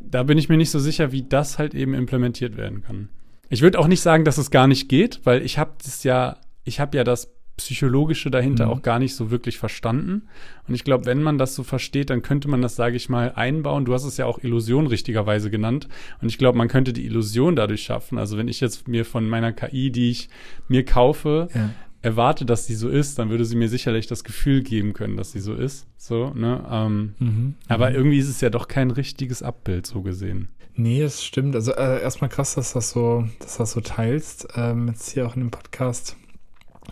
da 0.00 0.22
bin 0.22 0.36
ich 0.36 0.50
mir 0.50 0.58
nicht 0.58 0.70
so 0.70 0.78
sicher, 0.78 1.12
wie 1.12 1.22
das 1.22 1.58
halt 1.58 1.74
eben 1.74 1.94
implementiert 1.94 2.56
werden 2.58 2.82
kann. 2.82 3.08
Ich 3.48 3.62
würde 3.62 3.78
auch 3.78 3.88
nicht 3.88 4.00
sagen, 4.00 4.24
dass 4.24 4.36
es 4.36 4.50
gar 4.50 4.66
nicht 4.66 4.88
geht, 4.88 5.20
weil 5.24 5.42
ich 5.42 5.58
habe 5.58 5.72
das 5.82 6.04
ja, 6.04 6.38
ich 6.64 6.78
habe 6.78 6.96
ja 6.96 7.04
das 7.04 7.32
Psychologische 7.56 8.30
dahinter 8.30 8.66
mhm. 8.66 8.72
auch 8.72 8.82
gar 8.82 8.98
nicht 8.98 9.14
so 9.14 9.30
wirklich 9.30 9.58
verstanden. 9.58 10.22
Und 10.66 10.74
ich 10.74 10.82
glaube, 10.82 11.06
wenn 11.06 11.22
man 11.22 11.38
das 11.38 11.54
so 11.54 11.62
versteht, 11.62 12.10
dann 12.10 12.22
könnte 12.22 12.48
man 12.48 12.62
das, 12.62 12.74
sage 12.74 12.96
ich 12.96 13.08
mal, 13.08 13.32
einbauen. 13.34 13.84
Du 13.84 13.94
hast 13.94 14.04
es 14.04 14.16
ja 14.16 14.26
auch 14.26 14.42
Illusion 14.42 14.88
richtigerweise 14.88 15.50
genannt. 15.50 15.88
Und 16.20 16.28
ich 16.28 16.38
glaube, 16.38 16.58
man 16.58 16.68
könnte 16.68 16.92
die 16.92 17.06
Illusion 17.06 17.54
dadurch 17.54 17.82
schaffen. 17.82 18.18
Also 18.18 18.36
wenn 18.36 18.48
ich 18.48 18.60
jetzt 18.60 18.88
mir 18.88 19.04
von 19.04 19.28
meiner 19.28 19.52
KI, 19.52 19.90
die 19.90 20.10
ich 20.10 20.28
mir 20.66 20.84
kaufe, 20.84 21.48
ja. 21.54 21.70
erwarte, 22.02 22.44
dass 22.44 22.66
sie 22.66 22.74
so 22.74 22.88
ist, 22.88 23.20
dann 23.20 23.30
würde 23.30 23.44
sie 23.44 23.56
mir 23.56 23.68
sicherlich 23.68 24.08
das 24.08 24.24
Gefühl 24.24 24.62
geben 24.62 24.92
können, 24.92 25.16
dass 25.16 25.30
sie 25.30 25.40
so 25.40 25.54
ist. 25.54 25.86
So, 25.96 26.30
ne? 26.34 26.64
Ähm, 26.68 27.14
mhm. 27.20 27.54
Aber 27.68 27.90
mhm. 27.90 27.96
irgendwie 27.96 28.18
ist 28.18 28.28
es 28.28 28.40
ja 28.40 28.50
doch 28.50 28.66
kein 28.66 28.90
richtiges 28.90 29.44
Abbild, 29.44 29.86
so 29.86 30.02
gesehen. 30.02 30.48
Nee, 30.76 31.02
es 31.02 31.24
stimmt. 31.24 31.54
Also 31.54 31.72
äh, 31.72 32.02
erstmal 32.02 32.30
krass, 32.30 32.56
dass 32.56 32.72
das 32.72 32.90
so, 32.90 33.28
dass 33.38 33.58
das 33.58 33.72
so 33.72 33.80
teilst. 33.80 34.48
Ähm, 34.56 34.88
jetzt 34.88 35.10
hier 35.10 35.26
auch 35.26 35.36
in 35.36 35.42
dem 35.42 35.50
Podcast 35.52 36.16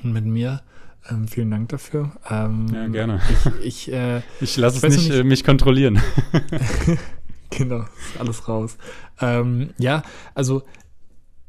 mit 0.02 0.24
mir. 0.24 0.62
Ähm, 1.10 1.26
vielen 1.26 1.50
Dank 1.50 1.68
dafür. 1.70 2.12
Ähm, 2.30 2.66
ja, 2.72 2.86
gerne. 2.88 3.20
Ich, 3.60 3.88
ich, 3.88 3.92
äh, 3.92 4.22
ich 4.40 4.56
lasse 4.56 4.86
es 4.86 4.96
nicht, 4.96 5.08
nicht 5.08 5.20
äh, 5.20 5.24
mich 5.24 5.44
kontrollieren. 5.44 6.00
genau, 7.50 7.80
ist 7.80 8.20
alles 8.20 8.48
raus. 8.48 8.76
Ähm, 9.20 9.70
ja, 9.78 10.02
also 10.34 10.62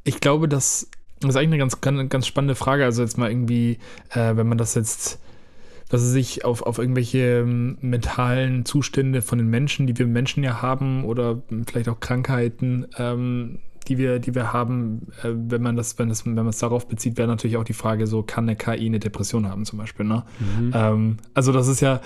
ich 0.04 0.20
glaube, 0.20 0.48
dass 0.48 0.90
das 1.20 1.30
ist 1.30 1.36
eigentlich 1.38 1.62
eine 1.62 1.70
ganz, 1.70 2.10
ganz 2.10 2.28
spannende 2.28 2.56
Frage. 2.56 2.84
Also 2.84 3.02
jetzt 3.02 3.18
mal 3.18 3.30
irgendwie, 3.30 3.80
äh, 4.10 4.36
wenn 4.36 4.48
man 4.48 4.58
das 4.58 4.76
jetzt 4.76 5.20
dass 5.94 6.02
es 6.02 6.12
sich 6.12 6.44
auf, 6.44 6.64
auf 6.64 6.80
irgendwelche 6.80 7.42
ähm, 7.42 7.78
mentalen 7.82 8.66
Zustände 8.66 9.22
von 9.22 9.38
den 9.38 9.48
Menschen, 9.48 9.86
die 9.86 9.96
wir 9.96 10.08
Menschen 10.08 10.44
ja 10.44 10.60
haben, 10.60 11.06
oder 11.06 11.44
vielleicht 11.68 11.88
auch 11.88 12.00
Krankheiten, 12.00 12.88
ähm, 12.98 13.60
die 13.84 13.98
wir, 13.98 14.20
die 14.20 14.36
wir 14.36 14.54
haben, 14.54 15.08
äh, 15.24 15.30
wenn 15.34 15.62
man 15.62 15.76
das, 15.76 15.98
wenn 16.00 16.10
das, 16.10 16.26
wenn 16.26 16.36
man 16.36 16.48
es 16.48 16.60
darauf 16.60 16.88
bezieht, 16.88 17.18
wäre 17.18 17.28
natürlich 17.28 17.58
auch 17.58 17.64
die 17.64 17.74
Frage, 17.74 18.08
so 18.08 18.24
kann 18.24 18.46
eine 18.46 18.56
KI 18.56 18.86
eine 18.86 19.00
Depression 19.00 19.48
haben 19.48 19.66
zum 19.66 19.80
Beispiel. 19.80 20.06
Ne? 20.06 20.24
Mhm. 20.40 20.72
Ähm, 20.74 21.18
also 21.34 21.52
das 21.52 21.68
ist 21.68 21.82
ja, 21.82 22.02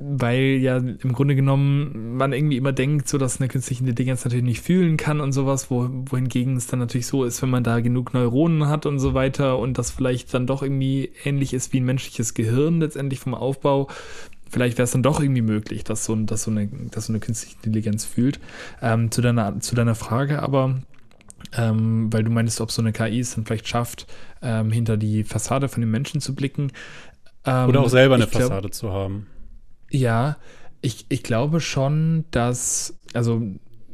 weil 0.00 0.58
ja 0.60 0.76
im 0.76 1.12
Grunde 1.12 1.34
genommen 1.34 2.16
man 2.16 2.32
irgendwie 2.32 2.56
immer 2.56 2.72
denkt, 2.72 3.08
so 3.08 3.18
dass 3.18 3.40
eine 3.40 3.48
künstliche 3.48 3.84
Intelligenz 3.84 4.24
natürlich 4.24 4.44
nicht 4.44 4.62
fühlen 4.62 4.96
kann 4.96 5.20
und 5.20 5.32
sowas, 5.32 5.70
wo, 5.70 5.88
wohingegen 6.06 6.56
es 6.56 6.66
dann 6.66 6.80
natürlich 6.80 7.06
so 7.06 7.24
ist, 7.24 7.42
wenn 7.42 7.50
man 7.50 7.64
da 7.64 7.80
genug 7.80 8.14
Neuronen 8.14 8.68
hat 8.68 8.86
und 8.86 8.98
so 8.98 9.14
weiter 9.14 9.58
und 9.58 9.78
das 9.78 9.90
vielleicht 9.90 10.32
dann 10.34 10.46
doch 10.46 10.62
irgendwie 10.62 11.10
ähnlich 11.24 11.54
ist 11.54 11.72
wie 11.72 11.80
ein 11.80 11.84
menschliches 11.84 12.34
Gehirn 12.34 12.80
letztendlich 12.80 13.20
vom 13.20 13.34
Aufbau, 13.34 13.88
vielleicht 14.50 14.78
wäre 14.78 14.84
es 14.84 14.92
dann 14.92 15.02
doch 15.02 15.20
irgendwie 15.20 15.42
möglich, 15.42 15.84
dass 15.84 16.04
so, 16.04 16.14
dass 16.16 16.44
so, 16.44 16.50
eine, 16.50 16.68
dass 16.90 17.06
so 17.06 17.12
eine 17.12 17.20
künstliche 17.20 17.56
Intelligenz 17.56 18.04
fühlt. 18.04 18.40
Ähm, 18.82 19.10
zu, 19.10 19.20
deiner, 19.20 19.60
zu 19.60 19.74
deiner 19.74 19.94
Frage 19.94 20.42
aber, 20.42 20.80
ähm, 21.56 22.12
weil 22.12 22.24
du 22.24 22.30
meinst, 22.30 22.60
ob 22.60 22.70
so 22.70 22.82
eine 22.82 22.92
KI 22.92 23.20
es 23.20 23.34
dann 23.34 23.44
vielleicht 23.44 23.68
schafft, 23.68 24.06
ähm, 24.42 24.70
hinter 24.70 24.96
die 24.96 25.24
Fassade 25.24 25.68
von 25.68 25.80
den 25.80 25.90
Menschen 25.90 26.20
zu 26.20 26.34
blicken. 26.34 26.72
Ähm, 27.44 27.68
Oder 27.68 27.80
auch 27.80 27.88
selber 27.88 28.16
eine 28.16 28.26
glaub, 28.26 28.42
Fassade 28.42 28.70
zu 28.70 28.92
haben. 28.92 29.26
Ja, 29.90 30.36
ich, 30.80 31.06
ich 31.08 31.22
glaube 31.22 31.60
schon, 31.60 32.24
dass, 32.30 32.98
also 33.14 33.42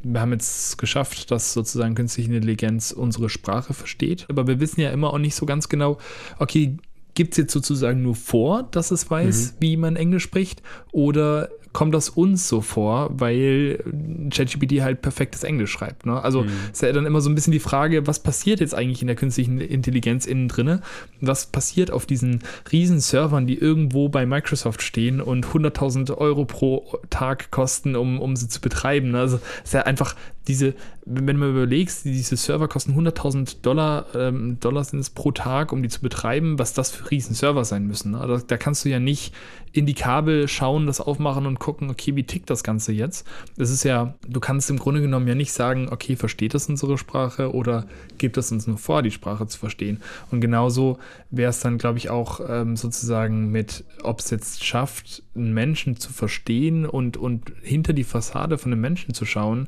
wir 0.03 0.21
haben 0.21 0.33
jetzt 0.33 0.77
geschafft, 0.77 1.31
dass 1.31 1.53
sozusagen 1.53 1.95
künstliche 1.95 2.31
Intelligenz 2.31 2.91
unsere 2.91 3.29
Sprache 3.29 3.73
versteht. 3.73 4.25
Aber 4.29 4.47
wir 4.47 4.59
wissen 4.59 4.81
ja 4.81 4.91
immer 4.91 5.11
auch 5.11 5.17
nicht 5.17 5.35
so 5.35 5.45
ganz 5.45 5.67
genau, 5.67 5.97
okay, 6.37 6.77
gibt 7.15 7.33
es 7.33 7.37
jetzt 7.37 7.53
sozusagen 7.53 8.03
nur 8.03 8.15
vor, 8.15 8.63
dass 8.63 8.91
es 8.91 9.09
weiß, 9.09 9.53
mhm. 9.53 9.55
wie 9.61 9.77
man 9.77 9.95
Englisch 9.95 10.23
spricht? 10.23 10.61
Oder 10.91 11.49
kommt 11.75 11.93
das 11.93 12.07
uns 12.07 12.47
so 12.47 12.61
vor, 12.61 13.09
weil 13.11 13.83
ChatGPT 14.29 14.81
halt 14.81 15.01
perfektes 15.01 15.43
Englisch 15.43 15.71
schreibt. 15.71 16.05
Ne? 16.05 16.23
Also 16.23 16.43
mhm. 16.43 16.49
ist 16.71 16.81
ja 16.81 16.93
dann 16.93 17.05
immer 17.05 17.19
so 17.19 17.29
ein 17.29 17.35
bisschen 17.35 17.51
die 17.51 17.59
Frage, 17.59 18.07
was 18.07 18.19
passiert 18.19 18.61
jetzt 18.61 18.73
eigentlich 18.73 19.01
in 19.01 19.07
der 19.07 19.17
künstlichen 19.17 19.59
Intelligenz 19.59 20.25
innen 20.25 20.47
drinne? 20.47 20.81
Was 21.19 21.47
passiert 21.47 21.91
auf 21.91 22.05
diesen 22.05 22.43
riesen 22.71 23.01
Servern, 23.01 23.45
die 23.45 23.57
irgendwo 23.57 24.07
bei 24.07 24.25
Microsoft 24.25 24.83
stehen 24.83 25.19
und 25.19 25.47
100.000 25.47 26.17
Euro 26.17 26.45
pro 26.45 26.97
Tag 27.09 27.51
kosten, 27.51 27.97
um, 27.97 28.21
um 28.21 28.37
sie 28.37 28.47
zu 28.47 28.61
betreiben? 28.61 29.11
Ne? 29.11 29.19
Also 29.19 29.41
ist 29.65 29.73
ja 29.73 29.81
einfach 29.81 30.15
diese, 30.47 30.75
wenn 31.05 31.37
man 31.37 31.49
überlegst, 31.49 32.05
diese 32.05 32.37
Server 32.37 32.67
kosten 32.67 32.93
100.000 32.93 33.61
Dollar, 33.61 34.05
ähm, 34.15 34.59
Dollar 34.59 34.83
sind 34.83 34.99
es 34.99 35.09
pro 35.09 35.31
Tag, 35.31 35.71
um 35.71 35.81
die 35.81 35.89
zu 35.89 36.01
betreiben, 36.01 36.59
was 36.59 36.73
das 36.73 36.91
für 36.91 37.09
riesen 37.11 37.35
Server 37.35 37.65
sein 37.65 37.85
müssen. 37.87 38.11
Ne? 38.11 38.25
Da, 38.27 38.41
da 38.45 38.57
kannst 38.57 38.85
du 38.85 38.89
ja 38.89 38.99
nicht 38.99 39.33
in 39.75 39.85
die 39.85 39.93
Kabel 39.93 40.47
schauen, 40.47 40.87
das 40.87 41.01
aufmachen 41.01 41.45
und 41.45 41.59
gucken, 41.59 41.89
okay, 41.89 42.15
wie 42.15 42.23
tickt 42.23 42.49
das 42.49 42.63
Ganze 42.63 42.93
jetzt? 42.93 43.27
Das 43.57 43.69
ist 43.69 43.83
ja, 43.83 44.15
du 44.25 44.39
kannst 44.39 44.69
im 44.69 44.79
Grunde 44.79 45.01
genommen 45.01 45.27
ja 45.27 45.35
nicht 45.35 45.51
sagen, 45.51 45.89
okay, 45.91 46.15
versteht 46.15 46.53
das 46.53 46.69
unsere 46.69 46.97
Sprache 46.97 47.53
oder 47.53 47.85
gibt 48.17 48.37
es 48.37 48.51
uns 48.53 48.67
nur 48.67 48.77
vor, 48.77 49.01
die 49.01 49.11
Sprache 49.11 49.47
zu 49.47 49.59
verstehen? 49.59 50.01
Und 50.31 50.39
genauso 50.39 50.97
wäre 51.29 51.49
es 51.49 51.59
dann, 51.59 51.77
glaube 51.77 51.97
ich, 51.97 52.09
auch 52.09 52.39
ähm, 52.47 52.77
sozusagen 52.77 53.51
mit, 53.51 53.83
ob 54.01 54.19
es 54.21 54.29
jetzt 54.29 54.63
schafft, 54.63 55.23
einen 55.35 55.53
Menschen 55.53 55.97
zu 55.97 56.13
verstehen 56.13 56.85
und, 56.85 57.17
und 57.17 57.51
hinter 57.61 57.91
die 57.91 58.05
Fassade 58.05 58.57
von 58.57 58.71
einem 58.71 58.81
Menschen 58.81 59.13
zu 59.13 59.25
schauen, 59.25 59.67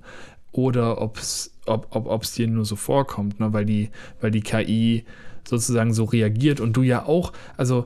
oder 0.57 1.01
ob's, 1.01 1.51
ob 1.65 1.87
es 1.91 1.97
ob, 2.05 2.23
dir 2.23 2.47
nur 2.47 2.65
so 2.65 2.75
vorkommt, 2.75 3.39
ne? 3.39 3.53
weil, 3.53 3.65
die, 3.65 3.89
weil 4.19 4.31
die 4.31 4.41
KI 4.41 5.05
sozusagen 5.47 5.93
so 5.93 6.03
reagiert 6.03 6.59
und 6.59 6.75
du 6.75 6.81
ja 6.81 7.05
auch, 7.05 7.31
also 7.55 7.85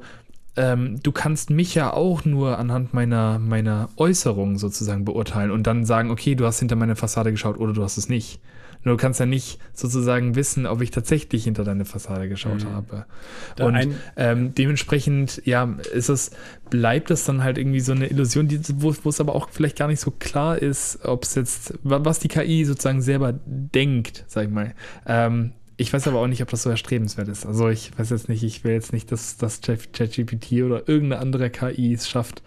ähm, 0.55 0.99
du 1.03 1.11
kannst 1.11 1.49
mich 1.49 1.75
ja 1.75 1.93
auch 1.93 2.25
nur 2.25 2.57
anhand 2.57 2.93
meiner, 2.93 3.39
meiner 3.39 3.89
Äußerung 3.97 4.57
sozusagen 4.57 5.05
beurteilen 5.05 5.51
und 5.51 5.67
dann 5.67 5.85
sagen, 5.85 6.11
okay, 6.11 6.35
du 6.35 6.45
hast 6.45 6.59
hinter 6.59 6.75
meine 6.75 6.95
Fassade 6.95 7.31
geschaut 7.31 7.57
oder 7.57 7.73
du 7.73 7.83
hast 7.83 7.97
es 7.97 8.09
nicht. 8.09 8.39
Nur 8.83 8.95
du 8.95 9.01
kannst 9.01 9.19
ja 9.19 9.25
nicht 9.25 9.59
sozusagen 9.73 10.35
wissen, 10.35 10.65
ob 10.65 10.81
ich 10.81 10.91
tatsächlich 10.91 11.43
hinter 11.43 11.63
deine 11.63 11.85
Fassade 11.85 12.27
geschaut 12.27 12.63
mhm. 12.63 12.69
habe. 12.69 13.05
Da 13.55 13.65
und 13.65 13.95
ähm, 14.17 14.55
dementsprechend, 14.55 15.41
ja, 15.45 15.77
ist 15.93 16.09
es, 16.09 16.31
bleibt 16.69 17.11
es 17.11 17.25
dann 17.25 17.43
halt 17.43 17.57
irgendwie 17.57 17.79
so 17.79 17.91
eine 17.91 18.07
Illusion, 18.07 18.47
die, 18.47 18.59
wo, 18.77 18.93
wo 19.03 19.09
es 19.09 19.19
aber 19.19 19.35
auch 19.35 19.49
vielleicht 19.49 19.77
gar 19.77 19.87
nicht 19.87 19.99
so 19.99 20.11
klar 20.11 20.57
ist, 20.57 20.99
ob 21.03 21.23
es 21.23 21.35
jetzt, 21.35 21.73
was 21.83 22.19
die 22.19 22.27
KI 22.27 22.65
sozusagen 22.65 23.01
selber 23.01 23.39
denkt, 23.45 24.25
sag 24.27 24.45
ich 24.45 24.51
mal. 24.51 24.73
Ähm, 25.05 25.51
ich 25.77 25.91
weiß 25.91 26.07
aber 26.07 26.19
auch 26.19 26.27
nicht, 26.27 26.41
ob 26.41 26.49
das 26.49 26.63
so 26.63 26.69
erstrebenswert 26.69 27.27
ist. 27.27 27.45
Also 27.45 27.69
ich 27.69 27.97
weiß 27.97 28.11
jetzt 28.11 28.29
nicht, 28.29 28.43
ich 28.43 28.63
will 28.63 28.73
jetzt 28.73 28.93
nicht, 28.93 29.11
dass 29.11 29.37
das 29.37 29.61
ChatGPT 29.61 30.63
oder 30.63 30.87
irgendeine 30.87 31.19
andere 31.19 31.49
KI 31.49 31.93
es 31.93 32.07
schafft, 32.07 32.43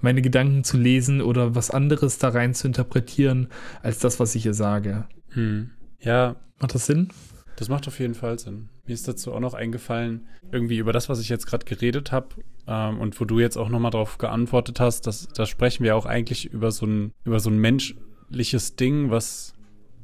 meine 0.00 0.22
Gedanken 0.22 0.64
zu 0.64 0.76
lesen 0.76 1.20
oder 1.20 1.54
was 1.54 1.70
anderes 1.70 2.18
da 2.18 2.28
rein 2.28 2.54
zu 2.54 2.66
interpretieren, 2.66 3.48
als 3.82 3.98
das, 3.98 4.20
was 4.20 4.34
ich 4.34 4.46
ihr 4.46 4.54
sage. 4.54 5.04
Hm. 5.30 5.70
Ja. 6.00 6.36
Macht 6.58 6.74
das 6.74 6.86
Sinn? 6.86 7.08
Das 7.56 7.68
macht 7.68 7.86
auf 7.88 7.98
jeden 8.00 8.14
Fall 8.14 8.38
Sinn. 8.38 8.70
Mir 8.86 8.94
ist 8.94 9.06
dazu 9.06 9.32
auch 9.32 9.40
noch 9.40 9.54
eingefallen, 9.54 10.26
irgendwie 10.50 10.78
über 10.78 10.92
das, 10.92 11.08
was 11.08 11.20
ich 11.20 11.28
jetzt 11.28 11.46
gerade 11.46 11.64
geredet 11.64 12.10
habe 12.10 12.28
ähm, 12.66 12.98
und 12.98 13.20
wo 13.20 13.24
du 13.24 13.38
jetzt 13.38 13.56
auch 13.56 13.68
nochmal 13.68 13.90
darauf 13.90 14.18
geantwortet 14.18 14.80
hast, 14.80 15.06
dass, 15.06 15.28
da 15.28 15.46
sprechen 15.46 15.84
wir 15.84 15.94
auch 15.94 16.06
eigentlich 16.06 16.46
über 16.46 16.72
so 16.72 16.86
ein, 16.86 17.12
über 17.24 17.38
so 17.38 17.50
ein 17.50 17.58
menschliches 17.58 18.76
Ding, 18.76 19.10
was 19.10 19.52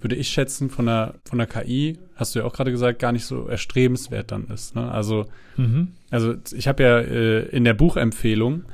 würde 0.00 0.16
ich 0.16 0.28
schätzen, 0.28 0.68
von 0.68 0.86
der, 0.86 1.14
von 1.24 1.38
der 1.38 1.46
KI, 1.46 1.98
hast 2.14 2.34
du 2.34 2.40
ja 2.40 2.44
auch 2.44 2.52
gerade 2.52 2.70
gesagt, 2.70 2.98
gar 2.98 3.12
nicht 3.12 3.24
so 3.24 3.46
erstrebenswert 3.46 4.30
dann 4.30 4.48
ist. 4.48 4.74
Ne? 4.74 4.90
Also, 4.90 5.24
mhm. 5.56 5.92
also 6.10 6.34
ich 6.52 6.68
habe 6.68 6.82
ja 6.82 6.98
äh, 6.98 7.48
in 7.48 7.64
der 7.64 7.74
Buchempfehlung, 7.74 8.64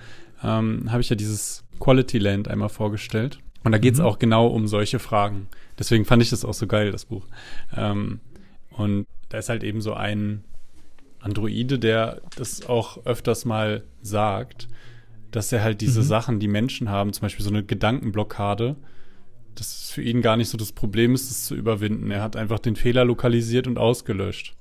ähm, 0.42 0.90
habe 0.90 1.00
ich 1.00 1.09
ja 1.09 1.16
dieses 1.16 1.64
Quality 1.78 2.18
Land 2.18 2.48
einmal 2.48 2.68
vorgestellt. 2.68 3.38
Und 3.64 3.72
da 3.72 3.78
geht 3.78 3.94
es 3.94 4.00
mhm. 4.00 4.06
auch 4.06 4.18
genau 4.18 4.46
um 4.46 4.66
solche 4.66 4.98
Fragen. 4.98 5.48
Deswegen 5.78 6.04
fand 6.04 6.22
ich 6.22 6.30
das 6.30 6.44
auch 6.44 6.54
so 6.54 6.66
geil, 6.66 6.92
das 6.92 7.04
Buch. 7.04 7.26
Ähm, 7.76 8.20
und 8.70 9.06
da 9.28 9.38
ist 9.38 9.48
halt 9.48 9.62
eben 9.64 9.80
so 9.80 9.94
ein 9.94 10.44
Androide, 11.20 11.78
der 11.78 12.20
das 12.36 12.66
auch 12.66 13.04
öfters 13.06 13.44
mal 13.44 13.84
sagt, 14.02 14.68
dass 15.30 15.52
er 15.52 15.62
halt 15.62 15.80
diese 15.80 16.00
mhm. 16.00 16.04
Sachen, 16.04 16.40
die 16.40 16.48
Menschen 16.48 16.88
haben, 16.88 17.12
zum 17.12 17.22
Beispiel 17.22 17.44
so 17.44 17.50
eine 17.50 17.64
Gedankenblockade, 17.64 18.76
dass 19.54 19.84
es 19.84 19.90
für 19.90 20.02
ihn 20.02 20.22
gar 20.22 20.36
nicht 20.36 20.48
so 20.48 20.58
das 20.58 20.72
Problem 20.72 21.14
ist, 21.14 21.30
das 21.30 21.44
zu 21.44 21.54
überwinden. 21.54 22.10
Er 22.10 22.22
hat 22.22 22.36
einfach 22.36 22.58
den 22.58 22.76
Fehler 22.76 23.04
lokalisiert 23.04 23.66
und 23.66 23.78
ausgelöscht. 23.78 24.56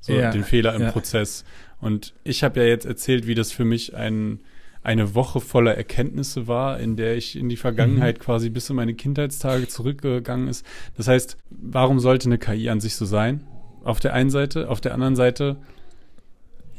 So, 0.00 0.14
ja, 0.14 0.30
den 0.30 0.44
Fehler 0.44 0.74
im 0.74 0.82
ja. 0.82 0.90
Prozess. 0.92 1.44
Und 1.80 2.14
ich 2.24 2.42
habe 2.42 2.60
ja 2.60 2.66
jetzt 2.66 2.86
erzählt, 2.86 3.26
wie 3.26 3.34
das 3.34 3.52
für 3.52 3.64
mich 3.64 3.94
ein, 3.94 4.40
eine 4.82 5.14
Woche 5.14 5.40
voller 5.40 5.76
Erkenntnisse 5.76 6.48
war, 6.48 6.80
in 6.80 6.96
der 6.96 7.16
ich 7.16 7.36
in 7.36 7.48
die 7.48 7.56
Vergangenheit 7.56 8.18
mhm. 8.18 8.22
quasi 8.22 8.50
bis 8.50 8.70
in 8.70 8.76
meine 8.76 8.94
Kindheitstage 8.94 9.68
zurückgegangen 9.68 10.48
ist. 10.48 10.64
Das 10.96 11.06
heißt, 11.08 11.36
warum 11.50 12.00
sollte 12.00 12.28
eine 12.28 12.38
KI 12.38 12.70
an 12.70 12.80
sich 12.80 12.96
so 12.96 13.04
sein? 13.04 13.46
Auf 13.84 14.00
der 14.00 14.14
einen 14.14 14.30
Seite, 14.30 14.70
auf 14.70 14.80
der 14.80 14.94
anderen 14.94 15.16
Seite, 15.16 15.58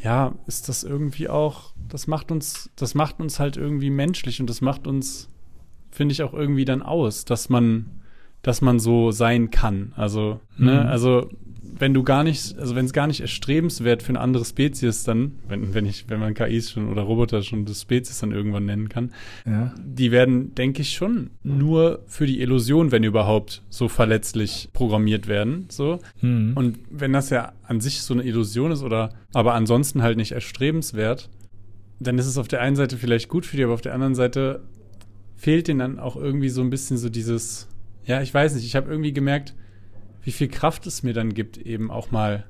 ja, 0.01 0.33
ist 0.47 0.67
das 0.67 0.83
irgendwie 0.83 1.29
auch, 1.29 1.73
das 1.87 2.07
macht 2.07 2.31
uns, 2.31 2.71
das 2.75 2.95
macht 2.95 3.19
uns 3.19 3.39
halt 3.39 3.57
irgendwie 3.57 3.91
menschlich 3.91 4.39
und 4.39 4.49
das 4.49 4.61
macht 4.61 4.87
uns 4.87 5.31
finde 5.91 6.13
ich 6.13 6.23
auch 6.23 6.33
irgendwie 6.33 6.65
dann 6.65 6.81
aus, 6.81 7.25
dass 7.25 7.49
man, 7.49 8.01
dass 8.41 8.61
man 8.61 8.79
so 8.79 9.11
sein 9.11 9.51
kann. 9.51 9.93
Also, 9.95 10.39
ne, 10.57 10.57
mhm. 10.57 10.65
ne, 10.65 10.85
also 10.89 11.29
wenn 11.77 11.93
du 11.93 12.03
gar 12.03 12.23
nicht, 12.23 12.57
also 12.57 12.75
wenn 12.75 12.85
es 12.85 12.93
gar 12.93 13.07
nicht 13.07 13.21
erstrebenswert 13.21 14.03
für 14.03 14.09
eine 14.09 14.19
andere 14.19 14.45
Spezies 14.45 15.03
dann, 15.03 15.33
wenn, 15.47 15.73
wenn 15.73 15.85
ich, 15.85 16.09
wenn 16.09 16.19
man 16.19 16.33
KIs 16.33 16.71
schon 16.71 16.89
oder 16.89 17.03
Roboter 17.03 17.41
schon 17.43 17.65
das 17.65 17.81
Spezies 17.81 18.19
dann 18.19 18.31
irgendwann 18.31 18.65
nennen 18.65 18.89
kann, 18.89 19.11
ja. 19.45 19.73
die 19.83 20.11
werden, 20.11 20.53
denke 20.55 20.81
ich, 20.81 20.93
schon 20.93 21.31
nur 21.43 22.03
für 22.07 22.25
die 22.25 22.41
Illusion, 22.41 22.91
wenn 22.91 23.03
überhaupt, 23.03 23.63
so 23.69 23.87
verletzlich 23.87 24.69
programmiert 24.73 25.27
werden. 25.27 25.65
So. 25.69 25.99
Mhm. 26.21 26.53
Und 26.55 26.79
wenn 26.89 27.13
das 27.13 27.29
ja 27.29 27.53
an 27.63 27.81
sich 27.81 28.01
so 28.01 28.13
eine 28.13 28.23
Illusion 28.23 28.71
ist 28.71 28.83
oder 28.83 29.11
aber 29.33 29.53
ansonsten 29.53 30.01
halt 30.01 30.17
nicht 30.17 30.33
erstrebenswert, 30.33 31.29
dann 31.99 32.17
ist 32.17 32.25
es 32.25 32.37
auf 32.37 32.47
der 32.47 32.61
einen 32.61 32.75
Seite 32.75 32.97
vielleicht 32.97 33.29
gut 33.29 33.45
für 33.45 33.57
die, 33.57 33.63
aber 33.63 33.73
auf 33.73 33.81
der 33.81 33.93
anderen 33.93 34.15
Seite 34.15 34.61
fehlt 35.35 35.67
denen 35.67 35.79
dann 35.79 35.99
auch 35.99 36.15
irgendwie 36.15 36.49
so 36.49 36.61
ein 36.61 36.69
bisschen 36.69 36.97
so 36.97 37.09
dieses, 37.09 37.67
ja, 38.05 38.21
ich 38.21 38.33
weiß 38.33 38.55
nicht, 38.55 38.65
ich 38.65 38.75
habe 38.75 38.89
irgendwie 38.89 39.13
gemerkt, 39.13 39.55
wie 40.23 40.31
viel 40.31 40.47
Kraft 40.47 40.85
es 40.87 41.03
mir 41.03 41.13
dann 41.13 41.33
gibt, 41.33 41.57
eben 41.57 41.91
auch 41.91 42.11
mal 42.11 42.45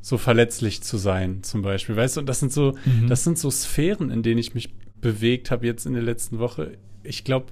so 0.00 0.18
verletzlich 0.18 0.82
zu 0.82 0.96
sein, 0.96 1.42
zum 1.42 1.62
Beispiel. 1.62 1.96
Weißt 1.96 2.16
du, 2.16 2.20
und 2.20 2.28
das 2.28 2.40
sind 2.40 2.52
so, 2.52 2.74
mhm. 2.84 3.08
das 3.08 3.24
sind 3.24 3.38
so 3.38 3.50
Sphären, 3.50 4.10
in 4.10 4.22
denen 4.22 4.38
ich 4.38 4.54
mich 4.54 4.74
bewegt 5.00 5.50
habe 5.50 5.66
jetzt 5.66 5.86
in 5.86 5.92
der 5.92 6.02
letzten 6.02 6.38
Woche. 6.38 6.78
Ich 7.02 7.24
glaube, 7.24 7.46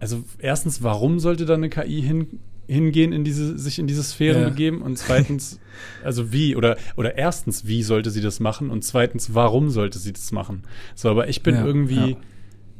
also 0.00 0.24
erstens, 0.38 0.82
warum 0.82 1.18
sollte 1.18 1.46
da 1.46 1.54
eine 1.54 1.68
KI 1.68 2.02
hin, 2.02 2.40
hingehen, 2.66 3.12
in 3.12 3.24
diese, 3.24 3.58
sich 3.58 3.78
in 3.78 3.86
diese 3.86 4.02
Sphären 4.02 4.42
ja. 4.42 4.48
begeben? 4.48 4.82
Und 4.82 4.98
zweitens, 4.98 5.60
also 6.04 6.32
wie? 6.32 6.56
Oder, 6.56 6.76
oder 6.96 7.16
erstens, 7.16 7.66
wie 7.66 7.82
sollte 7.82 8.10
sie 8.10 8.20
das 8.20 8.40
machen? 8.40 8.70
Und 8.70 8.84
zweitens, 8.84 9.34
warum 9.34 9.70
sollte 9.70 9.98
sie 9.98 10.12
das 10.12 10.32
machen? 10.32 10.62
So, 10.94 11.08
aber 11.10 11.28
ich 11.28 11.42
bin 11.42 11.54
ja, 11.54 11.64
irgendwie. 11.64 12.10
Ja 12.10 12.16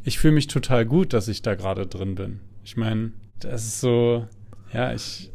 ich 0.08 0.18
fühle 0.18 0.34
mich 0.34 0.46
total 0.46 0.86
gut, 0.86 1.12
dass 1.12 1.28
ich 1.28 1.42
da 1.42 1.54
gerade 1.54 1.86
drin 1.86 2.14
bin. 2.14 2.40
Ich 2.64 2.76
meine, 2.76 3.12
das 3.40 3.66
ist 3.66 3.80
so, 3.80 4.26
ja, 4.72 4.92
ich, 4.94 5.30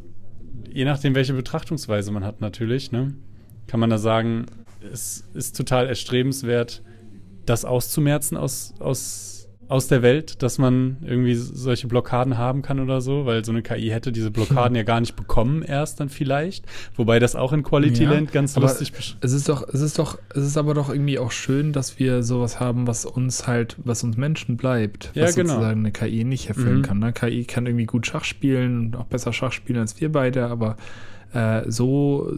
je 0.69 0.85
nachdem, 0.85 1.15
welche 1.15 1.33
Betrachtungsweise 1.33 2.11
man 2.11 2.23
hat 2.23 2.41
natürlich, 2.41 2.91
ne, 2.91 3.13
kann 3.67 3.79
man 3.79 3.89
da 3.89 3.97
sagen, 3.97 4.45
es 4.91 5.23
ist 5.33 5.55
total 5.55 5.87
erstrebenswert, 5.87 6.81
das 7.45 7.65
auszumerzen 7.65 8.37
aus, 8.37 8.73
aus 8.79 9.32
aus 9.67 9.87
der 9.87 10.01
Welt, 10.01 10.41
dass 10.43 10.57
man 10.57 10.97
irgendwie 11.01 11.35
solche 11.35 11.87
Blockaden 11.87 12.37
haben 12.37 12.61
kann 12.61 12.79
oder 12.79 13.01
so, 13.01 13.25
weil 13.25 13.43
so 13.43 13.51
eine 13.51 13.61
KI 13.61 13.89
hätte 13.89 14.11
diese 14.11 14.31
Blockaden 14.31 14.75
ja 14.75 14.83
gar 14.83 14.99
nicht 14.99 15.15
bekommen 15.15 15.63
erst 15.63 15.99
dann 15.99 16.09
vielleicht, 16.09 16.65
wobei 16.95 17.19
das 17.19 17.35
auch 17.35 17.53
in 17.53 17.63
Quality 17.63 18.03
ja, 18.03 18.11
Land 18.11 18.31
ganz 18.31 18.55
lustig 18.55 18.93
Es 19.21 19.33
ist 19.33 19.49
doch, 19.49 19.67
es 19.67 19.81
ist 19.81 19.99
doch, 19.99 20.17
es 20.33 20.45
ist 20.45 20.57
aber 20.57 20.73
doch 20.73 20.89
irgendwie 20.89 21.19
auch 21.19 21.31
schön, 21.31 21.73
dass 21.73 21.99
wir 21.99 22.23
sowas 22.23 22.59
haben, 22.59 22.87
was 22.87 23.05
uns 23.05 23.47
halt, 23.47 23.75
was 23.83 24.03
uns 24.03 24.17
Menschen 24.17 24.57
bleibt, 24.57 25.11
ja, 25.13 25.23
was 25.23 25.35
genau. 25.35 25.53
sozusagen 25.53 25.79
eine 25.79 25.91
KI 25.91 26.23
nicht 26.23 26.49
erfüllen 26.49 26.79
mhm. 26.79 26.83
kann. 26.83 26.99
Ne? 26.99 27.13
KI 27.13 27.45
kann 27.45 27.65
irgendwie 27.65 27.85
gut 27.85 28.05
Schach 28.07 28.23
spielen 28.23 28.93
auch 28.95 29.05
besser 29.05 29.33
Schach 29.33 29.51
spielen 29.51 29.79
als 29.79 29.99
wir 29.99 30.11
beide, 30.11 30.47
aber 30.47 30.77
äh, 31.33 31.69
so 31.69 32.31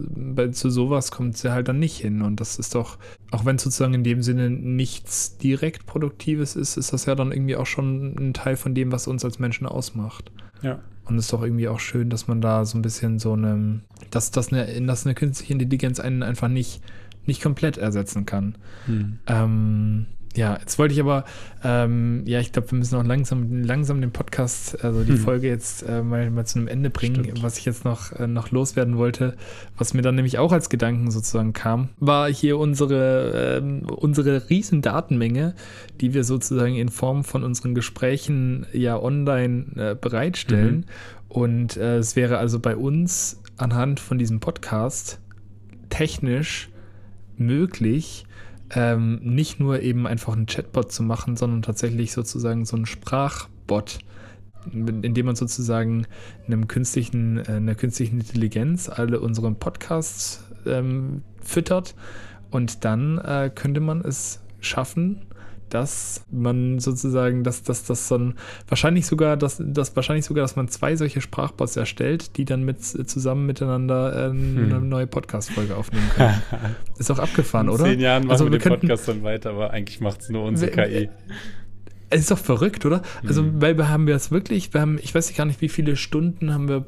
zu 0.52 0.70
sowas 0.70 1.12
kommt 1.12 1.38
sie 1.38 1.52
halt 1.52 1.68
dann 1.68 1.80
nicht 1.80 1.98
hin. 1.98 2.22
Und 2.22 2.40
das 2.40 2.58
ist 2.58 2.76
doch, 2.76 2.98
auch 3.32 3.46
wenn 3.46 3.58
es 3.58 3.64
sozusagen 3.64 3.94
in 3.94 4.04
dem 4.04 4.22
Sinne 4.22 4.50
nichts 4.50 5.38
direkt 5.38 5.86
Produktives 5.86 6.56
ist, 6.56 6.78
ist 6.78 6.94
das 6.94 7.06
ja 7.06 7.16
dann 7.16 7.32
irgendwie 7.32 7.56
auch 7.56 7.66
schon 7.66 8.16
ein 8.18 8.34
Teil 8.34 8.56
von 8.56 8.74
dem, 8.74 8.92
was 8.92 9.08
uns 9.08 9.26
als 9.26 9.40
Menschen 9.40 9.68
ausmacht. 9.68 10.32
Ja. 10.62 10.80
Und 11.06 11.18
es 11.18 11.26
ist 11.26 11.34
doch 11.34 11.44
irgendwie 11.44 11.68
auch 11.68 11.80
schön, 11.80 12.10
dass 12.10 12.28
man 12.28 12.42
da 12.42 12.66
so 12.66 12.78
ein 12.78 12.82
bisschen 12.82 13.20
so 13.20 13.34
eine, 13.34 13.82
dass, 14.12 14.32
dass 14.32 14.52
eine, 14.52 14.82
dass 14.88 15.06
eine 15.06 15.14
künstliche 15.14 15.54
Intelligenz 15.54 16.00
einen 16.00 16.24
einfach 16.24 16.48
nicht, 16.48 16.82
nicht 17.26 17.42
komplett 17.42 17.78
ersetzen 17.78 18.26
kann. 18.26 18.56
Hm. 18.86 19.20
Ähm, 19.28 20.06
Ja, 20.36 20.58
jetzt 20.60 20.78
wollte 20.78 20.94
ich 20.94 21.00
aber, 21.00 21.24
ähm, 21.64 22.24
ja, 22.26 22.40
ich 22.40 22.52
glaube, 22.52 22.70
wir 22.72 22.78
müssen 22.78 22.96
auch 22.98 23.06
langsam, 23.06 23.64
langsam 23.64 24.02
den 24.02 24.12
Podcast, 24.12 24.84
also 24.84 25.04
die 25.04 25.14
hm. 25.14 25.18
Folge 25.18 25.48
jetzt 25.48 25.84
äh, 25.84 26.02
mal, 26.02 26.30
mal 26.30 26.46
zu 26.46 26.60
einem 26.60 26.68
Ende 26.68 26.90
bringen. 26.90 27.24
Stimmt. 27.24 27.44
Was 27.44 27.58
ich 27.58 27.66
jetzt 27.66 27.86
noch, 27.86 28.12
äh, 28.12 28.28
noch 28.28 28.52
loswerden 28.52 28.98
wollte, 28.98 29.36
was 29.78 29.94
mir 29.94 30.02
dann 30.02 30.16
nämlich 30.16 30.38
auch 30.38 30.52
als 30.52 30.70
Gedanken 30.70 31.10
sozusagen 31.10 31.54
kam, 31.54 31.90
war 32.00 32.30
hier 32.30 32.58
unsere, 32.58 33.62
äh, 33.62 33.92
unsere 33.92 34.50
riesen 34.50 34.82
Datenmenge, 34.82 35.56
die 36.02 36.14
wir 36.14 36.26
sozusagen 36.26 36.76
in 36.76 36.90
Form 36.90 37.24
von 37.24 37.44
unseren 37.44 37.74
Gesprächen 37.74 38.66
ja 38.74 39.02
online 39.02 39.66
äh, 39.76 39.96
bereitstellen. 39.96 40.76
Mhm. 40.76 40.84
Und 41.30 41.78
äh, 41.78 41.98
es 41.98 42.16
wäre 42.16 42.38
also 42.38 42.60
bei 42.60 42.76
uns 42.76 43.42
anhand 43.58 44.00
von 44.02 44.18
diesem 44.18 44.42
Podcast 44.42 45.20
technisch 45.90 46.70
möglich, 47.38 48.25
ähm, 48.74 49.20
nicht 49.22 49.60
nur 49.60 49.82
eben 49.82 50.08
einfach 50.08 50.34
einen 50.34 50.48
Chatbot 50.48 50.92
zu 50.92 51.04
machen, 51.04 51.38
sondern 51.38 51.62
tatsächlich 51.62 52.12
sozusagen 52.12 52.66
so 52.66 52.76
einen 52.76 52.86
Sprachbot, 52.86 54.00
indem 54.72 55.28
man 55.28 55.36
sozusagen 55.36 56.08
einem 56.48 56.68
künstlichen, 56.68 57.38
äh, 57.38 57.54
einer 57.54 57.76
künstlichen 57.76 58.20
Intelligenz 58.20 58.90
alle 58.90 59.20
unsere 59.20 59.52
Podcasts 59.52 60.44
ähm, 60.66 61.22
füttert. 61.42 61.96
Und 62.52 62.86
dann 62.86 63.18
äh, 63.20 63.52
könnte 63.54 63.82
man 63.82 64.02
es 64.02 64.42
schaffen, 64.60 65.22
dass 65.70 66.26
man 66.32 66.80
sozusagen, 66.80 67.44
dass 67.44 67.64
das 67.64 67.84
dass 67.84 68.08
dann 68.08 68.36
wahrscheinlich 68.68 69.06
sogar, 69.06 69.38
dass, 69.38 69.62
dass 69.64 69.96
wahrscheinlich 69.96 70.26
sogar, 70.26 70.44
dass 70.44 70.56
man 70.56 70.68
zwei 70.68 70.96
solche 70.96 71.22
Sprachbots 71.22 71.76
erstellt, 71.76 72.38
die 72.38 72.46
dann 72.46 72.64
mit 72.64 72.84
zusammen 72.84 73.46
miteinander 73.46 74.28
äh, 74.28 74.30
hm. 74.30 74.58
eine 74.58 74.82
neue 74.82 75.08
Podcast-Folge 75.08 75.76
aufnehmen 75.76 76.10
können. 76.16 76.42
Ist 76.98 77.12
auch 77.12 77.20
abgefahren, 77.20 77.70
oder? 77.70 77.86
In 77.86 77.92
zehn 77.92 78.00
Jahren 78.00 78.24
machen 78.24 78.32
also, 78.32 78.46
wir, 78.46 78.52
wir 78.52 78.60
den 78.60 78.64
könnten, 78.64 78.88
Podcast 78.88 79.08
dann 79.08 79.24
weiter, 79.24 79.52
aber 79.52 79.72
eigentlich 79.72 80.00
macht 80.02 80.22
es 80.22 80.30
nur 80.30 80.44
unsere 80.44 80.72
KI. 80.72 81.10
Es 82.12 82.22
ist 82.22 82.32
doch 82.32 82.38
verrückt, 82.38 82.86
oder? 82.86 83.02
Also, 83.26 83.42
mhm. 83.42 83.62
weil 83.62 83.78
wir 83.78 83.90
haben 83.90 84.06
wir 84.06 84.16
es 84.16 84.30
wirklich, 84.30 84.74
wir 84.74 84.80
haben, 84.80 85.00
ich 85.02 85.14
weiß 85.14 85.36
gar 85.36 85.46
nicht, 85.46 85.60
wie 85.62 85.70
viele 85.70 85.96
Stunden 85.96 86.54
haben 86.54 86.70
wir 86.70 86.86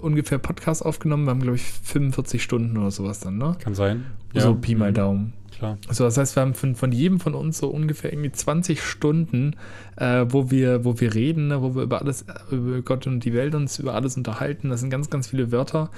ungefähr 0.00 0.38
Podcast 0.38 0.86
aufgenommen. 0.86 1.24
Wir 1.24 1.30
haben, 1.30 1.40
glaube 1.40 1.56
ich, 1.56 1.64
45 1.64 2.42
Stunden 2.42 2.78
oder 2.78 2.92
sowas 2.92 3.18
dann, 3.18 3.36
ne? 3.36 3.56
Kann 3.58 3.74
sein. 3.74 4.06
So 4.32 4.50
ja. 4.50 4.54
Pi 4.54 4.76
mal 4.76 4.90
mhm. 4.90 4.94
Daumen 4.94 5.32
klar. 5.58 5.78
Also 5.88 6.04
das 6.04 6.16
heißt, 6.16 6.36
wir 6.36 6.42
haben 6.42 6.54
von, 6.54 6.74
von 6.74 6.92
jedem 6.92 7.20
von 7.20 7.34
uns 7.34 7.58
so 7.58 7.68
ungefähr 7.68 8.12
irgendwie 8.12 8.32
20 8.32 8.82
Stunden, 8.82 9.56
äh, 9.96 10.26
wo, 10.28 10.50
wir, 10.50 10.84
wo 10.84 11.00
wir 11.00 11.14
reden, 11.14 11.48
ne, 11.48 11.62
wo 11.62 11.74
wir 11.74 11.82
über 11.82 12.00
alles, 12.00 12.24
über 12.50 12.82
Gott 12.82 13.06
und 13.06 13.24
die 13.24 13.34
Welt 13.34 13.54
uns 13.54 13.78
über 13.78 13.94
alles 13.94 14.16
unterhalten. 14.16 14.70
Das 14.70 14.80
sind 14.80 14.90
ganz, 14.90 15.10
ganz 15.10 15.28
viele 15.28 15.52
Wörter. 15.52 15.90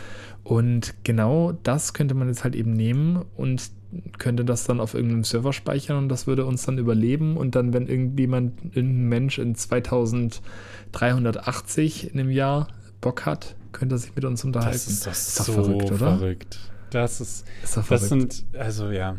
Und 0.45 0.95
genau 1.05 1.53
das 1.63 1.93
könnte 1.93 2.15
man 2.15 2.29
jetzt 2.29 2.45
halt 2.45 2.55
eben 2.55 2.73
nehmen 2.73 3.25
und 3.37 3.71
könnte 4.19 4.45
das 4.45 4.65
dann 4.65 4.81
auf 4.81 4.95
irgendeinem 4.95 5.23
Server 5.25 5.53
speichern 5.53 5.99
und 5.99 6.09
das 6.09 6.27
würde 6.27 6.47
uns 6.47 6.65
dann 6.65 6.79
überleben. 6.79 7.37
Und 7.37 7.55
dann, 7.55 7.73
wenn 7.73 7.87
irgendjemand, 7.87 8.77
irgendein 8.77 9.09
Mensch 9.09 9.39
in 9.39 9.55
2380 9.55 12.13
in 12.13 12.21
einem 12.21 12.31
Jahr 12.31 12.67
Bock 13.01 13.25
hat, 13.27 13.55
könnte 13.73 13.97
er 13.97 13.99
sich 13.99 14.15
mit 14.15 14.25
uns 14.25 14.45
unterhalten. 14.45 14.73
Das 14.73 14.87
ist, 14.87 15.05
das 15.07 15.29
ist 15.29 15.41
doch 15.41 15.47
so 15.47 15.53
verrückt, 15.53 15.91
oder? 15.93 16.19
Verrückt. 16.19 16.59
Das 16.91 17.21
ist, 17.21 17.47
ist 17.63 17.77
das 17.77 17.87
verrückt. 17.87 18.33
sind, 18.33 18.45
also 18.59 18.91
ja, 18.91 19.17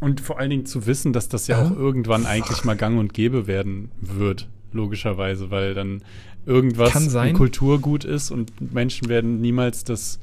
und 0.00 0.20
vor 0.20 0.38
allen 0.38 0.50
Dingen 0.50 0.66
zu 0.66 0.86
wissen, 0.86 1.12
dass 1.12 1.28
das 1.28 1.46
ja 1.46 1.62
auch 1.62 1.70
irgendwann 1.70 2.26
eigentlich 2.26 2.64
mal 2.64 2.76
gang 2.76 2.98
und 2.98 3.12
gäbe 3.12 3.46
werden 3.46 3.90
wird, 4.00 4.48
logischerweise, 4.72 5.50
weil 5.50 5.74
dann 5.74 6.02
irgendwas 6.46 7.14
ein 7.14 7.34
Kulturgut 7.34 8.04
ist 8.04 8.30
und 8.30 8.72
Menschen 8.72 9.08
werden 9.08 9.40
niemals 9.40 9.84
das 9.84 10.18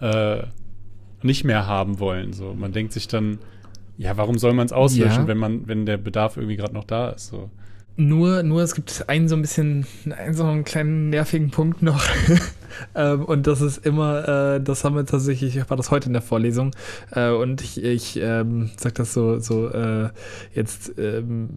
äh, 0.00 0.42
nicht 1.22 1.44
mehr 1.44 1.66
haben 1.66 2.00
wollen. 2.00 2.32
So, 2.32 2.54
man 2.54 2.72
denkt 2.72 2.92
sich 2.92 3.08
dann, 3.08 3.38
ja, 3.96 4.16
warum 4.16 4.38
soll 4.38 4.52
man 4.52 4.66
es 4.66 4.72
auslöschen, 4.72 5.22
ja. 5.22 5.28
wenn 5.28 5.38
man, 5.38 5.68
wenn 5.68 5.86
der 5.86 5.96
Bedarf 5.96 6.36
irgendwie 6.36 6.56
gerade 6.56 6.74
noch 6.74 6.84
da 6.84 7.10
ist? 7.10 7.28
So. 7.28 7.50
Nur, 7.96 8.42
nur 8.42 8.62
es 8.62 8.74
gibt 8.74 9.08
einen 9.08 9.28
so 9.28 9.36
ein 9.36 9.42
bisschen, 9.42 9.86
einen 10.16 10.34
so 10.34 10.44
einen 10.44 10.64
kleinen 10.64 11.10
nervigen 11.10 11.50
Punkt 11.50 11.82
noch. 11.82 12.04
ähm, 12.94 13.24
und 13.24 13.46
das 13.46 13.60
ist 13.60 13.84
immer, 13.84 14.56
äh, 14.56 14.60
das 14.60 14.84
haben 14.84 14.96
wir 14.96 15.06
tatsächlich, 15.06 15.56
ich 15.56 15.70
war 15.70 15.76
das 15.76 15.90
heute 15.90 16.08
in 16.08 16.12
der 16.12 16.22
Vorlesung. 16.22 16.72
Äh, 17.10 17.30
und 17.30 17.60
ich, 17.62 17.82
ich 17.82 18.18
ähm, 18.20 18.70
sag 18.76 18.94
das 18.94 19.12
so, 19.12 19.38
so 19.38 19.68
äh, 19.68 20.10
jetzt, 20.54 20.92
ähm, 20.98 21.50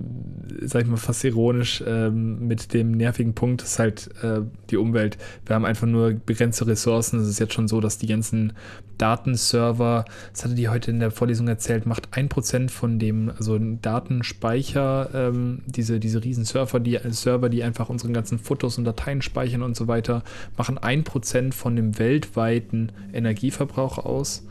sag 0.62 0.84
ich 0.84 0.88
mal, 0.88 0.98
fast 0.98 1.24
ironisch 1.24 1.84
ähm, 1.86 2.48
mit 2.48 2.74
dem 2.74 2.92
nervigen 2.92 3.34
Punkt, 3.34 3.62
ist 3.62 3.80
halt 3.80 4.10
äh, 4.22 4.42
die 4.70 4.78
Umwelt. 4.78 5.18
Wir 5.46 5.56
haben 5.56 5.66
einfach 5.66 5.88
nur 5.88 6.14
begrenzte 6.14 6.68
Ressourcen. 6.68 7.20
Es 7.20 7.28
ist 7.28 7.40
jetzt 7.40 7.54
schon 7.54 7.68
so, 7.68 7.82
dass 7.82 7.98
die 7.98 8.08
ganzen 8.08 8.54
Datenserver, 8.98 10.06
das 10.34 10.44
hatte 10.44 10.56
die 10.56 10.70
heute 10.70 10.92
in 10.92 11.00
der 11.00 11.12
Vorlesung 11.12 11.48
erzählt, 11.48 11.86
macht 11.86 12.10
ein 12.12 12.30
Prozent 12.30 12.72
von 12.72 13.00
dem, 13.00 13.32
also 13.38 13.58
Datenspeicher, 13.60 15.10
ähm, 15.14 15.62
diese, 15.66 16.00
diese 16.00 16.24
riesen 16.24 16.46
Server, 16.46 16.80
die 16.80 17.00
Server, 17.10 17.50
die 17.50 17.64
einfach 17.64 17.90
unsere 17.90 18.12
ganzen 18.12 18.40
Fotos 18.40 18.78
und 18.78 18.86
Dateien 18.86 19.22
speichern 19.22 19.62
und 19.62 19.76
so 19.76 19.88
weiter, 19.88 20.24
machen 20.58 20.78
ein 20.78 21.04
Prozent 21.08 21.56
von 21.56 21.76
dem 21.76 21.98
weltweiten 21.98 22.92
Energieverbrauch 23.12 23.98
aus 23.98 24.44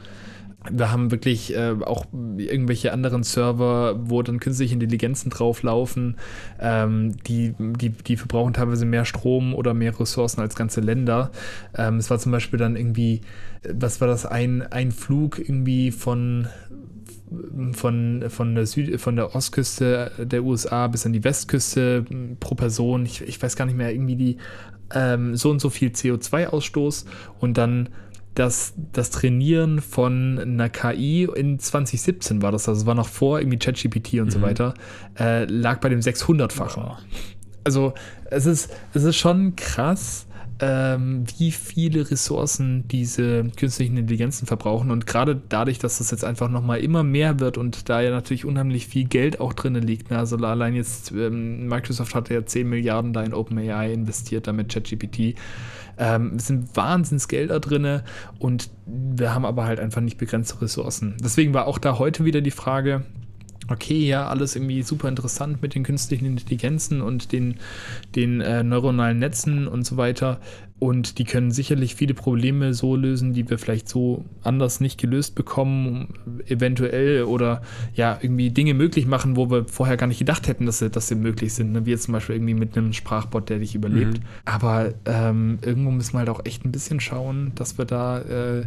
wir 0.71 0.91
haben 0.91 1.11
wirklich 1.11 1.55
äh, 1.55 1.75
auch 1.85 2.07
irgendwelche 2.37 2.93
anderen 2.93 3.23
Server, 3.23 3.97
wo 3.99 4.23
dann 4.23 4.41
künstliche 4.41 4.75
Intelligenzen 4.75 5.31
drauflaufen, 5.31 6.17
ähm, 6.61 7.17
die, 7.27 7.55
die, 7.59 7.91
die 7.91 8.17
verbrauchen 8.17 8.53
teilweise 8.53 8.87
mehr 8.87 9.05
Strom 9.05 9.55
oder 9.55 9.75
mehr 9.75 9.99
Ressourcen 9.99 10.41
als 10.41 10.57
ganze 10.57 10.81
Länder. 10.81 11.31
Ähm, 11.77 11.97
es 11.97 12.11
war 12.11 12.19
zum 12.19 12.33
Beispiel 12.33 12.59
dann 12.59 12.77
irgendwie, 12.77 13.21
was 13.73 14.01
war 14.01 14.09
das, 14.09 14.27
ein, 14.27 14.63
ein 14.71 14.93
Flug 14.93 15.39
irgendwie 15.39 15.91
von 15.91 16.49
von, 17.73 18.25
von, 18.29 18.55
der 18.55 18.67
Süd, 18.67 19.01
von 19.01 19.17
der 19.17 19.35
Ostküste 19.35 20.13
der 20.19 20.45
USA 20.45 20.87
bis 20.87 21.07
an 21.07 21.13
die 21.13 21.25
Westküste 21.25 22.05
pro 22.39 22.55
Person. 22.55 23.05
Ich, 23.05 23.21
ich 23.23 23.43
weiß 23.43 23.57
gar 23.57 23.65
nicht 23.65 23.77
mehr, 23.77 23.93
irgendwie 23.93 24.15
die 24.15 24.37
ähm, 24.95 25.37
so 25.37 25.51
und 25.51 25.61
so 25.61 25.71
viel 25.71 25.91
CO2-Ausstoß 25.91 27.07
und 27.41 27.59
dann 27.59 27.89
dass 28.37 28.75
das 28.93 29.11
Trainieren 29.11 29.81
von 29.81 30.39
einer 30.39 30.69
KI 30.69 31.25
in 31.35 31.59
2017 31.59 32.43
war 32.43 32.53
das, 32.53 32.69
also 32.69 32.85
war 32.85 32.95
noch 32.95 33.09
vor 33.09 33.41
irgendwie 33.41 33.59
ChatGPT 33.59 34.15
und 34.21 34.27
mhm. 34.27 34.31
so 34.31 34.43
weiter, 34.43 34.75
äh, 35.19 35.45
lag 35.47 35.81
bei 35.81 35.89
dem 35.89 36.01
600-fachen. 36.01 36.85
Oh. 36.87 36.97
Also 37.65 37.95
es 38.27 38.45
ist, 38.45 38.71
es 38.93 39.05
ist 39.05 39.17
schon 39.17 39.57
krass, 39.57 40.26
ähm, 40.61 41.25
wie 41.39 41.51
viele 41.51 42.11
Ressourcen 42.11 42.89
diese 42.89 43.45
künstlichen 43.57 43.97
Intelligenzen 43.97 44.47
verbrauchen. 44.47 44.91
Und 44.91 45.07
gerade 45.07 45.41
dadurch, 45.49 45.79
dass 45.79 45.99
das 45.99 46.11
jetzt 46.11 46.25
einfach 46.25 46.49
nochmal 46.49 46.81
immer 46.81 47.03
mehr 47.03 47.41
wird 47.41 47.59
und 47.59 47.89
da 47.89 48.01
ja 48.01 48.11
natürlich 48.11 48.45
unheimlich 48.45 48.87
viel 48.87 49.05
Geld 49.05 49.41
auch 49.41 49.53
drin 49.53 49.75
liegt. 49.75 50.11
Ne? 50.11 50.19
Also 50.19 50.37
allein 50.37 50.75
jetzt, 50.75 51.13
ähm, 51.13 51.67
Microsoft 51.67 52.15
hat 52.15 52.31
ja 52.31 52.45
10 52.45 52.69
Milliarden 52.69 53.13
da 53.13 53.23
in 53.23 53.35
OpenAI 53.35 53.93
investiert, 53.93 54.47
damit 54.47 54.73
ChatGPT. 54.73 55.35
Ähm, 55.99 56.35
es 56.37 56.47
sind 56.47 56.75
Wahnsinnsgelder 56.77 57.61
drin 57.61 58.03
und 58.39 58.71
wir 58.87 59.35
haben 59.35 59.45
aber 59.45 59.65
halt 59.65 59.81
einfach 59.81 60.01
nicht 60.01 60.19
begrenzte 60.19 60.61
Ressourcen. 60.63 61.17
Deswegen 61.23 61.55
war 61.55 61.67
auch 61.67 61.79
da 61.79 61.99
heute 61.99 62.25
wieder 62.25 62.41
die 62.41 62.51
Frage, 62.51 63.05
okay, 63.69 64.07
ja, 64.07 64.29
alles 64.29 64.57
irgendwie 64.57 64.83
super 64.83 65.09
interessant 65.09 65.63
mit 65.63 65.75
den 65.75 65.83
künstlichen 65.83 66.27
Intelligenzen 66.27 67.01
und 67.01 67.33
den, 67.33 67.57
den 68.15 68.41
äh, 68.41 68.63
neuronalen 68.63 69.19
Netzen 69.19 69.67
und 69.67 69.85
so 69.85 69.97
weiter. 69.97 70.41
Und 70.79 71.19
die 71.19 71.25
können 71.25 71.53
sicherlich 71.53 71.95
viele 71.95 72.13
Probleme 72.13 72.75
so 72.75 72.97
lösen, 72.97 73.33
die 73.33 73.49
wir 73.49 73.59
vielleicht 73.59 73.89
so 73.89 74.27
anders 74.43 74.79
nicht 74.79 75.01
gelöst 75.01 75.35
bekommen, 75.35 76.13
eventuell 76.47 77.25
oder 77.25 77.63
ja, 77.95 78.19
irgendwie 78.21 78.51
Dinge 78.51 78.75
möglich 78.75 79.07
machen, 79.07 79.37
wo 79.37 79.51
wir 79.51 79.65
vorher 79.65 79.97
gar 79.97 80.07
nicht 80.07 80.19
gedacht 80.19 80.49
hätten, 80.49 80.67
dass 80.67 80.81
sie, 80.81 80.91
dass 80.91 81.09
sie 81.09 81.15
möglich 81.15 81.55
sind. 81.55 81.73
Ne? 81.73 81.87
Wie 81.87 81.93
jetzt 81.93 82.03
zum 82.05 82.13
Beispiel 82.13 82.37
irgendwie 82.37 82.55
mit 82.55 82.77
einem 82.77 82.93
Sprachbot, 82.93 83.49
der 83.49 83.61
dich 83.61 83.75
überlebt. 83.75 84.19
Mhm. 84.19 84.25
Aber 84.45 84.93
ähm, 85.07 85.59
irgendwo 85.63 85.91
müssen 85.91 86.13
wir 86.13 86.19
halt 86.19 86.29
auch 86.29 86.45
echt 86.45 86.67
ein 86.67 86.73
bisschen 86.73 87.01
schauen, 87.01 87.53
dass 87.55 87.79
wir 87.79 87.87
da 87.87 88.21
äh, 88.21 88.65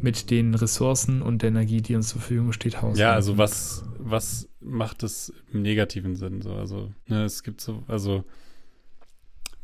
mit 0.00 0.30
den 0.30 0.54
Ressourcen 0.54 1.20
und 1.20 1.42
der 1.42 1.48
Energie, 1.48 1.82
die 1.82 1.96
uns 1.96 2.08
zur 2.08 2.20
Verfügung 2.20 2.52
steht, 2.52 2.76
haushalten. 2.76 3.00
Ja, 3.00 3.12
also 3.12 3.38
was, 3.38 3.84
was 4.02 4.48
macht 4.60 5.02
es 5.02 5.32
im 5.52 5.62
negativen 5.62 6.16
Sinn? 6.16 6.42
So? 6.42 6.54
Also, 6.54 6.92
ne, 7.06 7.24
es 7.24 7.42
gibt 7.42 7.60
so, 7.60 7.82
also 7.88 8.24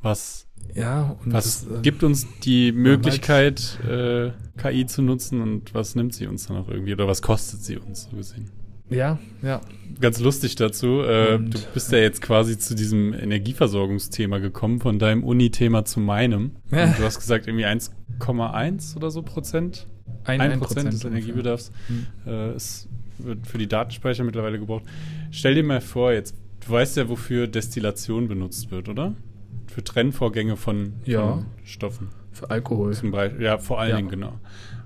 was, 0.03 0.47
ja, 0.74 1.16
was 1.24 1.66
das, 1.66 1.78
äh, 1.78 1.82
gibt 1.82 2.03
uns 2.03 2.26
die 2.41 2.72
Möglichkeit, 2.72 3.80
äh, 3.84 4.30
KI 4.57 4.87
zu 4.87 5.03
nutzen 5.03 5.41
und 5.41 5.74
was 5.74 5.95
nimmt 5.95 6.14
sie 6.14 6.26
uns 6.26 6.47
dann 6.47 6.59
auch 6.59 6.68
irgendwie 6.68 6.93
oder 6.93 7.09
was 7.09 7.22
kostet 7.22 7.62
sie 7.62 7.76
uns 7.76 8.09
so 8.11 8.16
gesehen? 8.16 8.51
Ja, 8.89 9.18
ja. 9.43 9.61
Ganz 10.01 10.20
lustig 10.20 10.55
dazu. 10.55 11.01
Äh, 11.01 11.39
du 11.39 11.59
bist 11.74 11.91
ja 11.91 11.99
jetzt 11.99 12.22
quasi 12.22 12.57
zu 12.57 12.76
diesem 12.76 13.14
Energieversorgungsthema 13.14 14.39
gekommen, 14.39 14.78
von 14.80 14.99
deinem 14.99 15.24
Uni-Thema 15.24 15.84
zu 15.84 15.99
meinem. 15.99 16.53
Ja. 16.70 16.84
Und 16.84 16.99
du 16.99 17.03
hast 17.03 17.18
gesagt, 17.18 17.49
irgendwie 17.49 17.66
1,1 17.66 18.97
oder 18.97 19.11
so 19.11 19.22
Prozent 19.22 19.89
ein, 20.24 20.41
ein 20.41 20.61
Prozent 20.61 20.93
des 20.93 21.05
Energiebedarfs 21.05 21.72
hm. 21.89 22.07
äh, 22.26 22.55
ist, 22.55 22.89
wird 23.19 23.47
für 23.47 23.59
die 23.59 23.67
Datenspeicher 23.67 24.25
mittlerweile 24.25 24.59
gebraucht. 24.59 24.85
Stell 25.31 25.55
dir 25.55 25.64
mal 25.64 25.81
vor, 25.81 26.12
jetzt, 26.12 26.35
du 26.64 26.71
weißt 26.71 26.97
ja, 26.97 27.09
wofür 27.09 27.47
Destillation 27.47 28.29
benutzt 28.29 28.71
wird, 28.71 28.89
oder? 28.89 29.14
Für 29.67 29.83
Trennvorgänge 29.83 30.57
von, 30.57 30.95
ja. 31.05 31.35
von 31.35 31.47
Stoffen. 31.64 32.09
Für 32.33 32.51
Alkohol. 32.51 32.93
Zum 32.93 33.11
Beispiel, 33.11 33.43
ja, 33.43 33.59
vor 33.59 33.81
allen 33.81 33.91
ja. 33.91 33.97
Dingen, 33.97 34.11
genau. 34.11 34.39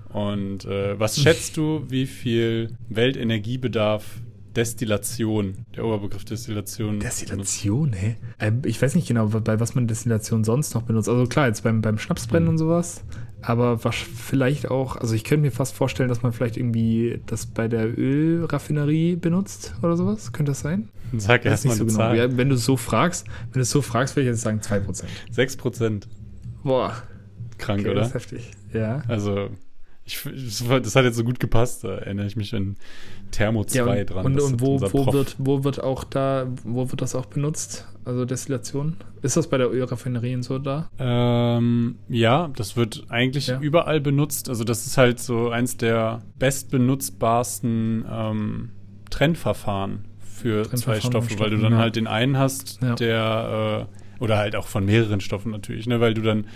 Und 0.09 0.65
äh, 0.65 0.99
was 0.99 1.19
schätzt 1.19 1.55
du, 1.55 1.85
wie 1.89 2.05
viel 2.05 2.75
Weltenergiebedarf 2.89 4.21
Destillation, 4.55 5.65
der 5.75 5.85
Oberbegriff 5.85 6.25
Destillation. 6.25 6.99
Destillation, 6.99 7.93
hä? 7.93 8.17
Äh, 8.37 8.51
ich 8.65 8.81
weiß 8.81 8.95
nicht 8.95 9.07
genau, 9.07 9.27
bei 9.27 9.59
was 9.59 9.75
man 9.75 9.87
Destillation 9.87 10.43
sonst 10.43 10.73
noch 10.75 10.83
benutzt. 10.83 11.07
Also 11.07 11.25
klar, 11.25 11.47
jetzt 11.47 11.63
beim, 11.63 11.81
beim 11.81 11.97
Schnapsbrennen 11.97 12.45
mhm. 12.45 12.51
und 12.51 12.57
sowas. 12.57 13.03
Aber 13.41 13.83
was 13.83 13.95
vielleicht 13.95 14.69
auch, 14.69 14.97
also 14.97 15.15
ich 15.15 15.23
könnte 15.23 15.41
mir 15.41 15.51
fast 15.51 15.73
vorstellen, 15.73 16.09
dass 16.09 16.21
man 16.21 16.31
vielleicht 16.31 16.57
irgendwie 16.57 17.21
das 17.25 17.47
bei 17.47 17.67
der 17.67 17.97
Ölraffinerie 17.97 19.15
benutzt 19.15 19.73
oder 19.81 19.97
sowas. 19.97 20.31
Könnte 20.31 20.51
das 20.51 20.59
sein? 20.59 20.89
Sag 21.17 21.45
erstmal 21.45 21.75
so 21.75 21.85
genau. 21.85 22.13
Ja, 22.13 22.37
wenn 22.37 22.49
du 22.49 22.55
es 22.55 22.65
so 22.65 22.77
fragst, 22.77 23.25
wenn 23.45 23.53
du 23.53 23.61
es 23.61 23.71
so 23.71 23.81
fragst, 23.81 24.15
würde 24.15 24.29
ich 24.29 24.33
jetzt 24.33 24.41
sagen 24.41 24.59
2%. 24.59 25.05
6%. 25.35 26.03
Boah. 26.63 26.93
Krank, 27.57 27.81
okay, 27.81 27.89
oder? 27.89 28.01
Das 28.01 28.09
ist 28.09 28.13
heftig. 28.15 28.51
Ja. 28.73 29.01
Also, 29.07 29.49
ich, 30.11 30.61
das 30.83 30.95
hat 30.95 31.05
jetzt 31.05 31.15
so 31.15 31.23
gut 31.23 31.39
gepasst, 31.39 31.83
da 31.83 31.95
erinnere 31.95 32.27
ich 32.27 32.35
mich 32.35 32.53
an 32.55 32.75
Thermo 33.31 33.63
2 33.63 33.77
ja, 33.77 33.85
und, 33.85 34.09
dran. 34.09 34.25
Und, 34.25 34.41
und 34.41 34.61
wo, 34.61 34.81
wo, 34.81 35.13
wird, 35.13 35.35
wo 35.37 35.63
wird 35.63 35.81
auch 35.81 36.03
da, 36.03 36.47
wo 36.63 36.89
wird 36.89 37.01
das 37.01 37.15
auch 37.15 37.25
benutzt? 37.25 37.87
Also 38.03 38.25
Destillation? 38.25 38.97
Ist 39.21 39.37
das 39.37 39.47
bei 39.47 39.57
der 39.57 39.71
Ölraffinerien 39.71 40.43
so 40.43 40.57
da? 40.57 40.89
Ähm, 40.97 41.95
ja, 42.09 42.49
das 42.55 42.75
wird 42.75 43.05
eigentlich 43.09 43.47
ja. 43.47 43.59
überall 43.59 44.01
benutzt. 44.01 44.49
Also 44.49 44.63
das 44.63 44.87
ist 44.87 44.97
halt 44.97 45.19
so 45.19 45.49
eins 45.49 45.77
der 45.77 46.21
bestbenutzbarsten 46.39 48.05
ähm, 48.09 48.69
Trennverfahren 49.09 50.05
für 50.19 50.69
zwei 50.71 50.99
Stoffe, 50.99 51.39
weil 51.39 51.51
du 51.51 51.57
dann 51.57 51.73
ja. 51.73 51.77
halt 51.77 51.95
den 51.95 52.07
einen 52.07 52.37
hast, 52.37 52.79
der 52.99 53.87
äh, 53.87 54.23
oder 54.23 54.37
halt 54.37 54.55
auch 54.55 54.67
von 54.67 54.85
mehreren 54.85 55.21
Stoffen 55.21 55.51
natürlich, 55.51 55.87
ne, 55.87 55.99
weil 55.99 56.13
du 56.13 56.21
dann 56.21 56.47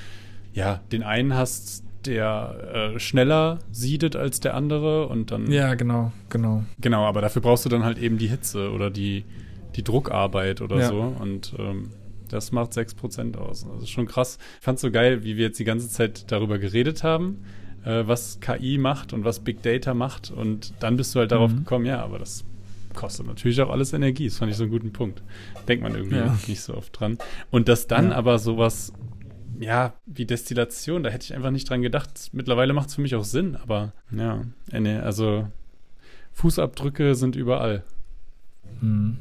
ja 0.53 0.81
den 0.91 1.03
einen 1.03 1.35
hast, 1.35 1.84
der 2.05 2.93
äh, 2.95 2.99
schneller 2.99 3.59
siedet 3.71 4.15
als 4.15 4.39
der 4.39 4.55
andere 4.55 5.07
und 5.07 5.31
dann. 5.31 5.51
Ja, 5.51 5.75
genau, 5.75 6.11
genau. 6.29 6.63
Genau, 6.79 7.05
aber 7.05 7.21
dafür 7.21 7.41
brauchst 7.41 7.65
du 7.65 7.69
dann 7.69 7.83
halt 7.83 7.97
eben 7.97 8.17
die 8.17 8.27
Hitze 8.27 8.71
oder 8.71 8.89
die, 8.89 9.25
die 9.75 9.83
Druckarbeit 9.83 10.61
oder 10.61 10.77
ja. 10.77 10.87
so. 10.87 11.15
Und 11.19 11.53
ähm, 11.57 11.91
das 12.29 12.51
macht 12.51 12.73
6% 12.73 13.37
aus. 13.37 13.67
Das 13.73 13.83
ist 13.83 13.89
schon 13.89 14.07
krass. 14.07 14.37
Ich 14.59 14.65
fand 14.65 14.77
es 14.77 14.81
so 14.81 14.91
geil, 14.91 15.23
wie 15.23 15.37
wir 15.37 15.45
jetzt 15.45 15.59
die 15.59 15.63
ganze 15.63 15.89
Zeit 15.89 16.31
darüber 16.31 16.57
geredet 16.57 17.03
haben, 17.03 17.43
äh, 17.83 18.03
was 18.05 18.39
KI 18.39 18.77
macht 18.77 19.13
und 19.13 19.23
was 19.23 19.39
Big 19.39 19.61
Data 19.61 19.93
macht. 19.93 20.31
Und 20.31 20.73
dann 20.79 20.97
bist 20.97 21.15
du 21.15 21.19
halt 21.19 21.31
darauf 21.31 21.51
mhm. 21.51 21.57
gekommen, 21.57 21.85
ja, 21.85 22.03
aber 22.03 22.19
das 22.19 22.45
kostet 22.93 23.27
natürlich 23.27 23.61
auch 23.61 23.69
alles 23.69 23.93
Energie. 23.93 24.25
Das 24.25 24.37
fand 24.37 24.51
ich 24.51 24.57
so 24.57 24.63
einen 24.63 24.71
guten 24.71 24.91
Punkt. 24.93 25.21
Denkt 25.67 25.83
man 25.83 25.95
irgendwie 25.95 26.17
ja. 26.17 26.37
nicht 26.47 26.61
so 26.61 26.75
oft 26.75 26.99
dran. 26.99 27.17
Und 27.51 27.67
dass 27.67 27.87
dann 27.87 28.11
ja. 28.11 28.15
aber 28.15 28.39
sowas 28.39 28.93
ja, 29.59 29.93
wie 30.05 30.25
Destillation, 30.25 31.03
da 31.03 31.09
hätte 31.09 31.25
ich 31.25 31.33
einfach 31.35 31.51
nicht 31.51 31.69
dran 31.69 31.81
gedacht. 31.81 32.29
Mittlerweile 32.33 32.73
macht 32.73 32.89
es 32.89 32.95
für 32.95 33.01
mich 33.01 33.15
auch 33.15 33.23
Sinn, 33.23 33.55
aber 33.55 33.93
ja, 34.11 34.43
äh, 34.71 34.79
nee, 34.79 34.97
also 34.97 35.47
Fußabdrücke 36.33 37.15
sind 37.15 37.35
überall. 37.35 37.83
Hm. 38.79 39.17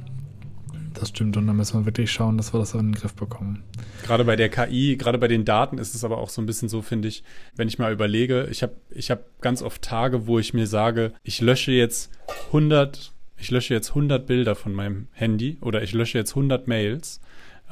Das 0.95 1.09
stimmt 1.09 1.37
und 1.37 1.49
da 1.49 1.53
müssen 1.53 1.80
wir 1.80 1.87
wirklich 1.87 2.12
schauen, 2.12 2.37
dass 2.37 2.55
wir 2.55 2.61
das 2.61 2.72
in 2.74 2.93
den 2.93 2.95
Griff 2.95 3.14
bekommen. 3.14 3.64
Gerade 4.05 4.24
bei 4.24 4.37
der 4.37 4.49
KI, 4.49 4.97
gerade 4.97 5.18
bei 5.18 5.26
den 5.26 5.45
Daten 5.45 5.78
ist 5.78 5.95
es 5.95 6.05
aber 6.05 6.18
auch 6.18 6.28
so 6.28 6.41
ein 6.41 6.47
bisschen 6.47 6.68
so, 6.68 6.82
finde 6.82 7.09
ich, 7.09 7.24
wenn 7.57 7.66
ich 7.66 7.80
mal 7.80 7.93
überlege, 7.93 8.47
ich 8.51 8.62
habe 8.62 8.76
ich 8.91 9.11
hab 9.11 9.41
ganz 9.41 9.61
oft 9.61 9.82
Tage, 9.82 10.28
wo 10.28 10.39
ich 10.39 10.55
mir 10.55 10.68
sage, 10.68 11.12
ich 11.24 11.41
lösche 11.41 11.72
jetzt 11.72 12.12
100, 12.47 13.12
ich 13.37 13.51
lösche 13.51 13.74
jetzt 13.74 13.91
100 13.91 14.24
Bilder 14.24 14.55
von 14.55 14.72
meinem 14.72 15.09
Handy 15.12 15.59
oder 15.61 15.82
ich 15.82 15.93
lösche 15.93 16.16
jetzt 16.16 16.30
100 16.30 16.68
Mails 16.68 17.20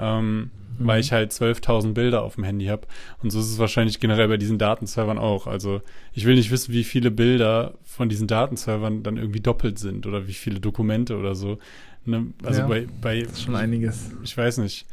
ähm, 0.00 0.50
mhm. 0.83 0.87
weil 0.87 1.01
ich 1.01 1.12
halt 1.12 1.33
12.000 1.33 1.93
Bilder 1.93 2.22
auf 2.22 2.37
dem 2.37 2.45
Handy 2.45 2.66
habe. 2.66 2.87
Und 3.22 3.30
so 3.30 3.41
ist 3.41 3.51
es 3.51 3.59
wahrscheinlich 3.59 4.01
generell 4.01 4.28
bei 4.28 4.37
diesen 4.37 4.59
Datenservern 4.59 5.18
auch. 5.18 5.47
Also 5.47 5.83
ich 6.12 6.24
will 6.24 6.35
nicht 6.35 6.51
wissen, 6.51 6.72
wie 6.72 6.85
viele 6.85 7.11
Bilder 7.11 7.74
von 7.85 8.09
diesen 8.09 8.26
Datenservern 8.26 9.03
dann 9.03 9.16
irgendwie 9.16 9.41
doppelt 9.41 9.78
sind 9.78 10.07
oder 10.07 10.26
wie 10.26 10.35
viele 10.35 10.61
Dokumente 10.61 11.16
oder 11.16 11.35
so. 11.35 11.59
Ne? 12.05 12.28
Also 12.43 12.61
ja, 12.61 12.66
bei, 12.66 12.87
bei. 13.01 13.22
Das 13.22 13.33
ist 13.33 13.43
schon 13.43 13.57
einiges. 13.57 14.11
Ich 14.22 14.37
weiß 14.37 14.59
nicht. 14.59 14.87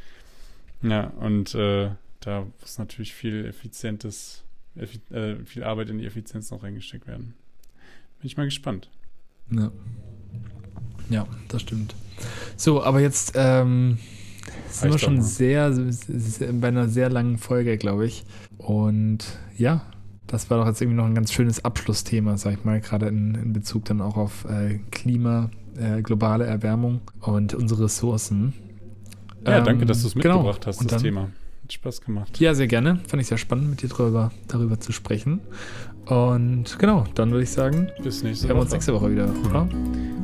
Ja, 0.81 1.07
und 1.19 1.55
äh, 1.55 1.89
da 2.21 2.45
muss 2.61 2.77
natürlich 2.77 3.13
viel 3.13 3.45
effizientes, 3.45 4.43
effi 4.75 4.99
äh, 5.13 5.43
viel 5.45 5.63
Arbeit 5.63 5.89
in 5.89 5.97
die 5.97 6.05
Effizienz 6.05 6.51
noch 6.51 6.63
reingesteckt 6.63 7.07
werden. 7.07 7.33
Bin 8.19 8.27
ich 8.27 8.37
mal 8.37 8.45
gespannt. 8.45 8.89
Ja. 9.51 9.71
Ja, 11.09 11.27
das 11.47 11.63
stimmt. 11.63 11.95
So, 12.55 12.83
aber 12.83 12.99
jetzt 12.99 13.33
ähm, 13.35 13.97
sind 14.69 14.91
wir 14.91 14.99
schon 14.99 15.21
sehr, 15.21 15.73
sehr, 15.73 16.53
bei 16.53 16.69
einer 16.69 16.89
sehr 16.89 17.09
langen 17.09 17.37
Folge, 17.37 17.77
glaube 17.77 18.05
ich. 18.05 18.25
Und 18.57 19.25
ja, 19.57 19.81
das 20.27 20.49
war 20.49 20.59
doch 20.59 20.67
jetzt 20.67 20.81
irgendwie 20.81 20.97
noch 20.97 21.05
ein 21.05 21.15
ganz 21.15 21.33
schönes 21.33 21.65
Abschlussthema, 21.65 22.37
sag 22.37 22.53
ich 22.53 22.63
mal, 22.65 22.79
gerade 22.79 23.07
in, 23.07 23.35
in 23.35 23.53
Bezug 23.53 23.85
dann 23.85 24.01
auch 24.01 24.17
auf 24.17 24.45
äh, 24.45 24.79
Klima, 24.91 25.49
äh, 25.77 26.01
globale 26.01 26.45
Erwärmung 26.45 27.01
und 27.21 27.53
unsere 27.53 27.85
Ressourcen. 27.85 28.53
Ja, 29.45 29.59
ähm, 29.59 29.63
danke, 29.63 29.85
dass 29.85 30.01
du 30.01 30.07
es 30.07 30.13
genau. 30.13 30.43
mitgebracht 30.43 30.61
genau. 30.61 30.67
hast, 30.67 30.81
das 30.81 30.87
dann, 30.87 31.01
Thema. 31.01 31.21
Hat 31.63 31.73
Spaß 31.73 32.01
gemacht. 32.01 32.39
Ja, 32.39 32.53
sehr 32.53 32.67
gerne. 32.67 32.99
Fand 33.07 33.21
ich 33.21 33.27
sehr 33.27 33.37
spannend, 33.37 33.69
mit 33.69 33.81
dir 33.81 33.89
darüber, 33.89 34.31
darüber 34.47 34.79
zu 34.79 34.91
sprechen. 34.91 35.41
Und 36.05 36.79
genau, 36.79 37.05
dann 37.13 37.31
würde 37.31 37.43
ich 37.43 37.51
sagen, 37.51 37.89
bis 38.03 38.23
nächste 38.23 38.49
Woche. 38.49 38.55
Wir 38.55 38.61
uns 38.61 38.71
nächste 38.71 38.93
Woche 38.93 39.11
wieder, 39.11 39.29
oder? 39.47 39.67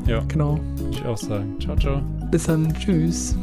Ja. 0.07 0.23
Genau. 0.28 0.59
Würde 0.78 0.91
ich 0.91 1.05
auch 1.05 1.17
sagen. 1.17 1.55
Ciao, 1.59 1.76
ciao. 1.76 2.01
Bis 2.32 2.45
dann. 2.45 2.73
Tschüss. 2.73 3.36